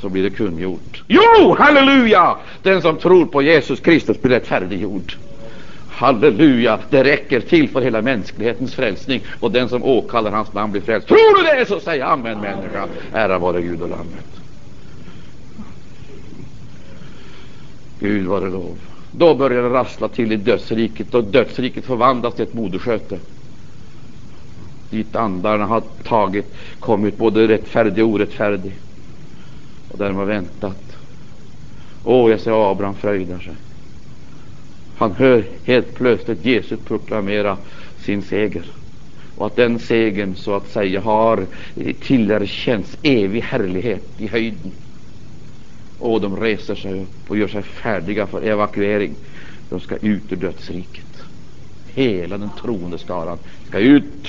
Så 0.00 0.08
blir 0.08 0.22
det 0.22 0.30
kungjort. 0.30 1.02
Jo, 1.08 1.56
halleluja! 1.58 2.36
Den 2.62 2.82
som 2.82 2.96
tror 2.96 3.26
på 3.26 3.42
Jesus 3.42 3.80
Kristus 3.80 4.22
blir 4.22 4.32
rättfärdiggjord. 4.32 5.16
Halleluja, 5.96 6.78
det 6.90 7.04
räcker 7.04 7.40
till 7.40 7.68
för 7.68 7.80
hela 7.80 8.02
mänsklighetens 8.02 8.74
frälsning 8.74 9.20
och 9.40 9.52
den 9.52 9.68
som 9.68 9.82
åkallar 9.82 10.30
hans 10.30 10.52
namn 10.52 10.72
blir 10.72 10.82
frälst. 10.82 11.08
Tror 11.08 11.36
du 11.36 11.58
det 11.58 11.66
så 11.66 11.80
säg 11.80 12.00
amen 12.00 12.40
människa. 12.40 12.88
Ära 13.12 13.38
vare 13.38 13.62
Gud 13.62 13.82
och 13.82 13.88
Lammet. 13.88 14.40
Gud 18.00 18.26
vare 18.26 18.50
lov. 18.50 18.78
Då 19.10 19.34
börjar 19.34 19.62
det 19.62 19.68
rassla 19.68 20.08
till 20.08 20.32
i 20.32 20.36
dödsriket 20.36 21.14
och 21.14 21.24
dödsriket 21.24 21.84
förvandlas 21.84 22.34
till 22.34 22.44
ett 22.44 22.54
modersköte. 22.54 23.18
Dit 24.90 25.16
andarna 25.16 25.66
har 25.66 25.82
tagit, 26.02 26.54
kommit 26.80 27.16
både 27.16 27.48
rättfärdig 27.48 28.04
och 28.04 28.10
orättfärdig. 28.10 28.72
Och 29.88 29.98
där 29.98 30.06
de 30.06 30.16
har 30.16 30.24
väntat. 30.24 30.96
Åh, 32.04 32.30
jag 32.30 32.40
ser 32.40 32.70
Abraham 32.70 32.94
fröjdar 32.94 33.38
sig. 33.38 33.54
Han 34.96 35.12
hör 35.12 35.44
helt 35.64 35.94
plötsligt 35.94 36.44
Jesus 36.44 36.80
proklamera 36.84 37.56
sin 37.98 38.22
seger. 38.22 38.64
Och 39.36 39.46
att 39.46 39.56
den 39.56 39.78
segern 39.78 40.34
så 40.36 40.54
att 40.54 40.68
säga 40.68 41.00
har 41.00 41.46
tillerkänts 42.00 42.96
evig 43.02 43.40
härlighet 43.40 44.04
i 44.18 44.26
höjden. 44.26 44.72
Och 45.98 46.20
de 46.20 46.36
reser 46.36 46.74
sig 46.74 47.02
upp 47.02 47.30
och 47.30 47.36
gör 47.36 47.48
sig 47.48 47.62
färdiga 47.62 48.26
för 48.26 48.42
evakuering. 48.42 49.14
De 49.70 49.80
ska 49.80 49.96
ut 49.96 50.32
ur 50.32 50.36
dödsriket. 50.36 51.22
Hela 51.94 52.38
den 52.38 52.50
troende 52.60 52.98
skaran 52.98 53.38
ska 53.68 53.78
ut. 53.78 54.28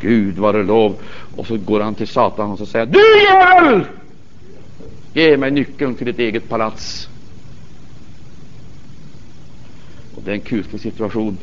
Gud 0.00 0.38
vare 0.38 0.62
lov. 0.62 0.96
Och 1.36 1.46
så 1.46 1.56
går 1.56 1.80
han 1.80 1.94
till 1.94 2.08
Satan 2.08 2.50
och 2.50 2.58
så 2.58 2.66
säger 2.66 2.86
Du 2.86 3.00
djävul! 3.22 3.86
Ge 5.12 5.36
mig 5.36 5.50
nyckeln 5.50 5.94
till 5.94 6.06
ditt 6.06 6.18
eget 6.18 6.48
palats. 6.48 7.08
Och 10.13 10.13
det 10.24 10.30
är 10.30 10.34
en 10.34 10.40
kuslig 10.40 10.80
situation 10.80 11.38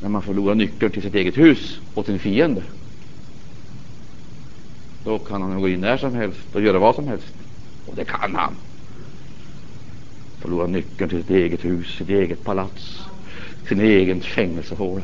när 0.00 0.08
man 0.08 0.22
förlorar 0.22 0.54
nyckeln 0.54 0.92
till 0.92 1.02
sitt 1.02 1.14
eget 1.14 1.38
hus 1.38 1.80
åt 1.94 2.08
en 2.08 2.18
fiende. 2.18 2.62
Då 5.04 5.18
kan 5.18 5.42
han 5.42 5.60
gå 5.60 5.68
in 5.68 5.80
när 5.80 5.96
som 5.96 6.14
helst 6.14 6.54
och 6.54 6.62
göra 6.62 6.78
vad 6.78 6.94
som 6.94 7.08
helst. 7.08 7.34
Och 7.86 7.96
det 7.96 8.04
kan 8.04 8.34
han. 8.34 8.54
Förlora 10.40 10.66
nyckeln 10.66 11.10
till 11.10 11.18
sitt 11.18 11.30
eget 11.30 11.64
hus, 11.64 11.96
sitt 11.98 12.08
eget 12.08 12.44
palats, 12.44 13.00
sin 13.68 13.80
egen 13.80 14.20
fängelsehåla. 14.20 15.02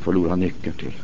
Förlorar 0.00 0.36
nyckeln 0.36 0.76
till. 0.76 0.94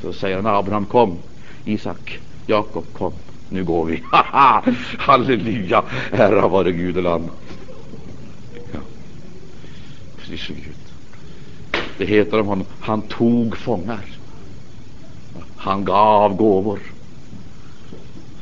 Så 0.00 0.12
säger 0.12 0.36
han 0.36 0.46
Abraham 0.46 0.86
kom, 0.86 1.18
Isak, 1.64 2.18
Jakob 2.46 2.84
kom. 2.92 3.12
Nu 3.48 3.64
går 3.64 3.84
vi. 3.84 4.02
Halleluja! 4.98 5.82
Ära 6.12 6.48
vare 6.48 6.72
Gud 6.72 6.96
och 6.96 7.02
Lammet. 7.02 7.30
Ja. 10.30 10.36
Gud. 10.48 10.74
Det 11.98 12.06
heter 12.06 12.40
om 12.40 12.46
honom, 12.46 12.66
han 12.80 13.02
tog 13.02 13.56
fångar. 13.56 14.04
Han 15.56 15.84
gav 15.84 16.36
gåvor. 16.36 16.80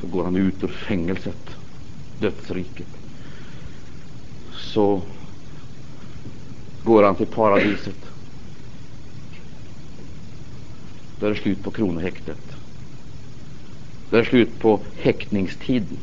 Så 0.01 0.07
går 0.07 0.24
han 0.24 0.37
ut 0.37 0.64
ur 0.64 0.68
fängelset, 0.68 1.57
dödsriket. 2.18 2.87
Så 4.53 5.03
går 6.85 7.03
han 7.03 7.14
till 7.14 7.26
paradiset. 7.26 8.05
Då 11.20 11.26
är 11.26 11.30
det 11.30 11.37
slut 11.37 11.62
på 11.62 11.70
kronohäktet. 11.70 12.57
Då 14.11 14.16
är 14.16 14.22
det 14.22 14.28
slut 14.28 14.59
på 14.59 14.80
häktningstiden. 14.97 15.99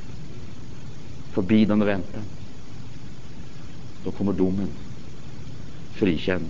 Förbidande 1.31 1.85
väntan. 1.85 2.23
Då 4.03 4.11
kommer 4.11 4.33
domen. 4.33 4.67
Frikänd. 5.99 6.49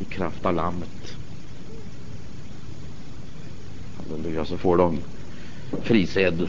I 0.00 0.04
kraft 0.04 0.46
av 0.46 0.54
lammet. 0.54 1.16
Halleluja, 3.96 4.44
så 4.44 4.58
får 4.58 4.76
de 4.76 4.98
frisedel. 5.82 6.48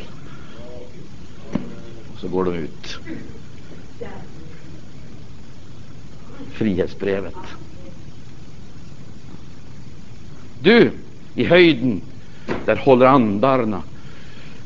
Och 2.14 2.20
så 2.20 2.28
går 2.28 2.46
de 2.46 2.54
ut. 2.56 3.00
Frihetsbrevet. 6.52 7.36
Du, 10.62 10.92
i 11.36 11.44
höjden, 11.44 12.02
där 12.66 12.76
håller 12.76 13.06
andarna 13.06 13.84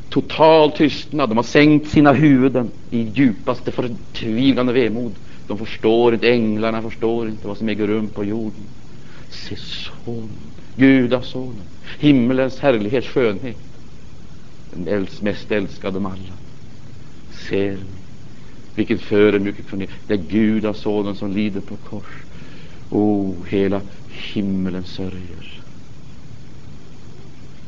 total 0.08 0.72
tystnad. 0.72 1.28
De 1.28 1.36
har 1.36 1.44
sänkt 1.44 1.90
sina 1.90 2.12
huvuden 2.12 2.70
i 2.90 3.02
djupaste 3.02 3.72
förtvivlan 3.72 4.68
och 4.68 4.76
vemod. 4.76 5.14
De 5.48 5.58
förstår 5.58 6.14
inte, 6.14 6.30
änglarna 6.30 6.82
förstår 6.82 7.28
inte 7.28 7.48
vad 7.48 7.58
som 7.58 7.68
äger 7.68 7.86
rum 7.86 8.08
på 8.08 8.24
jorden. 8.24 8.66
Se 9.28 9.56
sonen, 9.56 10.52
Gudasonen, 10.76 11.66
himmelens 11.98 12.60
härlighet, 12.60 13.04
skönhet. 13.04 13.56
Den 14.70 14.88
äls, 14.88 15.22
mest 15.22 15.52
älskade 15.52 15.98
av 15.98 16.06
alla. 16.06 16.34
Ser 17.30 17.72
ni 17.72 17.98
vilken 18.74 18.98
förödmjukelse 18.98 19.68
från 19.70 19.82
er. 19.82 19.90
Det 20.06 20.14
är 20.14 20.18
Gudasonen 20.18 21.14
som 21.14 21.32
lider 21.32 21.60
på 21.60 21.76
kors. 21.76 22.24
O, 22.90 23.00
oh, 23.00 23.46
hela 23.46 23.80
himmelen 24.08 24.84
sörjer. 24.84 25.60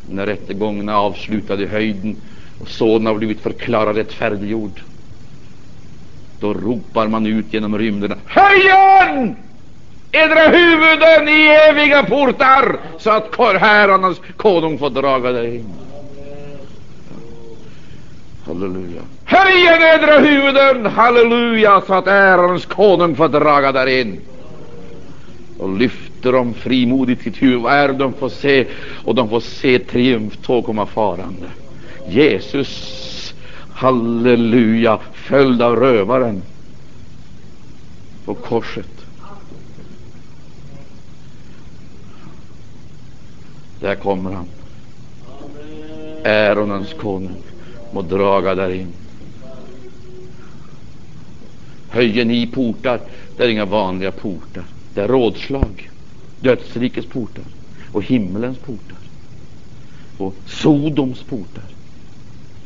när 0.09 0.27
rättegången 0.27 0.89
är 0.89 0.93
avslutad 0.93 1.63
i 1.63 1.67
höjden 1.67 2.17
och 2.59 2.69
sonen 2.69 3.07
har 3.07 3.15
blivit 3.15 3.41
förklarad 3.41 3.97
rättfärdiggjord. 3.97 4.83
Då 6.41 6.53
ropar 6.55 7.09
man 7.09 7.27
ut 7.27 7.47
genom 7.51 7.79
rymderna 7.79 8.17
Höjen! 8.27 9.37
Edra 10.13 10.49
huvuden 10.49 11.29
i 11.29 11.47
eviga 11.71 12.03
portar 12.03 12.77
så 12.99 13.11
att 13.11 13.37
herrarnas 13.61 14.21
konung 14.37 14.79
får 14.79 14.91
draga 14.91 15.33
dig 15.33 15.57
in. 15.57 15.67
Halleluja. 18.47 19.01
Höj 19.25 19.67
edra 19.95 20.19
huvuden, 20.19 20.87
halleluja, 20.87 21.83
så 21.87 21.95
att 21.95 22.07
ärans 22.07 22.67
konung 22.67 23.17
får 23.17 23.29
draga 23.29 23.73
där 23.73 23.87
in. 23.87 24.21
Och 25.59 25.79
lyfter 25.79 26.33
de 26.33 26.55
frimodigt 26.55 27.23
sitt 27.23 27.43
huvud, 27.43 27.61
vad 27.61 27.73
är 27.73 27.89
det 27.89 27.95
de 27.95 28.13
får 28.13 28.29
se? 28.29 28.67
Och 29.05 29.15
de 29.15 29.29
får 29.29 29.41
se 29.41 29.79
triumftåg 29.79 30.67
komma 30.67 30.87
farande. 30.87 31.47
Jesus, 32.09 33.35
halleluja, 33.75 34.99
följd 35.31 35.63
av 35.63 35.77
rövaren 35.77 36.43
på 38.25 38.35
korset. 38.35 39.07
Där 43.81 43.95
kommer 43.95 44.33
han. 44.33 44.47
Äronens 46.25 46.93
konung 46.93 47.43
må 47.93 48.03
draga 48.03 48.55
där 48.55 48.71
in. 48.71 48.93
Höjer 51.89 52.25
ni 52.25 52.47
portar, 52.47 53.01
det 53.37 53.45
är 53.45 53.49
inga 53.49 53.65
vanliga 53.65 54.13
portar. 54.13 54.65
Det 54.95 55.01
är 55.01 55.09
rådslag, 55.09 55.91
dödsrikets 56.41 57.09
portar 57.09 57.45
och 57.93 58.03
himmelens 58.03 58.59
portar 58.59 58.99
och 60.19 60.35
Sodoms 60.47 61.23
portar. 61.23 61.65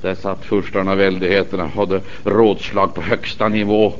Där 0.05 0.15
satt 0.15 0.45
furstarna 0.45 0.93
och 0.93 0.99
väldigheterna 1.01 1.67
hade 1.67 2.01
rådslag 2.25 2.95
på 2.95 3.03
högsta 3.03 3.49
nivå. 3.49 3.93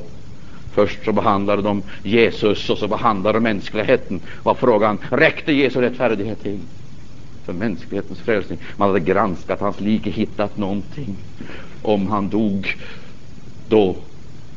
Först 0.71 1.05
så 1.05 1.11
behandlade 1.11 1.61
de 1.61 1.83
Jesus 2.03 2.69
och 2.69 2.77
så 2.77 2.87
behandlade 2.87 3.37
de 3.37 3.43
mänskligheten. 3.43 4.19
Var 4.43 4.53
frågan, 4.53 4.97
räckte 5.09 5.51
Jesu 5.53 5.81
rättfärdighet 5.81 6.41
till? 6.43 6.59
för 7.45 7.53
mänsklighetens 7.53 8.19
frälsning. 8.19 8.59
Man 8.75 8.87
hade 8.87 8.99
granskat 8.99 9.59
hans 9.59 9.79
lik 9.79 10.05
och 10.07 10.11
hittat 10.11 10.57
någonting. 10.57 11.17
Om 11.81 12.07
han 12.07 12.29
dog, 12.29 12.67
då 13.67 13.95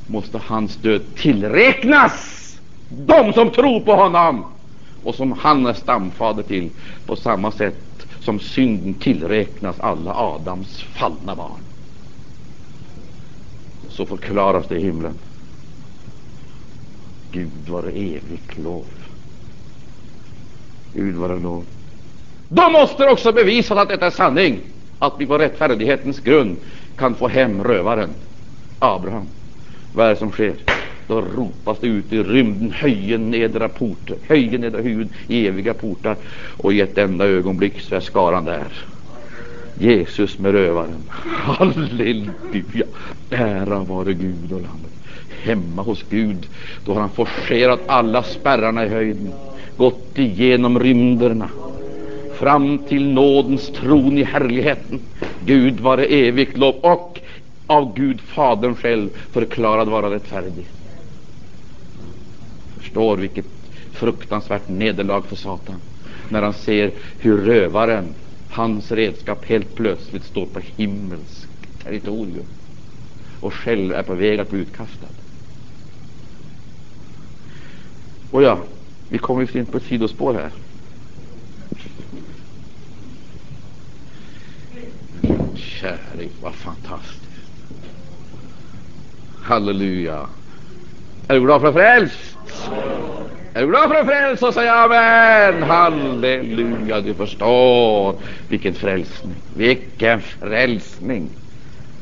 måste 0.06 0.40
hans 0.46 0.76
död 0.76 1.02
tillräknas 1.16 2.44
de 2.88 3.32
som 3.32 3.50
tror 3.50 3.80
på 3.80 3.92
honom 3.94 4.44
och 5.02 5.14
som 5.14 5.32
han 5.32 5.66
är 5.66 5.72
stamfader 5.72 6.42
till, 6.42 6.70
på 7.06 7.16
samma 7.16 7.50
sätt 7.50 7.87
som 8.28 8.40
synden 8.40 8.94
tillräknas 8.94 9.80
alla 9.80 10.14
Adams 10.14 10.82
fallna 10.82 11.34
barn. 11.34 11.60
Så 13.88 14.06
förklaras 14.06 14.66
det 14.68 14.76
i 14.76 14.82
himlen. 14.82 15.14
Gud 17.32 17.68
vare 17.68 17.90
evigt 17.90 18.58
lov. 18.58 18.84
Gud 20.94 21.14
vare 21.14 21.38
lov. 21.38 21.64
Då 22.48 22.70
måste 22.70 23.04
det 23.04 23.10
också 23.10 23.32
bevisas 23.32 23.78
att 23.78 23.88
detta 23.88 24.06
är 24.06 24.10
sanning, 24.10 24.60
att 24.98 25.14
vi 25.18 25.26
på 25.26 25.38
rättfärdighetens 25.38 26.20
grund 26.20 26.56
kan 26.96 27.14
få 27.14 27.28
hem 27.28 27.64
rövaren 27.64 28.10
Abraham. 28.78 29.28
Vad 29.92 30.06
är 30.06 30.10
det 30.10 30.16
som 30.16 30.30
sker? 30.30 30.54
Då 31.08 31.20
ropas 31.20 31.78
det 31.80 31.86
ut 31.86 32.12
i 32.12 32.22
rymden, 32.22 32.70
höjen 32.70 33.30
nedra 33.30 33.68
portar, 33.68 34.16
höjen 34.26 34.60
nedra 34.60 34.80
huvud 34.80 35.08
i 35.26 35.46
eviga 35.46 35.74
portar, 35.74 36.16
och 36.56 36.72
i 36.72 36.80
ett 36.80 36.98
enda 36.98 37.26
ögonblick 37.26 37.80
så 37.80 37.94
är 37.94 38.00
skaran 38.00 38.44
där. 38.44 38.66
Jesus 39.74 40.38
med 40.38 40.52
rövaren. 40.52 41.02
Halleluja! 41.26 42.86
Ära 43.30 43.78
vare 43.78 44.12
Gud 44.12 44.52
och 44.52 44.60
landet. 44.60 44.92
Hemma 45.42 45.82
hos 45.82 46.04
Gud, 46.10 46.46
då 46.84 46.92
har 46.92 47.00
han 47.00 47.10
forcerat 47.10 47.80
alla 47.86 48.22
spärrarna 48.22 48.84
i 48.84 48.88
höjden, 48.88 49.32
gått 49.76 50.18
igenom 50.18 50.80
rymderna, 50.80 51.48
fram 52.34 52.78
till 52.78 53.08
nådens 53.12 53.68
tron 53.68 54.18
i 54.18 54.22
härligheten. 54.22 55.00
Gud 55.44 55.80
vare 55.80 56.04
evigt 56.04 56.56
lov 56.56 56.74
och 56.74 57.20
av 57.66 57.94
Gud 57.96 58.20
Fadern 58.20 58.74
själv 58.74 59.08
förklarad 59.32 59.88
vara 59.88 60.10
rättfärdig. 60.10 60.66
Förstår 62.88 63.16
vilket 63.16 63.46
fruktansvärt 63.92 64.68
nederlag 64.68 65.22
för 65.22 65.36
Satan 65.36 65.80
när 66.28 66.42
han 66.42 66.52
ser 66.52 66.92
hur 67.18 67.38
rövaren, 67.38 68.14
hans 68.50 68.92
redskap, 68.92 69.44
helt 69.44 69.74
plötsligt 69.74 70.24
står 70.24 70.46
på 70.46 70.60
himmelskt 70.60 71.82
territorium 71.82 72.46
och 73.40 73.54
själv 73.54 73.92
är 73.92 74.02
på 74.02 74.14
väg 74.14 74.40
att 74.40 74.50
bli 74.50 74.60
utkastad. 74.60 75.06
Och 78.30 78.42
ja, 78.42 78.58
vi 79.08 79.18
kommer 79.18 79.56
in 79.56 79.66
på 79.66 79.76
ett 79.76 79.84
sidospår 79.84 80.34
här. 80.34 80.50
Käre, 85.56 86.28
vad 86.42 86.54
fantastiskt. 86.54 87.22
Halleluja. 89.42 90.26
Är 91.28 91.34
du 91.34 91.40
glad 91.40 91.60
för 91.60 91.68
att 91.68 91.74
frälst? 91.74 92.37
Är 93.54 93.60
du 93.60 93.66
glad 93.66 93.88
för 93.88 93.94
en 93.94 94.06
frälsning? 94.06 94.36
Så 94.36 94.52
säger 94.52 94.72
amen. 94.72 95.62
Halleluja. 95.62 97.00
Du 97.00 97.14
förstår 97.14 98.16
vilken 98.48 98.74
frälsning. 98.74 99.34
Vilken 99.56 100.20
frälsning. 100.20 101.28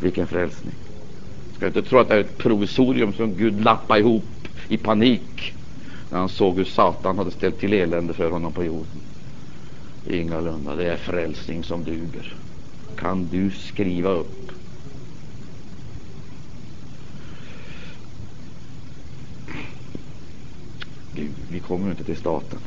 Vilken 0.01 0.27
frälsning. 0.27 0.75
Ska 1.57 1.67
inte 1.67 1.83
tro 1.83 1.99
att 1.99 2.09
det 2.09 2.15
är 2.15 2.21
ett 2.21 2.39
provisorium 2.39 3.13
som 3.13 3.37
Gud 3.37 3.65
lappade 3.65 4.01
ihop 4.01 4.49
i 4.69 4.77
panik 4.77 5.55
när 6.11 6.19
han 6.19 6.29
såg 6.29 6.57
hur 6.57 6.65
Satan 6.65 7.19
hade 7.19 7.31
ställt 7.31 7.61
till 7.61 7.73
elände 7.73 8.15
för 8.15 8.31
honom 8.31 8.53
på 8.53 8.65
jorden. 8.65 9.01
Ingalunda. 10.07 10.75
Det 10.75 10.93
är 10.93 10.97
frälsning 10.97 11.65
som 11.65 11.85
duger 11.85 12.37
kan 12.97 13.29
du 13.31 13.51
skriva 13.51 14.11
upp. 14.11 14.46
Gud, 21.17 21.33
vi 21.51 21.61
kommer 21.61 21.85
ju 21.85 21.91
inte 21.91 22.05
till 22.05 22.17
staten. 22.17 22.59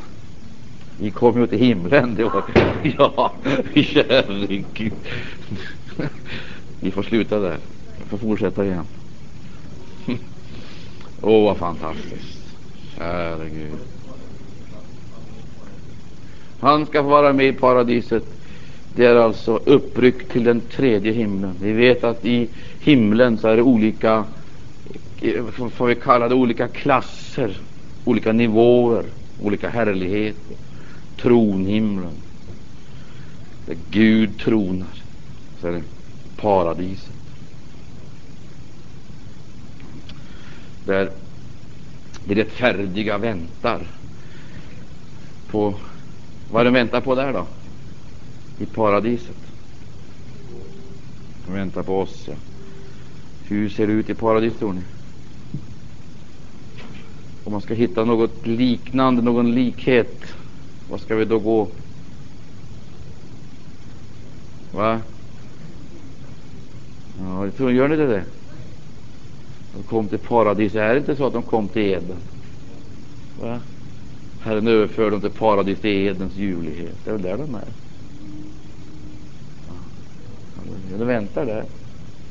Vi 0.99 1.11
kommer 1.11 1.41
ju 1.41 1.47
till 1.47 1.59
himlen. 1.59 2.15
Det 2.15 2.23
var, 2.23 2.43
ja, 2.97 3.33
herregud. 3.75 4.93
Vi 6.79 6.91
får 6.91 7.03
sluta 7.03 7.39
där. 7.39 7.57
Vi 7.97 8.09
får 8.09 8.17
fortsätta 8.17 8.65
igen. 8.65 8.85
Åh, 11.21 11.29
oh, 11.29 11.43
vad 11.43 11.57
fantastiskt. 11.57 12.55
Herregud. 12.97 13.73
Han 16.59 16.85
ska 16.85 17.03
få 17.03 17.09
vara 17.09 17.33
med 17.33 17.47
i 17.47 17.53
paradiset 17.53 18.39
det 18.95 19.05
är 19.05 19.15
alltså 19.15 19.59
uppryckt 19.65 20.31
till 20.31 20.43
den 20.43 20.61
tredje 20.61 21.11
himlen. 21.11 21.55
Vi 21.61 21.71
vet 21.71 22.03
att 22.03 22.25
i 22.25 22.49
himlen 22.79 23.37
så 23.37 23.47
är 23.47 23.55
det 23.55 23.61
olika, 23.61 24.23
eh, 25.21 25.45
får 25.69 25.87
vi 25.87 25.95
kalla 25.95 26.27
det 26.27 26.35
olika 26.35 26.67
klasser, 26.67 27.57
olika 28.09 28.31
nivåer, 28.31 29.05
olika 29.41 29.69
härligheter. 29.69 30.55
Tronhimlen, 31.21 32.13
där 33.65 33.77
Gud 33.91 34.39
tronar, 34.39 34.87
så 35.61 35.67
är 35.67 35.71
det 35.71 35.83
paradiset. 36.37 37.13
Där 40.85 41.11
det 42.25 42.35
rättfärdiga 42.35 43.17
väntar 43.17 43.87
på, 45.47 45.73
vad 46.51 46.65
de 46.65 46.73
väntar 46.73 47.01
på 47.01 47.15
där 47.15 47.33
då? 47.33 47.45
i 48.59 48.65
paradiset. 48.65 49.35
De 51.45 51.53
väntar 51.53 51.83
på 51.83 52.01
oss. 52.01 52.23
Ja. 52.27 52.33
Hur 53.43 53.69
ser 53.69 53.87
det 53.87 53.93
ut 53.93 54.09
i 54.09 54.13
paradiset, 54.13 54.59
tror 54.59 54.73
ni? 54.73 54.81
Om 57.43 57.51
man 57.51 57.61
ska 57.61 57.73
hitta 57.73 58.05
något 58.05 58.47
liknande, 58.47 59.21
någon 59.21 59.51
likhet, 59.55 60.23
vad 60.89 61.01
ska 61.01 61.15
vi 61.15 61.25
då 61.25 61.39
gå? 61.39 61.67
Va? 64.71 65.01
Ja, 67.19 67.51
tror, 67.51 67.71
gör 67.71 67.87
ni 67.87 67.95
det? 67.95 68.07
Där? 68.07 68.23
De 69.73 69.83
kom 69.83 70.07
till 70.07 70.19
paradiset. 70.19 70.75
Är 70.75 70.93
det 70.93 70.99
inte 70.99 71.15
så 71.15 71.27
att 71.27 71.33
de 71.33 71.43
kom 71.43 71.67
till 71.67 71.81
Eden? 71.81 72.17
Va? 73.41 73.59
Herren 74.41 74.67
överför 74.67 75.11
dem 75.11 75.21
till 75.21 75.29
paradiset 75.29 75.81
till 75.81 76.07
Edens 76.07 76.35
ljuvlighet. 76.35 76.95
Det 77.03 77.09
är 77.09 77.13
väl 77.13 77.23
där 77.23 77.37
de 77.37 77.55
är. 77.55 77.67
De 80.97 81.05
väntar 81.05 81.45
där 81.45 81.65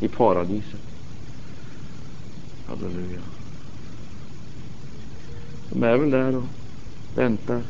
i 0.01 0.09
paradiset. 0.09 0.81
Halleluja. 2.67 3.21
De 5.71 5.83
är 5.83 5.97
väl 5.97 6.11
där 6.11 6.37
och 6.37 6.45
väntar. 7.15 7.63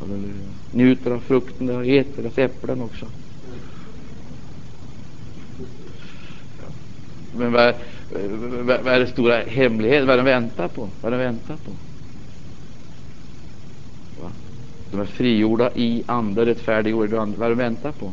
Halleluja. 0.00 0.34
Eh, 0.34 0.76
njuter 0.76 1.10
av 1.10 1.20
frukten 1.20 1.66
där, 1.66 1.82
äter 1.82 2.22
dess 2.22 2.38
äpplen 2.38 2.82
också. 2.82 3.06
Men 7.36 7.52
vad, 7.52 7.68
eh, 7.68 7.74
vad, 8.40 8.80
vad 8.80 8.94
är 8.94 9.00
det 9.00 9.06
stora 9.06 9.42
hemligheten? 9.42 10.06
Vad 10.06 10.18
är 10.18 10.22
det 10.22 10.30
de 10.30 10.30
väntar 10.30 10.68
på? 10.68 10.88
Vad 11.00 11.12
är 11.12 11.18
de 11.18 11.24
väntar 11.24 11.56
på? 11.56 11.70
Va? 14.22 14.30
De 14.90 15.00
är 15.00 15.04
frigjorda 15.04 15.70
i 15.74 16.02
ande, 16.06 16.46
rättfärdiggjorda 16.46 17.16
i 17.16 17.18
ande. 17.18 17.38
Vad 17.38 17.46
är 17.46 17.50
det 17.50 17.56
de 17.56 17.62
väntar 17.62 17.92
på? 17.92 18.12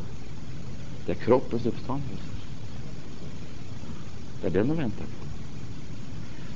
Det 1.05 1.11
är 1.11 1.15
kroppens 1.15 1.65
uppståndelse. 1.65 2.23
Det 4.41 4.47
är 4.47 4.51
den 4.51 4.67
de 4.67 4.77
väntar 4.77 5.05
på. 5.05 5.25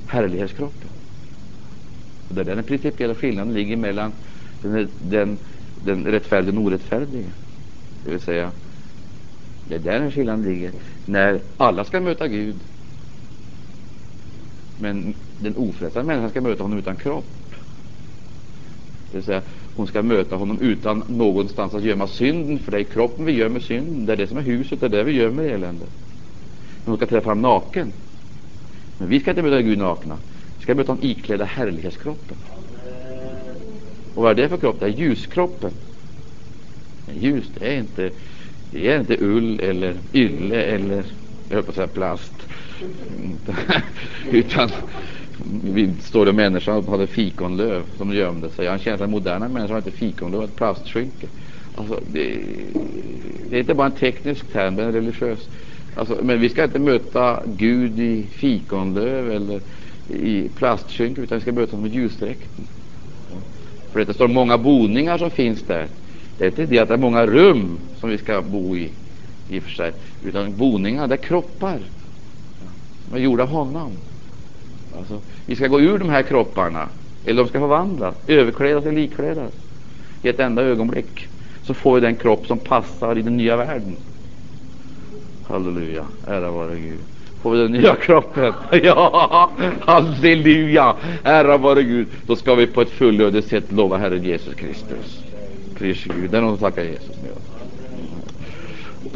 Härlighetskroppen. 0.07 0.82
Och 2.37 2.45
det 2.45 2.51
är 2.51 2.55
den 2.55 2.63
principiella 2.63 3.15
skillnaden 3.15 3.53
ligger 3.53 3.77
mellan 3.77 4.11
den, 4.61 4.89
den, 5.01 5.37
den 5.75 6.05
rättfärdige 6.05 6.49
och 6.49 6.55
den 6.55 6.65
orättfärdige. 6.65 7.31
Det 8.03 8.11
vill 8.11 8.19
säga, 8.19 8.51
det 9.67 9.75
är 9.75 9.79
där 9.79 9.99
den 9.99 10.11
skillnaden 10.11 10.45
ligger. 10.45 10.71
När 11.05 11.41
alla 11.57 11.83
ska 11.85 12.01
möta 12.01 12.27
Gud, 12.27 12.55
men 14.77 15.13
den 15.39 15.55
ofrälsta 15.55 16.03
människan 16.03 16.29
ska 16.29 16.41
möta 16.41 16.63
honom 16.63 16.79
utan 16.79 16.95
kropp. 16.95 17.25
Det 19.11 19.17
vill 19.17 19.23
säga, 19.23 19.41
hon 19.75 19.87
ska 19.87 20.03
möta 20.03 20.35
honom 20.35 20.59
utan 20.59 21.03
någonstans 21.07 21.73
att 21.73 21.83
gömma 21.83 22.07
synden, 22.07 22.59
för 22.59 22.71
det 22.71 22.79
är 22.79 22.83
kroppen 22.83 23.25
vi 23.25 23.31
gömmer 23.31 23.59
synden. 23.59 24.05
Det 24.05 24.13
är 24.13 24.17
det 24.17 24.27
som 24.27 24.37
är 24.37 24.41
huset, 24.41 24.79
det 24.79 24.85
är 24.85 24.89
det 24.89 25.03
vi 25.03 25.11
gömmer 25.11 25.43
eländet. 25.43 25.89
Men 26.83 26.91
hon 26.91 26.97
ska 26.97 27.05
träffa 27.05 27.29
honom 27.29 27.41
naken. 27.41 27.93
Men 28.97 29.09
vi 29.09 29.19
ska 29.19 29.29
inte 29.31 29.43
möta 29.43 29.61
Gud 29.61 29.77
nakna. 29.77 30.17
Vi 30.63 30.65
ska 30.65 30.75
möta 30.75 30.95
den 30.95 31.03
iklädda 31.03 31.45
härlighetskroppen. 31.45 32.37
Och 34.15 34.23
vad 34.23 34.31
är 34.31 34.35
det 34.43 34.49
för 34.49 34.57
kropp? 34.57 34.79
Det 34.79 34.85
är 34.85 34.89
ljuskroppen. 34.89 35.71
Men 37.05 37.17
ljus, 37.17 37.45
det 37.59 37.73
är 37.73 37.77
inte, 37.77 38.09
det 38.71 38.91
är 38.91 38.99
inte 38.99 39.17
ull 39.19 39.59
eller 39.59 39.95
ylle 40.13 40.61
eller, 40.61 41.03
jag 41.49 41.55
höll 41.55 41.63
på 41.63 41.69
att 41.69 41.75
säga 41.75 41.87
plast. 41.87 42.33
Utan 44.31 44.69
vi 45.63 45.93
står 46.01 46.25
det 46.25 46.33
människan 46.33 46.83
som 46.83 46.91
hade 46.93 47.07
fikonlöv 47.07 47.83
som 47.97 48.13
gömde 48.13 48.49
sig. 48.49 48.67
Han 48.67 48.79
känner 48.79 49.03
att 49.03 49.09
moderna 49.09 49.47
människor 49.47 49.73
har 49.73 49.77
inte 49.77 49.91
fikonlöv, 49.91 50.43
ett 50.43 50.55
plastskynke. 50.55 51.27
Alltså, 51.75 51.99
det, 52.11 52.39
det, 53.49 53.55
är 53.55 53.59
inte 53.59 53.73
bara 53.73 53.87
en 53.87 53.95
teknisk 53.95 54.51
term, 54.51 54.75
men 54.75 54.83
är 54.83 54.87
en 54.87 54.93
religiös. 54.93 55.49
Alltså, 55.95 56.17
men 56.23 56.39
vi 56.39 56.49
ska 56.49 56.63
inte 56.63 56.79
möta 56.79 57.43
Gud 57.45 57.99
i 57.99 58.23
fikonlöv 58.23 59.31
eller 59.31 59.61
i 60.09 60.49
plastskynke, 60.55 61.21
utan 61.21 61.37
vi 61.37 61.41
ska 61.41 61.51
mötas 61.51 61.79
med 61.79 61.93
ljusdräkten. 61.93 62.67
För 63.91 64.05
det 64.05 64.13
står 64.13 64.27
många 64.27 64.57
boningar 64.57 65.17
som 65.17 65.31
finns 65.31 65.61
där. 65.61 65.87
Det 66.37 66.43
är 66.43 66.47
inte 66.47 66.65
det 66.65 66.79
att 66.79 66.87
det 66.87 66.93
är 66.93 66.97
många 66.97 67.25
rum 67.25 67.79
som 67.99 68.09
vi 68.09 68.17
ska 68.17 68.41
bo 68.41 68.75
i, 68.77 68.91
i 69.49 69.59
och 69.59 69.63
för 69.63 69.71
sig, 69.71 69.93
utan 70.23 70.57
boningar, 70.57 71.07
det 71.07 71.15
är 71.15 71.17
kroppar. 71.17 71.79
De 73.09 73.15
är 73.15 73.19
gjorda 73.19 73.43
av 73.43 73.49
honom. 73.49 73.91
Alltså, 74.97 75.21
vi 75.45 75.55
ska 75.55 75.67
gå 75.67 75.81
ur 75.81 75.97
de 75.97 76.09
här 76.09 76.23
kropparna, 76.23 76.89
eller 77.25 77.43
de 77.43 77.49
ska 77.49 77.59
förvandlas, 77.59 78.15
överklädas 78.27 78.85
eller 78.85 78.95
likklädas. 78.95 79.53
I 80.21 80.29
ett 80.29 80.39
enda 80.39 80.61
ögonblick 80.61 81.27
så 81.63 81.73
får 81.73 81.95
vi 81.95 82.01
den 82.01 82.15
kropp 82.15 82.47
som 82.47 82.59
passar 82.59 83.17
i 83.17 83.21
den 83.21 83.37
nya 83.37 83.57
världen. 83.57 83.95
Halleluja, 85.47 86.05
ära 86.27 86.51
vare 86.51 86.79
Gud. 86.79 86.99
Får 87.43 87.51
vi 87.51 87.57
den 87.57 87.71
nya 87.71 87.95
kroppen? 88.01 88.53
Ja, 88.83 89.49
halleluja, 89.81 90.95
ära 91.23 91.57
vare 91.57 91.83
Gud. 91.83 92.07
Då 92.27 92.35
ska 92.35 92.55
vi 92.55 92.67
på 92.67 92.81
ett 92.81 92.89
fullödigt 92.89 93.47
sätt 93.47 93.71
lova 93.71 93.97
Herren 93.97 94.23
Jesus 94.23 94.53
Kristus. 94.53 95.23
Pris 95.77 96.03
Gud. 96.03 96.31
Det 96.31 96.37
är 96.37 96.41
någon 96.41 96.57
som 96.57 96.71
tackar 96.71 96.83
Jesus 96.83 97.15
med 97.23 97.31
oss. 97.31 97.43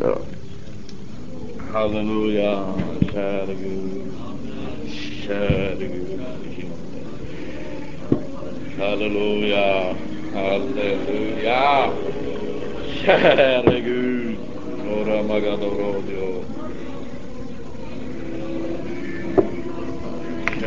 Ja. 0.01 0.17
Halleluja, 1.73 2.63
käre 3.13 3.55
Gud. 3.63 4.01
Käre 5.25 5.75
Gud. 5.79 6.19
Halleluja, 8.79 9.95
halleluja. 10.33 11.89
Käre 13.05 13.81
Gud. 13.81 14.35
Norra 14.85 15.23
magadorodio. 15.23 16.43